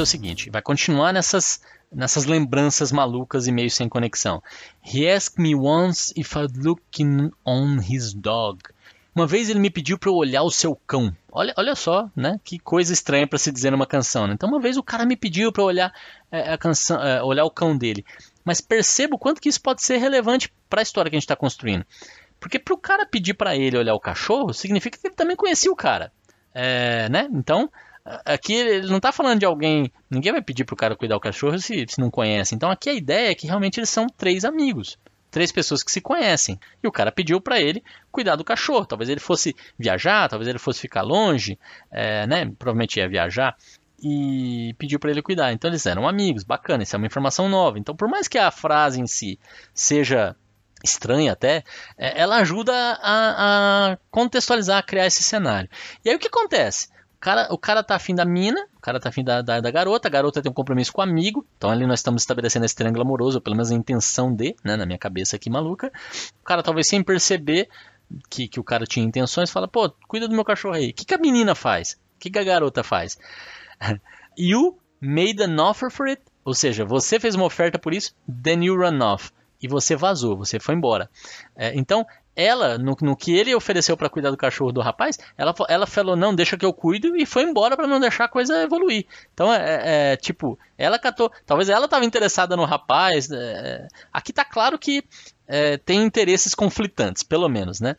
O 0.05 0.09
seguinte: 0.09 0.49
vai 0.49 0.61
continuar 0.61 1.11
nessas, 1.11 1.59
nessas 1.91 2.25
lembranças 2.25 2.91
malucas 2.91 3.47
e 3.47 3.51
meio 3.51 3.69
sem 3.69 3.89
conexão. 3.89 4.41
He 4.81 5.09
asked 5.09 5.41
me 5.41 5.53
once 5.53 6.13
if 6.15 6.35
I'd 6.35 6.57
looking 6.57 7.31
on 7.45 7.79
his 7.79 8.13
dog. 8.13 8.59
Uma 9.15 9.25
vez 9.25 9.49
ele 9.49 9.59
me 9.59 9.69
pediu 9.69 9.97
para 9.97 10.09
eu 10.09 10.15
olhar 10.15 10.43
o 10.43 10.51
seu 10.51 10.75
cão. 10.75 11.15
Olha, 11.31 11.53
olha 11.57 11.73
só, 11.73 12.09
né? 12.13 12.37
Que 12.43 12.59
coisa 12.59 12.91
estranha 12.91 13.25
para 13.25 13.39
se 13.39 13.49
dizer 13.49 13.71
numa 13.71 13.87
canção. 13.87 14.27
Né? 14.27 14.33
Então 14.33 14.49
uma 14.49 14.59
vez 14.59 14.75
o 14.75 14.83
cara 14.83 15.05
me 15.05 15.15
pediu 15.15 15.53
para 15.53 15.63
olhar 15.63 15.93
é, 16.29 16.51
a 16.51 16.57
canção, 16.57 17.01
é, 17.01 17.23
olhar 17.23 17.45
o 17.45 17.49
cão 17.49 17.77
dele. 17.77 18.05
Mas 18.43 18.59
perceba 18.59 19.15
o 19.15 19.19
quanto 19.19 19.39
que 19.39 19.47
isso 19.47 19.61
pode 19.61 19.81
ser 19.83 19.97
relevante 19.97 20.53
para 20.69 20.81
a 20.81 20.83
história 20.83 21.09
que 21.09 21.15
a 21.15 21.19
gente 21.19 21.23
está 21.23 21.35
construindo. 21.35 21.85
Porque 22.41 22.59
para 22.59 22.73
o 22.73 22.77
cara 22.77 23.05
pedir 23.05 23.35
para 23.35 23.55
ele 23.55 23.77
olhar 23.77 23.95
o 23.95 23.99
cachorro 24.01 24.53
significa 24.53 24.99
que 24.99 25.07
ele 25.07 25.15
também 25.15 25.37
conhecia 25.37 25.71
o 25.71 25.75
cara, 25.75 26.11
é, 26.53 27.07
né? 27.07 27.29
Então 27.31 27.71
Aqui 28.23 28.53
ele 28.53 28.87
não 28.87 28.97
está 28.97 29.11
falando 29.11 29.39
de 29.39 29.45
alguém. 29.45 29.91
Ninguém 30.09 30.31
vai 30.31 30.41
pedir 30.41 30.63
pro 30.63 30.75
cara 30.75 30.95
cuidar 30.95 31.15
do 31.15 31.21
cachorro 31.21 31.57
se, 31.57 31.85
se 31.87 31.99
não 31.99 32.11
conhece. 32.11 32.53
Então 32.53 32.69
aqui 32.69 32.89
a 32.89 32.93
ideia 32.93 33.31
é 33.31 33.35
que 33.35 33.47
realmente 33.47 33.79
eles 33.79 33.89
são 33.89 34.05
três 34.07 34.45
amigos. 34.45 34.97
Três 35.31 35.51
pessoas 35.51 35.83
que 35.83 35.91
se 35.91 35.99
conhecem. 35.99 36.59
E 36.83 36.87
o 36.87 36.91
cara 36.91 37.11
pediu 37.11 37.41
para 37.41 37.59
ele 37.59 37.83
cuidar 38.11 38.35
do 38.35 38.43
cachorro. 38.43 38.85
Talvez 38.85 39.09
ele 39.09 39.19
fosse 39.19 39.55
viajar, 39.77 40.29
talvez 40.29 40.47
ele 40.47 40.59
fosse 40.59 40.79
ficar 40.79 41.01
longe, 41.01 41.57
é, 41.91 42.27
né? 42.27 42.45
Provavelmente 42.57 42.99
ia 42.99 43.09
viajar 43.09 43.57
e 44.01 44.75
pediu 44.77 44.99
para 44.99 45.09
ele 45.09 45.21
cuidar. 45.21 45.51
Então 45.51 45.69
eles 45.69 45.85
eram 45.85 46.07
amigos, 46.07 46.43
bacana, 46.43 46.83
isso 46.83 46.95
é 46.95 46.97
uma 46.97 47.07
informação 47.07 47.49
nova. 47.49 47.79
Então, 47.79 47.95
por 47.95 48.07
mais 48.07 48.27
que 48.27 48.37
a 48.37 48.51
frase 48.51 49.01
em 49.01 49.07
si 49.07 49.39
seja 49.73 50.35
estranha 50.83 51.31
até, 51.31 51.63
é, 51.97 52.21
ela 52.21 52.37
ajuda 52.37 52.71
a, 53.01 53.93
a, 53.93 53.97
contextualizar, 54.11 54.77
a 54.77 54.83
criar 54.83 55.07
esse 55.07 55.23
cenário. 55.23 55.69
E 56.03 56.09
aí 56.09 56.15
o 56.15 56.19
que 56.19 56.27
acontece? 56.27 56.89
Cara, 57.25 57.47
o 57.49 57.57
cara 57.57 57.81
tá 57.81 57.95
afim 57.95 58.13
da 58.13 58.23
mina, 58.23 58.67
o 58.77 58.79
cara 58.79 58.99
tá 58.99 59.09
afim 59.09 59.23
da, 59.23 59.41
da, 59.41 59.59
da, 59.59 59.71
garota, 59.71 60.07
a 60.07 60.11
garota 60.11 60.43
tem 60.43 60.51
um 60.51 60.53
compromisso 60.53 60.93
com 60.93 61.01
o 61.01 61.03
amigo, 61.03 61.43
então 61.57 61.71
ali 61.71 61.87
nós 61.87 61.97
estamos 61.97 62.21
estabelecendo 62.21 62.65
esse 62.65 62.75
triângulo 62.75 63.01
amoroso, 63.01 63.39
ou 63.39 63.41
pelo 63.41 63.55
menos 63.55 63.71
a 63.71 63.73
intenção 63.73 64.31
de, 64.31 64.55
né, 64.63 64.75
na 64.75 64.85
minha 64.85 64.99
cabeça 64.99 65.35
aqui 65.35 65.49
maluca. 65.49 65.91
O 66.39 66.43
cara 66.43 66.61
talvez 66.61 66.87
sem 66.87 67.03
perceber 67.03 67.67
que, 68.29 68.47
que 68.47 68.59
o 68.59 68.63
cara 68.63 68.85
tinha 68.85 69.03
intenções, 69.03 69.49
fala, 69.49 69.67
pô, 69.67 69.89
cuida 70.07 70.27
do 70.27 70.35
meu 70.35 70.45
cachorro 70.45 70.75
aí. 70.75 70.91
O 70.91 70.93
que, 70.93 71.03
que 71.03 71.15
a 71.15 71.17
menina 71.17 71.55
faz? 71.55 71.93
O 72.15 72.19
que, 72.19 72.29
que 72.29 72.37
a 72.37 72.43
garota 72.43 72.83
faz? 72.83 73.17
you 74.37 74.77
made 75.01 75.41
an 75.41 75.59
offer 75.59 75.89
for 75.89 76.07
it, 76.07 76.21
ou 76.43 76.53
seja, 76.53 76.85
você 76.85 77.19
fez 77.19 77.33
uma 77.33 77.45
oferta 77.45 77.79
por 77.79 77.91
isso, 77.91 78.15
then 78.43 78.63
you 78.63 78.75
run 78.75 79.01
off 79.01 79.31
e 79.59 79.67
você 79.67 79.95
vazou, 79.95 80.37
você 80.37 80.59
foi 80.59 80.75
embora. 80.75 81.09
É, 81.55 81.75
então, 81.75 82.05
ela, 82.35 82.77
no, 82.77 82.95
no, 83.01 83.15
que 83.15 83.35
ele 83.35 83.55
ofereceu 83.55 83.95
para 83.95 84.09
cuidar 84.09 84.31
do 84.31 84.37
cachorro 84.37 84.71
do 84.71 84.81
rapaz, 84.81 85.17
ela, 85.37 85.53
ela 85.69 85.87
falou, 85.87 86.15
não, 86.15 86.35
deixa 86.35 86.57
que 86.57 86.65
eu 86.65 86.73
cuido, 86.73 87.15
e 87.15 87.25
foi 87.25 87.43
embora 87.43 87.77
para 87.77 87.87
não 87.87 87.99
deixar 87.99 88.25
a 88.25 88.29
coisa 88.29 88.63
evoluir. 88.63 89.05
Então, 89.33 89.53
é, 89.53 89.57
é, 89.57 90.13
é 90.13 90.17
tipo, 90.17 90.59
ela 90.77 90.99
catou, 90.99 91.31
talvez 91.45 91.69
ela 91.69 91.85
estava 91.85 92.03
interessada 92.05 92.55
no 92.55 92.65
rapaz, 92.65 93.29
é, 93.31 93.87
aqui 94.11 94.33
tá 94.33 94.43
claro 94.43 94.77
que 94.77 95.03
é, 95.47 95.77
tem 95.77 96.03
interesses 96.03 96.53
conflitantes, 96.53 97.23
pelo 97.23 97.47
menos, 97.47 97.79
né? 97.79 97.95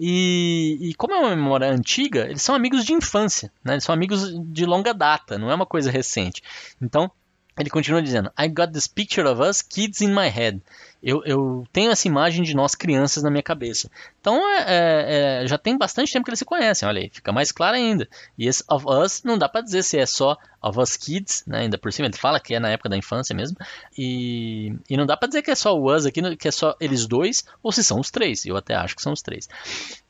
E, 0.00 0.78
e, 0.80 0.94
como 0.94 1.12
é 1.12 1.18
uma 1.18 1.34
memória 1.34 1.68
antiga, 1.68 2.26
eles 2.26 2.42
são 2.42 2.54
amigos 2.54 2.84
de 2.84 2.92
infância, 2.92 3.50
né? 3.64 3.74
Eles 3.74 3.84
são 3.84 3.92
amigos 3.92 4.32
de 4.44 4.64
longa 4.64 4.94
data, 4.94 5.36
não 5.36 5.50
é 5.50 5.54
uma 5.54 5.66
coisa 5.66 5.90
recente. 5.90 6.40
Então, 6.80 7.10
ele 7.58 7.70
continua 7.70 8.00
dizendo: 8.00 8.30
I 8.38 8.48
got 8.48 8.72
this 8.72 8.86
picture 8.86 9.26
of 9.28 9.42
us 9.42 9.62
kids 9.62 10.00
in 10.00 10.08
my 10.08 10.28
head. 10.28 10.60
Eu, 11.00 11.22
eu 11.24 11.64
tenho 11.72 11.92
essa 11.92 12.08
imagem 12.08 12.42
de 12.42 12.54
nós 12.54 12.74
crianças 12.74 13.22
na 13.22 13.30
minha 13.30 13.42
cabeça. 13.42 13.88
Então 14.20 14.36
é, 14.50 14.64
é, 14.66 15.42
é, 15.42 15.46
já 15.46 15.56
tem 15.56 15.78
bastante 15.78 16.12
tempo 16.12 16.24
que 16.24 16.30
eles 16.30 16.40
se 16.40 16.44
conhecem. 16.44 16.88
Olha 16.88 17.00
aí, 17.00 17.08
fica 17.08 17.30
mais 17.30 17.52
claro 17.52 17.76
ainda. 17.76 18.08
E 18.36 18.48
esse 18.48 18.64
of 18.68 18.84
us 18.88 19.22
não 19.22 19.38
dá 19.38 19.48
para 19.48 19.60
dizer 19.60 19.84
se 19.84 19.96
é 19.96 20.06
só 20.06 20.36
of 20.60 20.78
us 20.78 20.96
kids, 20.96 21.44
né? 21.46 21.60
Ainda 21.60 21.78
por 21.78 21.92
cima 21.92 22.08
ele 22.08 22.16
fala 22.16 22.40
que 22.40 22.54
é 22.54 22.60
na 22.60 22.70
época 22.70 22.88
da 22.88 22.96
infância 22.96 23.34
mesmo. 23.34 23.56
E, 23.96 24.74
e 24.90 24.96
não 24.96 25.06
dá 25.06 25.16
para 25.16 25.28
dizer 25.28 25.42
que 25.42 25.52
é 25.52 25.54
só 25.54 25.76
o 25.78 25.94
us 25.94 26.04
aqui, 26.04 26.20
que 26.36 26.48
é 26.48 26.52
só 26.52 26.74
eles 26.80 27.06
dois, 27.06 27.44
ou 27.62 27.70
se 27.70 27.84
são 27.84 28.00
os 28.00 28.10
três. 28.10 28.44
Eu 28.44 28.56
até 28.56 28.74
acho 28.74 28.96
que 28.96 29.02
são 29.02 29.12
os 29.12 29.22
três. 29.22 29.48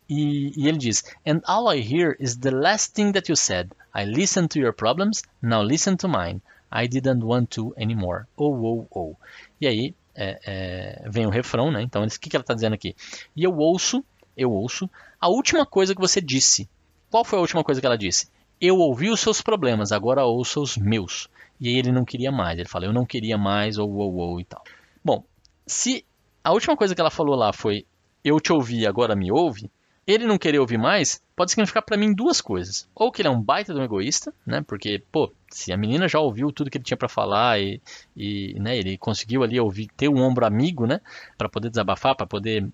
E, 0.09 0.53
e, 0.57 0.67
ele 0.67 0.79
diz: 0.79 1.05
And 1.27 1.43
all 1.45 1.71
I 1.71 1.81
hear 1.81 2.17
is 2.19 2.37
the 2.39 2.51
last 2.51 2.95
thing 2.95 3.13
that 3.13 3.31
you 3.31 3.37
said. 3.37 3.73
I 3.95 4.07
listened 4.07 4.49
to 4.53 4.59
your 4.59 4.73
problems, 4.73 5.23
now 5.43 5.63
listen 5.63 5.97
to 5.97 6.09
mine. 6.09 6.41
I 6.71 6.87
didn't 6.87 7.25
want 7.25 7.47
to 7.51 7.75
anymore. 7.79 8.25
Oh, 8.37 8.55
oh, 8.55 8.87
oh. 8.91 9.17
E 9.61 9.67
aí 9.67 9.95
é, 10.15 10.39
é, 10.45 11.09
vem 11.09 11.27
o 11.27 11.31
refrão, 11.31 11.71
né? 11.71 11.83
Então, 11.83 12.05
o 12.05 12.09
que, 12.09 12.29
que 12.29 12.37
ela 12.37 12.43
está 12.43 12.55
dizendo 12.55 12.75
aqui? 12.75 12.95
E 13.37 13.45
eu 13.45 13.57
ouço, 13.57 14.05
eu 14.37 14.51
ouço 14.51 14.89
a 15.21 15.29
última 15.29 15.65
coisa 15.65 15.95
que 15.95 16.01
você 16.01 16.21
disse. 16.21 16.69
Qual 17.11 17.25
foi 17.25 17.39
a 17.39 17.43
última 17.43 17.65
coisa 17.65 17.81
que 17.81 17.87
ela 17.87 17.97
disse? 17.97 18.29
Eu 18.61 18.77
ouvi 18.79 19.11
os 19.11 19.21
seus 19.21 19.41
problemas, 19.41 19.93
agora 19.93 20.25
ouço 20.25 20.61
os 20.61 20.77
meus. 20.77 21.29
E 21.61 21.69
aí 21.69 21.77
ele 21.77 21.93
não 21.93 22.05
queria 22.05 22.31
mais. 22.31 22.59
Ele 22.59 22.69
fala, 22.69 22.85
eu 22.85 22.93
não 22.93 23.07
queria 23.07 23.39
mais, 23.39 23.79
ou, 23.79 23.91
ou, 23.91 24.15
ou 24.17 24.41
e 24.41 24.45
tal. 24.45 24.63
Bom, 25.05 25.25
se 25.67 26.05
a 26.43 26.53
última 26.53 26.77
coisa 26.77 26.95
que 26.95 27.01
ela 27.01 27.11
falou 27.11 27.35
lá 27.35 27.53
foi 27.53 27.87
eu 28.25 28.41
te 28.41 28.53
ouvi, 28.53 28.87
agora 28.87 29.15
me 29.15 29.31
ouve, 29.31 29.71
ele 30.09 30.27
não 30.27 30.39
querer 30.39 30.59
ouvir 30.59 30.79
mais 30.79 31.21
pode 31.37 31.51
significar 31.51 31.83
para 31.83 31.97
mim 31.99 32.15
duas 32.15 32.41
coisas. 32.41 32.89
Ou 32.95 33.13
que 33.13 33.21
ele 33.21 33.29
é 33.29 33.31
um 33.31 33.41
baita 33.41 33.75
de 33.75 33.79
um 33.79 33.85
egoísta, 33.85 34.33
né? 34.47 34.65
Porque, 34.67 35.03
pô, 35.13 35.31
se 35.51 35.71
a 35.71 35.77
menina 35.77 36.09
já 36.09 36.19
ouviu 36.19 36.51
tudo 36.51 36.71
que 36.71 36.79
ele 36.79 36.85
tinha 36.85 36.97
para 36.97 37.11
falar 37.11 37.61
e, 37.61 37.79
e 38.17 38.59
né, 38.59 38.79
ele 38.79 38.97
conseguiu 38.97 39.43
ali 39.43 39.61
ouvir, 39.61 39.89
ter 39.95 40.09
um 40.09 40.23
ombro 40.23 40.47
amigo, 40.47 40.87
né? 40.87 41.03
Para 41.37 41.51
poder 41.51 41.69
desabafar, 41.69 42.17
para 42.17 42.27
poder 42.27 42.67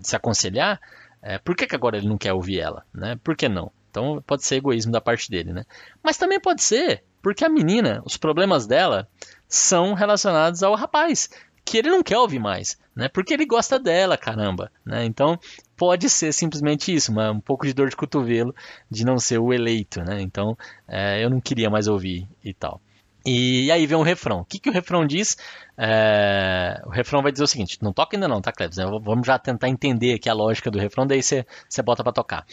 se 0.00 0.16
aconselhar, 0.16 0.80
é, 1.20 1.36
por 1.36 1.54
que, 1.54 1.66
que 1.66 1.74
agora 1.74 1.98
ele 1.98 2.08
não 2.08 2.16
quer 2.16 2.32
ouvir 2.32 2.60
ela, 2.60 2.82
né? 2.94 3.20
Por 3.22 3.36
que 3.36 3.46
não? 3.46 3.70
Então 3.90 4.22
pode 4.26 4.44
ser 4.44 4.56
egoísmo 4.56 4.90
da 4.90 5.02
parte 5.02 5.30
dele, 5.30 5.52
né? 5.52 5.66
Mas 6.02 6.16
também 6.16 6.40
pode 6.40 6.62
ser 6.62 7.04
porque 7.20 7.44
a 7.44 7.48
menina, 7.50 8.00
os 8.06 8.16
problemas 8.16 8.66
dela 8.66 9.06
são 9.46 9.92
relacionados 9.92 10.62
ao 10.62 10.74
rapaz 10.74 11.28
que 11.62 11.78
ele 11.78 11.90
não 11.90 12.02
quer 12.02 12.18
ouvir 12.18 12.38
mais, 12.38 12.78
né? 12.96 13.08
Porque 13.08 13.34
ele 13.34 13.46
gosta 13.46 13.78
dela, 13.78 14.16
caramba, 14.16 14.72
né? 14.84 15.04
Então 15.04 15.38
pode 15.80 16.10
ser 16.10 16.30
simplesmente 16.34 16.94
isso, 16.94 17.10
uma, 17.10 17.30
um 17.30 17.40
pouco 17.40 17.64
de 17.64 17.72
dor 17.72 17.88
de 17.88 17.96
cotovelo 17.96 18.54
de 18.90 19.02
não 19.02 19.18
ser 19.18 19.38
o 19.38 19.50
eleito, 19.50 20.02
né? 20.02 20.20
Então 20.20 20.54
é, 20.86 21.24
eu 21.24 21.30
não 21.30 21.40
queria 21.40 21.70
mais 21.70 21.88
ouvir 21.88 22.28
e 22.44 22.52
tal. 22.52 22.78
E 23.24 23.72
aí 23.72 23.86
vem 23.86 23.96
um 23.96 24.02
refrão. 24.02 24.40
O 24.40 24.44
que, 24.44 24.58
que 24.58 24.68
o 24.68 24.72
refrão 24.72 25.06
diz? 25.06 25.38
É, 25.78 26.82
o 26.84 26.90
refrão 26.90 27.22
vai 27.22 27.32
dizer 27.32 27.44
o 27.44 27.46
seguinte: 27.46 27.78
não 27.80 27.94
toca 27.94 28.14
ainda 28.14 28.28
não, 28.28 28.42
tá, 28.42 28.52
Cleves? 28.52 28.76
Vamos 28.76 29.26
já 29.26 29.38
tentar 29.38 29.70
entender 29.70 30.12
aqui 30.12 30.28
a 30.28 30.34
lógica 30.34 30.70
do 30.70 30.78
refrão, 30.78 31.06
daí 31.06 31.22
você 31.22 31.46
bota 31.82 32.04
para 32.04 32.12
tocar. 32.12 32.44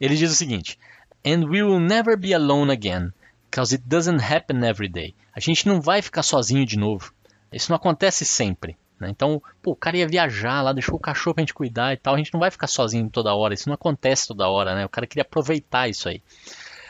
Ele 0.00 0.14
diz 0.14 0.30
o 0.30 0.36
seguinte: 0.36 0.78
And 1.26 1.48
we 1.48 1.64
will 1.64 1.80
never 1.80 2.16
be 2.16 2.32
alone 2.32 2.72
again, 2.72 3.10
because 3.50 3.74
it 3.74 3.82
doesn't 3.84 4.22
happen 4.22 4.64
every 4.64 4.88
day. 4.88 5.12
A 5.34 5.40
gente 5.40 5.66
não 5.66 5.80
vai 5.80 6.00
ficar 6.02 6.22
sozinho 6.22 6.64
de 6.64 6.78
novo. 6.78 7.12
Isso 7.52 7.72
não 7.72 7.76
acontece 7.76 8.24
sempre. 8.24 8.76
Né? 8.98 9.10
Então, 9.10 9.42
pô, 9.62 9.72
o 9.72 9.76
cara 9.76 9.96
ia 9.96 10.08
viajar 10.08 10.62
lá, 10.62 10.72
deixou 10.72 10.96
o 10.96 11.00
cachorro 11.00 11.34
pra 11.34 11.42
gente 11.42 11.54
cuidar 11.54 11.92
e 11.92 11.96
tal. 11.96 12.14
A 12.14 12.18
gente 12.18 12.32
não 12.32 12.40
vai 12.40 12.50
ficar 12.50 12.66
sozinho 12.66 13.08
toda 13.10 13.34
hora. 13.34 13.54
Isso 13.54 13.68
não 13.68 13.74
acontece 13.74 14.28
toda 14.28 14.48
hora, 14.48 14.74
né? 14.74 14.84
O 14.84 14.88
cara 14.88 15.06
queria 15.06 15.22
aproveitar 15.22 15.88
isso 15.88 16.08
aí. 16.08 16.22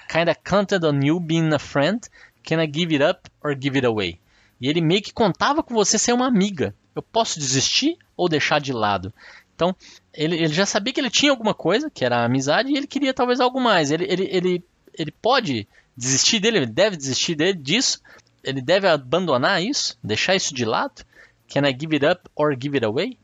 Kinda 0.08 0.34
counted 0.34 0.84
on 0.84 1.00
you 1.02 1.18
being 1.18 1.52
a 1.52 1.58
friend. 1.58 2.00
Can 2.44 2.62
I 2.62 2.70
give 2.72 2.94
it 2.94 3.02
up 3.02 3.28
or 3.42 3.56
give 3.60 3.76
it 3.76 3.86
away? 3.86 4.20
E 4.60 4.68
ele 4.68 4.80
meio 4.80 5.02
que 5.02 5.12
contava 5.12 5.62
com 5.62 5.74
você 5.74 5.98
ser 5.98 6.12
uma 6.12 6.26
amiga. 6.26 6.74
Eu 6.94 7.02
posso 7.02 7.38
desistir 7.38 7.98
ou 8.16 8.28
deixar 8.28 8.60
de 8.60 8.72
lado? 8.72 9.12
Então, 9.54 9.74
ele, 10.12 10.36
ele 10.36 10.52
já 10.52 10.64
sabia 10.64 10.92
que 10.92 11.00
ele 11.00 11.10
tinha 11.10 11.32
alguma 11.32 11.54
coisa, 11.54 11.90
que 11.90 12.04
era 12.04 12.18
a 12.18 12.24
amizade, 12.24 12.70
e 12.70 12.76
ele 12.76 12.86
queria 12.86 13.12
talvez 13.12 13.40
algo 13.40 13.60
mais. 13.60 13.90
Ele, 13.90 14.04
ele, 14.04 14.28
ele, 14.30 14.64
ele 14.94 15.10
pode 15.10 15.66
desistir 15.96 16.38
dele, 16.38 16.58
ele 16.58 16.66
deve 16.66 16.96
desistir 16.96 17.34
dele, 17.34 17.58
disso, 17.58 18.00
ele 18.44 18.60
deve 18.60 18.86
abandonar 18.86 19.62
isso, 19.62 19.98
deixar 20.02 20.34
isso 20.34 20.54
de 20.54 20.64
lado? 20.64 21.02
Can 21.48 21.64
I 21.64 21.72
give 21.72 21.94
it 21.94 22.04
up 22.04 22.28
or 22.34 22.54
give 22.56 22.76
it 22.76 22.84
away? 22.84 23.16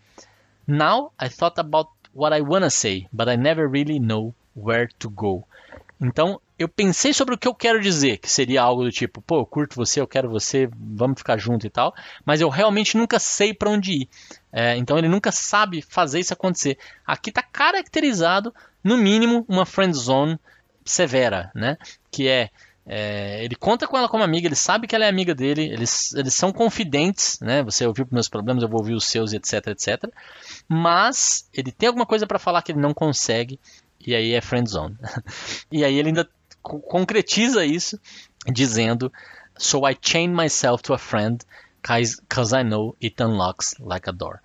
Now 0.66 1.12
I 1.18 1.28
thought 1.28 1.58
about 1.58 1.88
what 2.12 2.32
I 2.32 2.40
wanna 2.40 2.70
say, 2.70 3.08
but 3.12 3.28
I 3.28 3.36
never 3.36 3.66
really 3.68 3.98
know 3.98 4.34
where 4.54 4.88
to 4.98 5.10
go. 5.10 5.44
Então, 6.00 6.40
eu 6.58 6.68
pensei 6.68 7.12
sobre 7.12 7.34
o 7.34 7.38
que 7.38 7.46
eu 7.46 7.54
quero 7.54 7.80
dizer, 7.80 8.18
que 8.18 8.30
seria 8.30 8.62
algo 8.62 8.84
do 8.84 8.90
tipo, 8.90 9.22
pô, 9.22 9.38
eu 9.38 9.46
curto 9.46 9.76
você, 9.76 10.00
eu 10.00 10.06
quero 10.06 10.28
você, 10.28 10.68
vamos 10.72 11.18
ficar 11.18 11.38
junto 11.38 11.66
e 11.66 11.70
tal, 11.70 11.94
mas 12.24 12.40
eu 12.40 12.48
realmente 12.48 12.96
nunca 12.96 13.18
sei 13.18 13.54
para 13.54 13.70
onde 13.70 13.92
ir. 13.92 14.08
É, 14.52 14.76
então 14.76 14.98
ele 14.98 15.08
nunca 15.08 15.30
sabe 15.30 15.80
fazer 15.80 16.20
isso 16.20 16.32
acontecer. 16.32 16.76
Aqui 17.06 17.30
está 17.30 17.42
caracterizado, 17.42 18.52
no 18.82 18.96
mínimo, 18.96 19.44
uma 19.48 19.64
friend 19.64 19.96
zone 19.96 20.38
severa, 20.84 21.50
né? 21.54 21.78
Que 22.10 22.28
é 22.28 22.50
é, 22.84 23.44
ele 23.44 23.54
conta 23.54 23.86
com 23.86 23.96
ela 23.96 24.08
como 24.08 24.24
amiga, 24.24 24.48
ele 24.48 24.56
sabe 24.56 24.86
que 24.86 24.94
ela 24.94 25.04
é 25.04 25.08
amiga 25.08 25.34
dele, 25.34 25.62
eles, 25.62 26.12
eles 26.14 26.34
são 26.34 26.52
confidentes, 26.52 27.38
né? 27.40 27.62
Você 27.62 27.86
ouviu 27.86 28.06
meus 28.10 28.28
problemas, 28.28 28.62
eu 28.62 28.68
vou 28.68 28.80
ouvir 28.80 28.94
os 28.94 29.04
seus, 29.04 29.32
etc, 29.32 29.68
etc. 29.68 30.10
Mas 30.68 31.48
ele 31.54 31.70
tem 31.70 31.86
alguma 31.86 32.06
coisa 32.06 32.26
para 32.26 32.40
falar 32.40 32.62
que 32.62 32.72
ele 32.72 32.80
não 32.80 32.92
consegue, 32.92 33.60
e 34.04 34.14
aí 34.14 34.32
é 34.32 34.40
friend 34.40 34.68
zone. 34.68 34.96
e 35.70 35.84
aí 35.84 35.96
ele 35.96 36.08
ainda 36.08 36.28
concretiza 36.60 37.64
isso 37.64 38.00
dizendo: 38.46 39.12
So 39.56 39.88
I 39.88 39.96
chain 40.00 40.28
myself 40.28 40.82
to 40.82 40.94
a 40.94 40.98
friend, 40.98 41.44
cause 41.82 42.56
I 42.56 42.64
know 42.64 42.96
it 43.00 43.22
unlocks 43.22 43.76
like 43.78 44.08
a 44.08 44.12
door. 44.12 44.40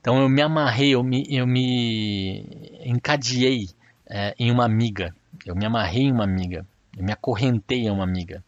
Então 0.00 0.20
eu 0.20 0.28
me 0.28 0.40
amarrei, 0.40 0.94
eu 0.94 1.02
me, 1.02 1.26
eu 1.28 1.44
me 1.44 2.78
encadeei 2.84 3.70
é, 4.08 4.36
em 4.38 4.52
uma 4.52 4.64
amiga. 4.64 5.12
Eu 5.44 5.56
me 5.56 5.66
amarrei 5.66 6.04
em 6.04 6.12
uma 6.12 6.22
amiga 6.22 6.64
eu 6.96 7.04
me 7.04 7.12
acorrentei 7.12 7.86
a 7.88 7.92
uma 7.92 8.04
amiga. 8.04 8.42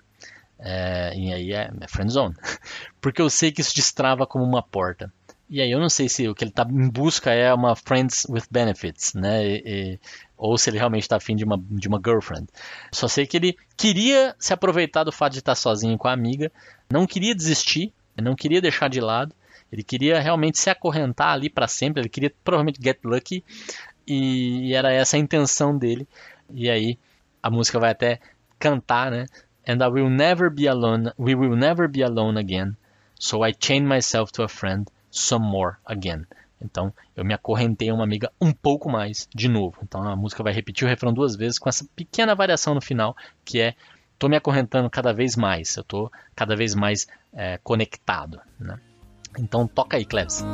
É, 0.59 1.13
e 1.17 1.33
aí 1.33 1.53
é, 1.53 1.71
é 1.81 1.89
friend 1.89 2.11
zone. 2.11 2.35
Porque 3.01 3.23
eu 3.23 3.31
sei 3.31 3.53
que 3.53 3.61
isso 3.61 3.75
destrava 3.75 4.27
como 4.27 4.45
uma 4.45 4.63
porta. 4.63 5.13
E 5.51 5.63
aí 5.63 5.71
eu 5.71 5.81
não 5.81 5.89
sei 5.89 6.09
se 6.09 6.29
o 6.29 6.35
que 6.35 6.45
ele 6.45 6.51
está 6.51 6.67
em 6.69 6.91
busca 6.91 7.31
é 7.33 7.53
uma 7.55 7.75
friends 7.75 8.27
with 8.29 8.43
benefits, 8.51 9.15
né? 9.15 9.47
E, 9.47 9.63
e, 9.65 10.01
ou 10.37 10.59
se 10.59 10.69
ele 10.69 10.79
realmente 10.79 11.03
está 11.03 11.17
afim 11.17 11.35
de 11.35 11.45
uma, 11.45 11.59
de 11.59 11.89
uma 11.89 12.01
girlfriend. 12.05 12.47
Só 12.93 13.09
sei 13.09 13.27
que 13.27 13.37
ele 13.37 13.57
queria 13.77 14.35
se 14.39 14.53
aproveitar 14.53 15.05
do 15.05 15.13
fato 15.13 15.33
de 15.33 15.39
estar 15.39 15.55
sozinho 15.55 15.97
com 15.97 16.07
a 16.07 16.13
amiga, 16.13 16.53
não 16.91 17.07
queria 17.07 17.35
desistir, 17.35 17.93
não 18.17 18.35
queria 18.35 18.61
deixar 18.61 18.89
de 18.91 19.01
lado, 19.01 19.35
ele 19.73 19.83
queria 19.83 20.21
realmente 20.21 20.59
se 20.59 20.69
acorrentar 20.69 21.33
ali 21.33 21.49
para 21.49 21.67
sempre, 21.67 22.03
ele 22.03 22.09
queria 22.09 22.33
provavelmente 22.45 22.83
get 22.83 22.99
lucky, 23.05 23.43
e 24.07 24.75
era 24.75 24.93
essa 24.93 25.17
a 25.17 25.21
intenção 25.21 25.77
dele. 25.77 26.07
E 26.53 26.69
aí 26.69 26.99
a 27.43 27.51
música 27.51 27.79
vai 27.79 27.91
até 27.91 28.21
cantar, 28.59 29.11
né? 29.11 29.27
And 29.67 29.85
I 29.85 29.89
will 29.89 30.11
never 30.11 30.51
be 30.51 30.67
alone. 30.67 31.13
We 31.19 31.35
will 31.35 31.57
never 31.57 31.89
be 31.89 32.03
alone 32.03 32.39
again. 32.39 32.77
So 33.19 33.45
I 33.45 33.53
chained 33.53 33.87
myself 33.87 34.33
to 34.33 34.43
a 34.43 34.49
friend 34.49 34.91
some 35.11 35.45
more 35.45 35.77
again. 35.85 36.27
Então 36.61 36.93
eu 37.17 37.25
me 37.25 37.35
acorrentei 37.35 37.91
a 37.91 37.95
uma 37.95 38.05
amiga 38.05 38.33
um 38.41 38.53
pouco 38.53 38.91
mais 38.91 39.29
de 39.35 39.49
novo. 39.49 39.79
Então 39.83 40.03
a 40.03 40.17
música 40.17 40.43
vai 40.43 40.53
repetir 40.53 40.87
o 40.87 40.89
refrão 40.89 41.13
duas 41.13 41.37
vezes 41.37 41.59
com 41.59 41.69
essa 41.69 41.87
pequena 41.95 42.35
variação 42.35 42.75
no 42.75 42.81
final 42.81 43.17
que 43.45 43.61
é 43.61 43.75
tô 44.19 44.29
me 44.29 44.37
acorrentando 44.37 44.91
cada 44.91 45.13
vez 45.13 45.37
mais. 45.37 45.77
Eu 45.77 45.85
tô 45.85 46.11
cada 46.35 46.57
vez 46.57 46.75
mais 46.75 47.07
é, 47.33 47.59
conectado. 47.59 48.41
Né? 48.59 48.79
Então 49.39 49.67
toca 49.67 49.97
aí, 49.97 50.05
Cleves. 50.05 50.45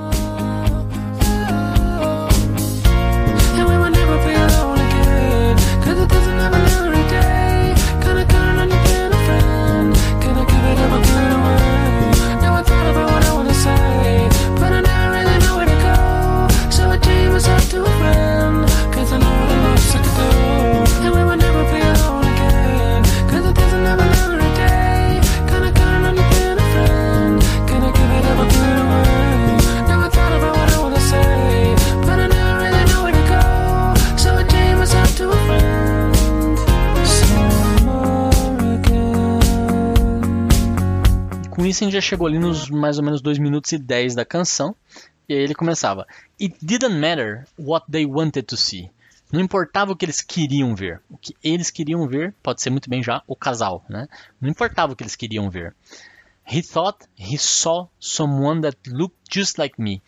Vincent 41.65 41.91
já 41.91 42.01
chegou 42.01 42.27
ali 42.27 42.39
nos 42.39 42.69
mais 42.69 42.99
ou 42.99 43.05
menos 43.05 43.23
2 43.23 43.39
minutos 43.39 43.73
e 43.73 43.79
10 43.79 44.15
da 44.15 44.23
canção. 44.23 44.77
E 45.27 45.33
aí 45.33 45.41
ele 45.41 45.55
começava: 45.55 46.07
It 46.39 46.55
didn't 46.61 46.95
matter 46.95 47.47
what 47.59 47.91
they 47.91 48.05
wanted 48.05 48.43
to 48.43 48.57
see. 48.57 48.91
Não 49.33 49.41
importava 49.41 49.91
o 49.91 49.97
que 49.97 50.05
eles 50.05 50.21
queriam 50.21 50.75
ver. 50.75 51.01
O 51.09 51.17
que 51.17 51.35
eles 51.43 51.71
queriam 51.71 52.07
ver 52.07 52.35
pode 52.43 52.61
ser 52.61 52.69
muito 52.69 52.91
bem 52.91 53.03
já 53.03 53.23
o 53.27 53.35
casal, 53.35 53.83
né? 53.89 54.07
Não 54.39 54.51
importava 54.51 54.93
o 54.93 54.97
que 54.97 55.03
eles 55.03 55.17
queriam 55.17 55.49
ver. 55.49 55.75
He 56.47 56.63
thought 56.63 56.99
he 57.19 57.39
saw 57.39 57.89
someone 57.99 58.61
that 58.61 58.77
looked 58.87 59.17
just 59.33 59.57
like 59.57 59.81
me. 59.81 60.03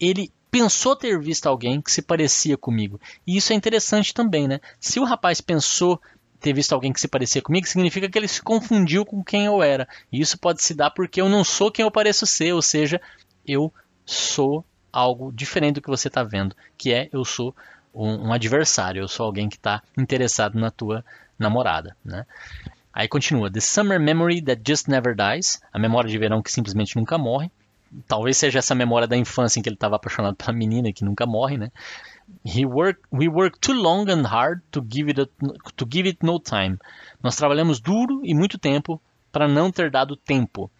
Ele 0.00 0.32
pensou 0.50 0.96
ter 0.96 1.20
visto 1.20 1.46
alguém 1.46 1.82
que 1.82 1.92
se 1.92 2.00
parecia 2.00 2.56
comigo. 2.56 2.98
E 3.26 3.36
isso 3.36 3.52
é 3.52 3.56
interessante 3.56 4.14
também, 4.14 4.48
né? 4.48 4.58
Se 4.80 4.98
o 4.98 5.04
rapaz 5.04 5.42
pensou 5.42 6.00
ter 6.44 6.52
visto 6.52 6.74
alguém 6.74 6.92
que 6.92 7.00
se 7.00 7.08
parecia 7.08 7.40
comigo, 7.40 7.66
significa 7.66 8.06
que 8.06 8.18
ele 8.18 8.28
se 8.28 8.42
confundiu 8.42 9.06
com 9.06 9.24
quem 9.24 9.46
eu 9.46 9.62
era. 9.62 9.88
E 10.12 10.20
isso 10.20 10.38
pode 10.38 10.62
se 10.62 10.74
dar 10.74 10.90
porque 10.90 11.18
eu 11.18 11.26
não 11.26 11.42
sou 11.42 11.72
quem 11.72 11.84
eu 11.84 11.90
pareço 11.90 12.26
ser, 12.26 12.52
ou 12.52 12.60
seja, 12.60 13.00
eu 13.46 13.72
sou 14.04 14.62
algo 14.92 15.32
diferente 15.32 15.76
do 15.76 15.80
que 15.80 15.88
você 15.88 16.08
está 16.08 16.22
vendo, 16.22 16.54
que 16.76 16.92
é 16.92 17.08
eu 17.10 17.24
sou 17.24 17.56
um, 17.94 18.28
um, 18.28 18.32
adversário, 18.32 19.00
eu 19.00 19.08
sou 19.08 19.24
alguém 19.24 19.48
que 19.48 19.56
está 19.56 19.82
interessado 19.96 20.60
na 20.60 20.70
tua 20.70 21.02
namorada, 21.38 21.96
né? 22.04 22.26
Aí 22.92 23.08
continua, 23.08 23.50
the 23.50 23.60
summer 23.60 23.98
memory 23.98 24.42
that 24.42 24.60
just 24.64 24.86
never 24.86 25.16
dies, 25.16 25.62
a 25.72 25.78
memória 25.78 26.10
de 26.10 26.18
verão 26.18 26.42
que 26.42 26.52
simplesmente 26.52 26.94
nunca 26.94 27.16
morre 27.16 27.50
talvez 28.06 28.36
seja 28.36 28.58
essa 28.58 28.74
memória 28.74 29.06
da 29.06 29.16
infância 29.16 29.58
em 29.58 29.62
que 29.62 29.68
ele 29.68 29.76
estava 29.76 29.96
apaixonado 29.96 30.36
pela 30.36 30.52
menina 30.52 30.92
que 30.92 31.04
nunca 31.04 31.26
morre, 31.26 31.56
né? 31.56 31.70
He 32.44 32.64
work, 32.64 33.00
we 33.12 33.28
work 33.28 33.58
too 33.58 33.74
long 33.74 34.06
and 34.08 34.26
hard 34.26 34.62
to 34.70 34.84
give 34.88 35.10
it, 35.10 35.20
a, 35.20 35.26
to 35.76 35.86
give 35.90 36.08
it 36.08 36.18
no 36.22 36.40
time. 36.40 36.78
Nós 37.22 37.36
trabalhamos 37.36 37.80
duro 37.80 38.20
e 38.24 38.34
muito 38.34 38.58
tempo 38.58 39.00
para 39.30 39.46
não 39.46 39.70
ter 39.70 39.90
dado 39.90 40.16
tempo. 40.16 40.70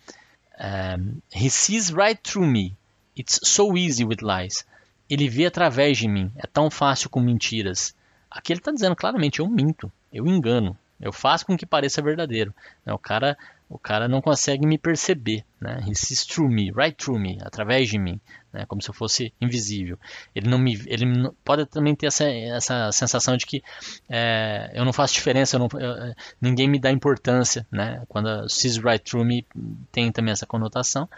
Um, 0.58 1.20
he 1.34 1.50
sees 1.50 1.90
right 1.90 2.20
through 2.22 2.46
me. 2.46 2.76
It's 3.16 3.40
so 3.42 3.76
easy 3.76 4.04
with 4.04 4.18
lies. 4.22 4.64
Ele 5.08 5.28
vê 5.28 5.46
através 5.46 5.98
de 5.98 6.08
mim. 6.08 6.30
É 6.36 6.46
tão 6.46 6.70
fácil 6.70 7.10
com 7.10 7.20
mentiras. 7.20 7.94
Aqui 8.30 8.52
ele 8.52 8.60
está 8.60 8.72
dizendo 8.72 8.96
claramente: 8.96 9.40
eu 9.40 9.48
minto, 9.48 9.92
eu 10.12 10.26
engano, 10.26 10.76
eu 11.00 11.12
faço 11.12 11.46
com 11.46 11.56
que 11.56 11.66
pareça 11.66 12.02
verdadeiro. 12.02 12.54
O 12.86 12.98
cara 12.98 13.36
o 13.74 13.78
cara 13.78 14.06
não 14.06 14.22
consegue 14.22 14.64
me 14.64 14.78
perceber, 14.78 15.44
né? 15.60 15.84
He 15.84 15.96
sees 15.96 16.24
through 16.24 16.48
me, 16.48 16.70
right 16.70 16.96
through 16.96 17.18
me, 17.18 17.38
através 17.42 17.88
de 17.88 17.98
mim, 17.98 18.20
né? 18.52 18.64
Como 18.68 18.80
se 18.80 18.88
eu 18.88 18.94
fosse 18.94 19.34
invisível. 19.40 19.98
Ele 20.32 20.48
não 20.48 20.60
me, 20.60 20.80
ele 20.86 21.04
pode 21.44 21.66
também 21.66 21.92
ter 21.92 22.06
essa, 22.06 22.24
essa 22.24 22.92
sensação 22.92 23.36
de 23.36 23.44
que 23.44 23.64
é, 24.08 24.70
eu 24.74 24.84
não 24.84 24.92
faço 24.92 25.14
diferença, 25.14 25.58
não, 25.58 25.66
eu, 25.72 26.14
ninguém 26.40 26.68
me 26.68 26.78
dá 26.78 26.92
importância, 26.92 27.66
né? 27.68 28.04
Quando 28.08 28.48
sees 28.48 28.76
right 28.76 29.02
through 29.02 29.24
me 29.24 29.44
tem 29.90 30.12
também 30.12 30.30
essa 30.30 30.46
conotação, 30.46 31.08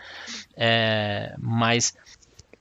é, 0.57 1.35
mas 1.39 1.95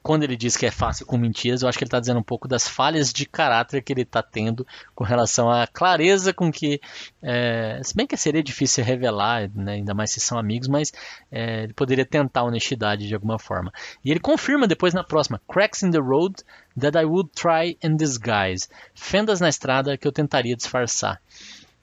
quando 0.06 0.22
ele 0.22 0.38
diz 0.38 0.56
que 0.56 0.68
é 0.68 0.72
fácil 0.72 1.04
com 1.04 1.18
mentiras, 1.18 1.64
eu 1.64 1.68
acho 1.68 1.80
que 1.80 1.84
ele 1.84 1.88
está 1.88 2.00
dizendo 2.00 2.20
um 2.20 2.24
pouco 2.24 2.48
das 2.48 2.68
falhas 2.68 3.12
de 3.12 3.26
caráter 3.26 3.82
que 3.82 3.92
ele 3.92 4.04
está 4.04 4.22
tendo 4.22 4.64
com 4.94 5.04
relação 5.04 5.50
à 5.50 5.66
clareza 5.66 6.32
com 6.32 6.52
que, 6.52 6.80
é, 7.24 7.82
se 7.84 7.96
bem 7.96 8.06
que 8.06 8.16
seria 8.16 8.44
difícil 8.44 8.84
revelar, 8.84 9.50
né, 9.56 9.74
ainda 9.74 9.96
mais 9.96 10.12
se 10.12 10.20
são 10.20 10.38
amigos, 10.38 10.68
mas 10.68 10.94
é, 11.32 11.64
ele 11.64 11.74
poderia 11.74 12.06
tentar 12.06 12.44
honestidade 12.44 13.08
de 13.08 13.16
alguma 13.16 13.40
forma. 13.40 13.72
E 14.04 14.12
ele 14.12 14.20
confirma 14.20 14.68
depois 14.68 14.94
na 14.94 15.04
próxima: 15.04 15.42
cracks 15.52 15.82
in 15.82 15.90
the 15.90 15.98
road 15.98 16.36
that 16.80 16.96
I 16.96 17.04
would 17.04 17.32
try 17.32 17.76
and 17.84 17.96
disguise, 17.96 18.70
fendas 18.94 19.40
na 19.40 19.50
estrada 19.50 19.98
que 19.98 20.08
eu 20.08 20.12
tentaria 20.12 20.56
disfarçar. 20.56 21.20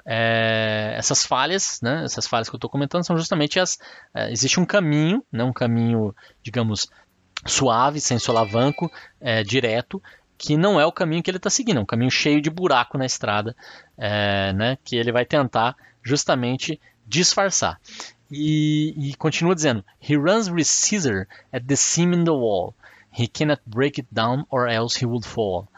É, 0.04 0.94
essas 0.96 1.24
falhas, 1.24 1.80
né, 1.80 2.04
essas 2.04 2.26
falhas 2.26 2.48
que 2.48 2.54
eu 2.54 2.58
estou 2.58 2.70
comentando 2.70 3.04
são 3.04 3.16
justamente 3.16 3.58
as. 3.58 3.78
É, 4.14 4.30
existe 4.30 4.58
um 4.58 4.64
caminho, 4.64 5.24
né, 5.30 5.44
um 5.44 5.52
caminho, 5.52 6.14
digamos, 6.42 6.88
suave, 7.44 8.00
sem 8.00 8.18
solavanco, 8.18 8.90
é, 9.20 9.42
direto, 9.42 10.02
que 10.38 10.56
não 10.56 10.80
é 10.80 10.86
o 10.86 10.92
caminho 10.92 11.22
que 11.22 11.30
ele 11.30 11.36
está 11.36 11.50
seguindo, 11.50 11.78
é 11.78 11.80
um 11.80 11.86
caminho 11.86 12.10
cheio 12.10 12.40
de 12.40 12.50
buraco 12.50 12.98
na 12.98 13.06
estrada, 13.06 13.54
é, 13.96 14.52
né, 14.52 14.78
que 14.84 14.96
ele 14.96 15.12
vai 15.12 15.24
tentar 15.24 15.76
justamente 16.02 16.80
disfarçar. 17.06 17.80
E, 18.30 18.94
e, 18.96 19.14
continua 19.14 19.54
dizendo: 19.54 19.84
He 20.00 20.16
runs 20.16 20.48
with 20.48 20.64
scissor 20.64 21.26
at 21.52 21.64
the 21.66 21.76
seam 21.76 22.14
in 22.14 22.24
the 22.24 22.30
wall. 22.30 22.74
He 23.16 23.28
cannot 23.28 23.60
break 23.66 24.00
it 24.00 24.08
down 24.10 24.46
or 24.48 24.68
else 24.68 24.98
he 24.98 25.06
would 25.06 25.26
fall. 25.26 25.68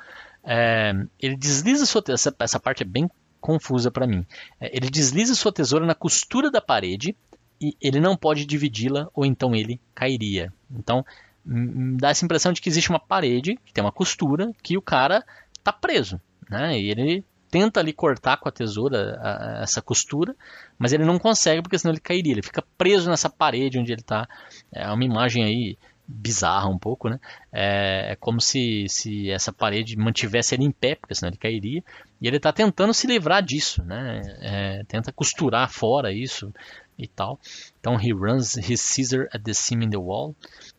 É, 0.44 0.92
ele 1.20 1.36
desliza 1.36 1.84
sua 1.84 2.02
essa, 2.08 2.34
essa 2.38 2.60
parte 2.60 2.82
é 2.82 2.86
bem 2.86 3.10
confusa 3.40 3.90
para 3.90 4.06
mim. 4.06 4.24
É, 4.60 4.70
ele 4.74 4.88
desliza 4.88 5.34
sua 5.34 5.52
tesoura 5.52 5.84
na 5.84 5.96
costura 5.96 6.50
da 6.50 6.60
parede 6.60 7.16
e 7.60 7.76
ele 7.80 7.98
não 7.98 8.16
pode 8.16 8.46
dividi-la 8.46 9.08
ou 9.12 9.26
então 9.26 9.54
ele 9.54 9.80
cairia. 9.94 10.52
Então 10.70 11.04
dá 11.44 12.10
essa 12.10 12.24
impressão 12.24 12.52
de 12.52 12.60
que 12.60 12.68
existe 12.68 12.90
uma 12.90 13.00
parede, 13.00 13.58
que 13.64 13.72
tem 13.72 13.84
uma 13.84 13.92
costura, 13.92 14.52
que 14.62 14.76
o 14.76 14.82
cara 14.82 15.24
tá 15.62 15.72
preso, 15.72 16.20
né? 16.48 16.78
E 16.78 16.90
ele 16.90 17.24
tenta 17.50 17.78
ali 17.78 17.92
cortar 17.92 18.36
com 18.38 18.48
a 18.48 18.52
tesoura 18.52 19.16
a, 19.20 19.60
a, 19.60 19.62
essa 19.62 19.80
costura, 19.80 20.34
mas 20.76 20.92
ele 20.92 21.04
não 21.04 21.18
consegue 21.18 21.62
porque 21.62 21.78
senão 21.78 21.92
ele 21.92 22.00
cairia. 22.00 22.32
Ele 22.32 22.42
fica 22.42 22.64
preso 22.76 23.08
nessa 23.08 23.30
parede 23.30 23.78
onde 23.78 23.92
ele 23.92 24.00
está. 24.00 24.28
É 24.72 24.90
uma 24.90 25.04
imagem 25.04 25.44
aí 25.44 25.78
bizarra 26.06 26.68
um 26.68 26.78
pouco, 26.78 27.08
né? 27.08 27.18
É, 27.52 28.12
é, 28.12 28.16
como 28.16 28.40
se, 28.40 28.86
se 28.88 29.30
essa 29.30 29.52
parede 29.52 29.96
mantivesse 29.96 30.54
ele 30.54 30.64
em 30.64 30.70
pé, 30.70 30.96
porque 30.96 31.14
senão 31.14 31.30
ele 31.30 31.38
cairia. 31.38 31.82
E 32.20 32.26
ele 32.26 32.36
está 32.36 32.52
tentando 32.52 32.92
se 32.92 33.06
livrar 33.06 33.42
disso, 33.42 33.82
né? 33.84 34.20
É, 34.40 34.84
tenta 34.88 35.12
costurar 35.12 35.70
fora 35.70 36.12
isso 36.12 36.52
e 36.98 37.06
tal. 37.06 37.38
Então 37.80 37.98
he 37.98 38.12
runs 38.12 38.56
his 38.56 38.80
scissor 38.80 39.28
at 39.32 39.42
the 39.42 39.54
seam 39.54 39.82
in 39.82 39.90
the 39.90 39.96
wall. 39.96 40.34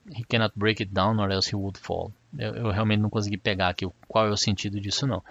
He 0.07 0.23
cannot 0.23 0.53
break 0.55 0.81
it 0.81 0.93
down 0.93 1.19
or 1.19 1.31
else 1.31 1.49
he 1.49 1.55
would 1.55 1.79
fall. 1.79 2.11
Eu, 2.37 2.55
eu 2.55 2.71
realmente 2.71 2.99
não 2.99 3.09
consegui 3.09 3.37
pegar 3.37 3.69
aqui 3.69 3.87
qual 4.07 4.27
é 4.27 4.29
o 4.29 4.37
sentido 4.37 4.79
disso 4.79 5.07
não. 5.07 5.23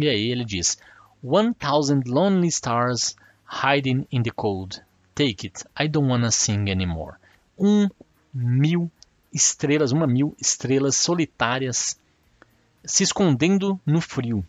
E 0.00 0.08
aí 0.08 0.30
ele 0.30 0.44
diz: 0.44 0.78
One 1.22 1.52
thousand 1.54 2.04
lonely 2.06 2.48
stars 2.48 3.16
hiding 3.44 4.06
in 4.10 4.22
the 4.22 4.30
cold. 4.30 4.82
Take 5.14 5.46
it, 5.46 5.64
I 5.78 5.88
don't 5.88 6.08
wanna 6.08 6.30
sing 6.30 6.70
anymore. 6.70 7.16
Um 7.58 7.88
mil 8.32 8.90
estrelas, 9.32 9.92
uma 9.92 10.06
mil 10.06 10.34
estrelas 10.40 10.96
solitárias 10.96 11.98
se 12.84 13.02
escondendo 13.02 13.78
no 13.84 14.00
frio. 14.00 14.44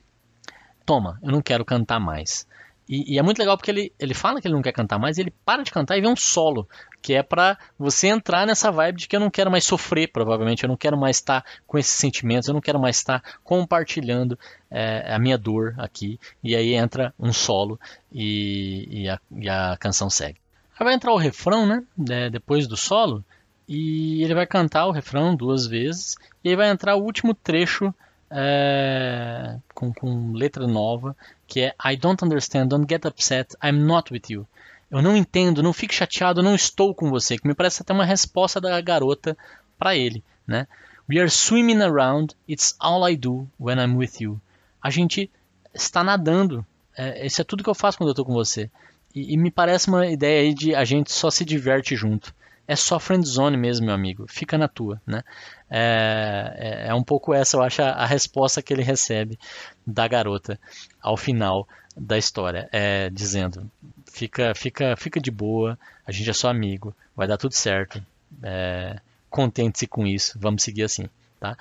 Toma, 0.86 1.20
eu 1.22 1.32
não 1.32 1.42
quero 1.42 1.66
cantar 1.66 2.00
mais. 2.00 2.48
E, 2.90 3.14
e, 3.14 3.20
é 3.20 3.22
muito 3.22 3.38
legal 3.38 3.56
porque 3.56 3.70
ele, 3.70 3.94
ele 4.00 4.16
fala 4.16 4.42
que 4.42 4.48
ele 4.48 4.56
não 4.56 4.64
quer 4.64 4.72
cantar 4.72 4.98
mais, 4.98 5.20
ele 5.20 5.32
para 5.46 5.62
de 5.62 5.70
cantar 5.70 5.96
e 5.96 6.02
vê 6.02 6.08
um 6.08 6.16
solo, 6.16 6.68
que 7.04 7.14
é 7.14 7.22
para 7.22 7.56
você 7.78 8.08
entrar 8.08 8.48
nessa 8.48 8.72
vibe 8.72 9.02
de 9.02 9.08
que 9.08 9.16
eu 9.16 9.20
não 9.20 9.30
quero 9.30 9.52
mais 9.52 9.64
sofrer, 9.64 10.12
provavelmente, 10.12 10.64
eu 10.64 10.68
não 10.68 10.76
quero 10.76 10.98
mais 10.98 11.18
estar 11.18 11.46
com 11.68 11.78
esses 11.78 11.94
sentimentos, 11.94 12.48
eu 12.48 12.54
não 12.54 12.62
quero 12.62 12.80
mais 12.80 12.98
estar 12.98 13.22
compartilhando 13.44 14.40
é, 14.72 15.14
a 15.14 15.20
minha 15.20 15.38
dor 15.38 15.76
aqui. 15.78 16.20
E 16.44 16.56
aí 16.56 16.74
entra 16.74 17.14
um 17.20 17.32
solo 17.32 17.80
e, 18.12 19.04
e, 19.04 19.10
a, 19.10 19.20
e 19.38 19.48
a, 19.48 19.78
canção 19.80 20.10
segue. 20.10 20.40
Aí 20.80 20.84
vai 20.84 20.96
entrar 20.96 21.14
o 21.14 21.18
refrão, 21.18 21.68
né? 21.68 21.84
É, 22.10 22.28
depois 22.32 22.66
do 22.66 22.76
solo, 22.76 23.24
e 23.68 24.24
ele 24.24 24.34
vai 24.34 24.48
cantar 24.48 24.88
o 24.88 24.92
refrão 24.92 25.36
duas 25.36 25.68
vezes, 25.68 26.18
e 26.44 26.50
aí 26.50 26.56
vai 26.56 26.70
entrar 26.70 26.96
o 26.96 27.04
último 27.04 27.36
trecho 27.36 27.94
é, 28.32 29.58
com, 29.74 29.94
com 29.94 30.32
letra 30.34 30.68
nova, 30.68 31.16
que 31.48 31.62
é 31.62 31.76
I 31.86 31.98
don't 31.98 32.24
understand, 32.24 32.68
don't 32.68 32.86
get 32.88 33.06
upset, 33.06 33.56
I'm 33.64 33.84
not 33.84 34.12
with 34.14 34.24
you. 34.30 34.48
Eu 34.90 35.02
não 35.02 35.16
entendo, 35.16 35.62
não 35.62 35.74
fique 35.74 35.94
chateado, 35.94 36.42
não 36.42 36.56
estou 36.56 36.96
com 36.96 37.10
você. 37.10 37.38
Que 37.38 37.48
me 37.48 37.54
parece 37.54 37.82
até 37.82 37.94
uma 37.94 38.06
resposta 38.06 38.60
da 38.60 38.80
garota 38.82 39.38
para 39.78 39.96
ele, 39.96 40.24
né? 40.48 40.68
We 41.08 41.20
are 41.20 41.30
swimming 41.30 41.82
around, 41.82 42.36
it's 42.48 42.76
all 42.80 43.08
I 43.08 43.16
do 43.16 43.48
when 43.60 43.78
I'm 43.78 43.96
with 43.96 44.20
you. 44.20 44.40
A 44.82 44.90
gente 44.90 45.30
está 45.74 46.04
nadando. 46.04 46.66
É, 46.96 47.26
isso 47.26 47.42
é 47.42 47.44
tudo 47.44 47.64
que 47.64 47.70
eu 47.70 47.76
faço 47.76 47.98
quando 47.98 48.10
eu 48.10 48.14
estou 48.14 48.26
com 48.26 48.34
você. 48.34 48.70
E, 49.14 49.34
e, 49.34 49.38
me 49.38 49.50
parece 49.50 49.88
uma 49.88 50.06
ideia 50.06 50.42
aí 50.42 50.54
de 50.54 50.76
a 50.76 50.84
gente 50.84 51.12
só 51.12 51.32
se 51.32 51.44
diverte 51.44 51.96
junto 51.96 52.34
é 52.70 52.76
só 52.76 53.00
friend 53.00 53.28
zone 53.28 53.58
mesmo, 53.58 53.88
meu 53.88 53.96
amigo. 53.96 54.28
Fica 54.30 54.56
na 54.56 54.68
tua, 54.68 55.02
né? 55.06 55.24
É, 55.68 56.54
é, 56.56 56.88
é 56.90 56.94
um 56.94 57.04
pouco 57.04 57.34
essa, 57.34 57.58
eu 57.58 57.64
acho, 57.64 57.82
a, 57.82 58.06
resposta 58.06 58.62
que 58.62 58.72
ele 58.72 58.84
recebe 58.84 59.40
da 59.86 60.08
garota 60.08 60.60
ao 61.02 61.18
final 61.18 61.68
da 61.98 62.16
história, 62.16 62.70
é, 62.72 63.10
dizendo: 63.10 63.70
fica, 64.06 64.54
fica, 64.54 64.96
fica 64.96 65.20
de 65.20 65.32
boa, 65.32 65.80
a 66.06 66.12
gente 66.12 66.30
é 66.30 66.34
só 66.34 66.48
amigo, 66.48 66.96
vai 67.16 67.28
dar 67.28 67.38
tudo 67.38 67.56
certo. 67.56 68.06
É, 68.44 69.00
Contente-se 69.32 69.88
com 69.88 70.06
isso, 70.06 70.38
vamos 70.40 70.62
seguir 70.62 70.84
assim, 70.84 71.10
tá? 71.40 71.58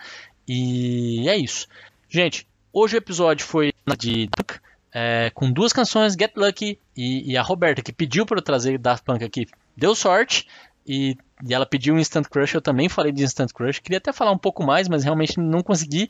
E 0.47 1.27
é 1.27 1.39
isso, 1.39 1.67
gente. 2.07 2.47
Hoje 2.71 2.97
o 2.97 2.99
episódio 2.99 3.47
foi 3.47 3.73
de 3.99 4.27
Dunk, 4.27 4.61
é, 4.93 5.31
com 5.33 5.51
duas 5.51 5.73
canções, 5.73 6.13
Get 6.13 6.33
Lucky 6.37 6.79
e, 6.95 7.33
e 7.33 7.37
a 7.37 7.43
Roberta, 7.43 7.81
que 7.81 7.93
pediu 7.93 8.27
para 8.27 8.39
eu 8.39 8.43
trazer 8.43 8.79
Daft 8.79 9.05
Punk 9.05 9.25
aqui, 9.25 9.47
deu 9.77 9.95
sorte. 9.95 10.47
E, 10.89 11.17
e, 11.45 11.55
ela 11.55 11.67
pediu 11.67 11.95
um 11.95 11.99
Instant 11.99 12.27
Crush, 12.29 12.55
eu 12.55 12.63
também 12.63 12.89
falei 12.89 13.13
de 13.13 13.23
Instant 13.23 13.53
Crush. 13.53 13.81
Queria 13.81 13.99
até 13.99 14.13
falar 14.13 14.33
um 14.33 14.39
pouco 14.39 14.65
mais, 14.65 14.89
mas 14.89 15.05
realmente 15.05 15.39
não 15.39 15.63
consegui 15.63 16.09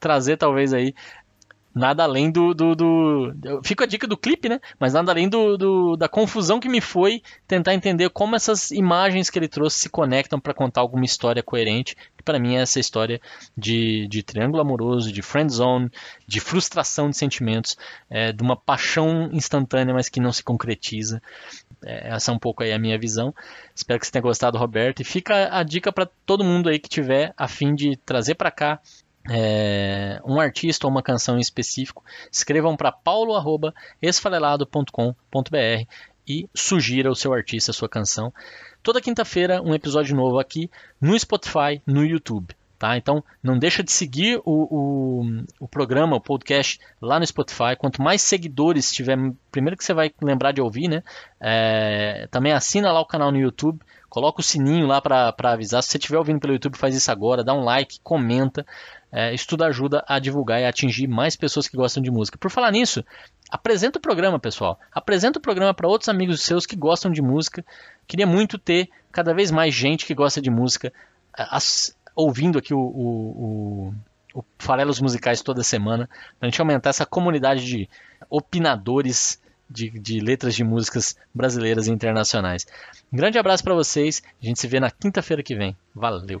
trazer 0.00 0.36
talvez 0.36 0.72
aí 0.72 0.94
nada 1.76 2.04
além 2.04 2.30
do, 2.30 2.54
do, 2.54 2.74
do. 2.74 3.34
Fica 3.62 3.84
a 3.84 3.86
dica 3.86 4.06
do 4.06 4.16
clipe, 4.16 4.48
né? 4.48 4.58
Mas 4.80 4.94
nada 4.94 5.12
além 5.12 5.28
do, 5.28 5.58
do, 5.58 5.94
da 5.94 6.08
confusão 6.08 6.58
que 6.58 6.70
me 6.70 6.80
foi 6.80 7.22
tentar 7.46 7.74
entender 7.74 8.08
como 8.08 8.34
essas 8.34 8.70
imagens 8.70 9.28
que 9.28 9.38
ele 9.38 9.46
trouxe 9.46 9.80
se 9.80 9.90
conectam 9.90 10.40
para 10.40 10.54
contar 10.54 10.80
alguma 10.80 11.04
história 11.04 11.42
coerente. 11.42 11.94
Que 12.16 12.22
para 12.24 12.38
mim 12.38 12.56
é 12.56 12.62
essa 12.62 12.80
história 12.80 13.20
de, 13.54 14.08
de 14.08 14.22
triângulo 14.22 14.62
amoroso, 14.62 15.12
de 15.12 15.20
friend 15.20 15.52
zone, 15.52 15.90
de 16.26 16.40
frustração 16.40 17.10
de 17.10 17.18
sentimentos, 17.18 17.76
é, 18.08 18.32
de 18.32 18.42
uma 18.42 18.56
paixão 18.56 19.28
instantânea, 19.30 19.92
mas 19.92 20.08
que 20.08 20.18
não 20.18 20.32
se 20.32 20.42
concretiza. 20.42 21.20
É, 21.84 22.08
essa 22.14 22.32
é 22.32 22.34
um 22.34 22.38
pouco 22.38 22.62
aí 22.62 22.72
a 22.72 22.78
minha 22.78 22.98
visão. 22.98 23.34
Espero 23.74 24.00
que 24.00 24.06
você 24.06 24.12
tenha 24.12 24.22
gostado, 24.22 24.56
Roberto. 24.56 25.02
E 25.02 25.04
fica 25.04 25.54
a 25.54 25.62
dica 25.62 25.92
para 25.92 26.08
todo 26.24 26.42
mundo 26.42 26.70
aí 26.70 26.78
que 26.78 26.88
tiver 26.88 27.34
a 27.36 27.46
fim 27.46 27.74
de 27.74 27.96
trazer 27.96 28.34
para 28.34 28.50
cá 28.50 28.80
é, 29.30 30.20
um 30.24 30.40
artista 30.40 30.86
ou 30.86 30.90
uma 30.90 31.02
canção 31.02 31.36
em 31.36 31.40
específico, 31.40 32.02
escrevam 32.30 32.76
para 32.76 32.92
paulo@esfalelado.com.br 32.92 35.86
e 36.28 36.48
sugira 36.54 37.10
o 37.10 37.14
seu 37.14 37.32
artista, 37.32 37.70
a 37.70 37.74
sua 37.74 37.88
canção. 37.88 38.32
Toda 38.82 39.00
quinta-feira 39.00 39.62
um 39.62 39.74
episódio 39.74 40.16
novo 40.16 40.38
aqui 40.38 40.70
no 41.00 41.18
Spotify, 41.18 41.80
no 41.86 42.04
YouTube. 42.04 42.54
Tá? 42.78 42.94
Então 42.94 43.24
não 43.42 43.58
deixa 43.58 43.82
de 43.82 43.90
seguir 43.90 44.38
o, 44.44 44.44
o, 44.44 45.44
o, 45.60 45.66
programa, 45.66 46.16
o 46.16 46.20
podcast 46.20 46.78
lá 47.00 47.18
no 47.18 47.26
Spotify. 47.26 47.74
Quanto 47.78 48.02
mais 48.02 48.20
seguidores 48.20 48.92
tiver, 48.92 49.16
primeiro 49.50 49.78
que 49.78 49.84
você 49.84 49.94
vai 49.94 50.12
lembrar 50.20 50.52
de 50.52 50.60
ouvir, 50.60 50.86
né? 50.86 51.02
É, 51.40 52.28
também 52.30 52.52
assina 52.52 52.92
lá 52.92 53.00
o 53.00 53.06
canal 53.06 53.32
no 53.32 53.38
YouTube, 53.38 53.80
coloca 54.10 54.40
o 54.40 54.44
sininho 54.44 54.86
lá 54.86 55.00
para 55.00 55.32
avisar. 55.38 55.82
Se 55.82 55.88
você 55.88 55.96
estiver 55.96 56.18
ouvindo 56.18 56.38
pelo 56.38 56.52
YouTube, 56.52 56.76
faz 56.76 56.94
isso 56.94 57.10
agora, 57.10 57.42
dá 57.42 57.54
um 57.54 57.64
like, 57.64 57.98
comenta. 58.02 58.66
É, 59.12 59.32
isso 59.32 59.46
tudo 59.46 59.64
ajuda 59.64 60.04
a 60.06 60.18
divulgar 60.18 60.60
e 60.60 60.64
a 60.64 60.68
atingir 60.68 61.06
mais 61.06 61.36
pessoas 61.36 61.68
que 61.68 61.76
gostam 61.76 62.02
de 62.02 62.10
música. 62.10 62.36
Por 62.36 62.50
falar 62.50 62.70
nisso, 62.70 63.04
apresenta 63.50 63.98
o 63.98 64.02
programa, 64.02 64.38
pessoal. 64.38 64.78
Apresenta 64.92 65.38
o 65.38 65.42
programa 65.42 65.72
para 65.72 65.88
outros 65.88 66.08
amigos 66.08 66.42
seus 66.42 66.66
que 66.66 66.76
gostam 66.76 67.10
de 67.10 67.22
música. 67.22 67.64
Queria 68.06 68.26
muito 68.26 68.58
ter 68.58 68.88
cada 69.12 69.32
vez 69.32 69.50
mais 69.50 69.72
gente 69.72 70.04
que 70.04 70.14
gosta 70.14 70.40
de 70.40 70.50
música 70.50 70.92
as, 71.32 71.96
ouvindo 72.14 72.58
aqui 72.58 72.72
o, 72.72 72.78
o, 72.78 73.92
o, 74.34 74.40
o 74.40 74.44
Farelos 74.58 75.00
Musicais 75.00 75.42
toda 75.42 75.62
semana, 75.62 76.08
para 76.38 76.48
a 76.48 76.50
gente 76.50 76.60
aumentar 76.60 76.90
essa 76.90 77.06
comunidade 77.06 77.64
de 77.64 77.88
opinadores 78.30 79.40
de, 79.68 79.90
de, 79.90 80.20
letras 80.20 80.54
de 80.54 80.64
músicas 80.64 81.16
brasileiras 81.34 81.86
e 81.86 81.90
internacionais. 81.90 82.66
Um 83.12 83.16
grande 83.16 83.38
abraço 83.38 83.62
para 83.62 83.74
vocês, 83.74 84.22
a 84.42 84.46
gente 84.46 84.60
se 84.60 84.66
vê 84.66 84.80
na 84.80 84.90
quinta-feira 84.90 85.42
que 85.42 85.54
vem. 85.54 85.76
Valeu! 85.94 86.40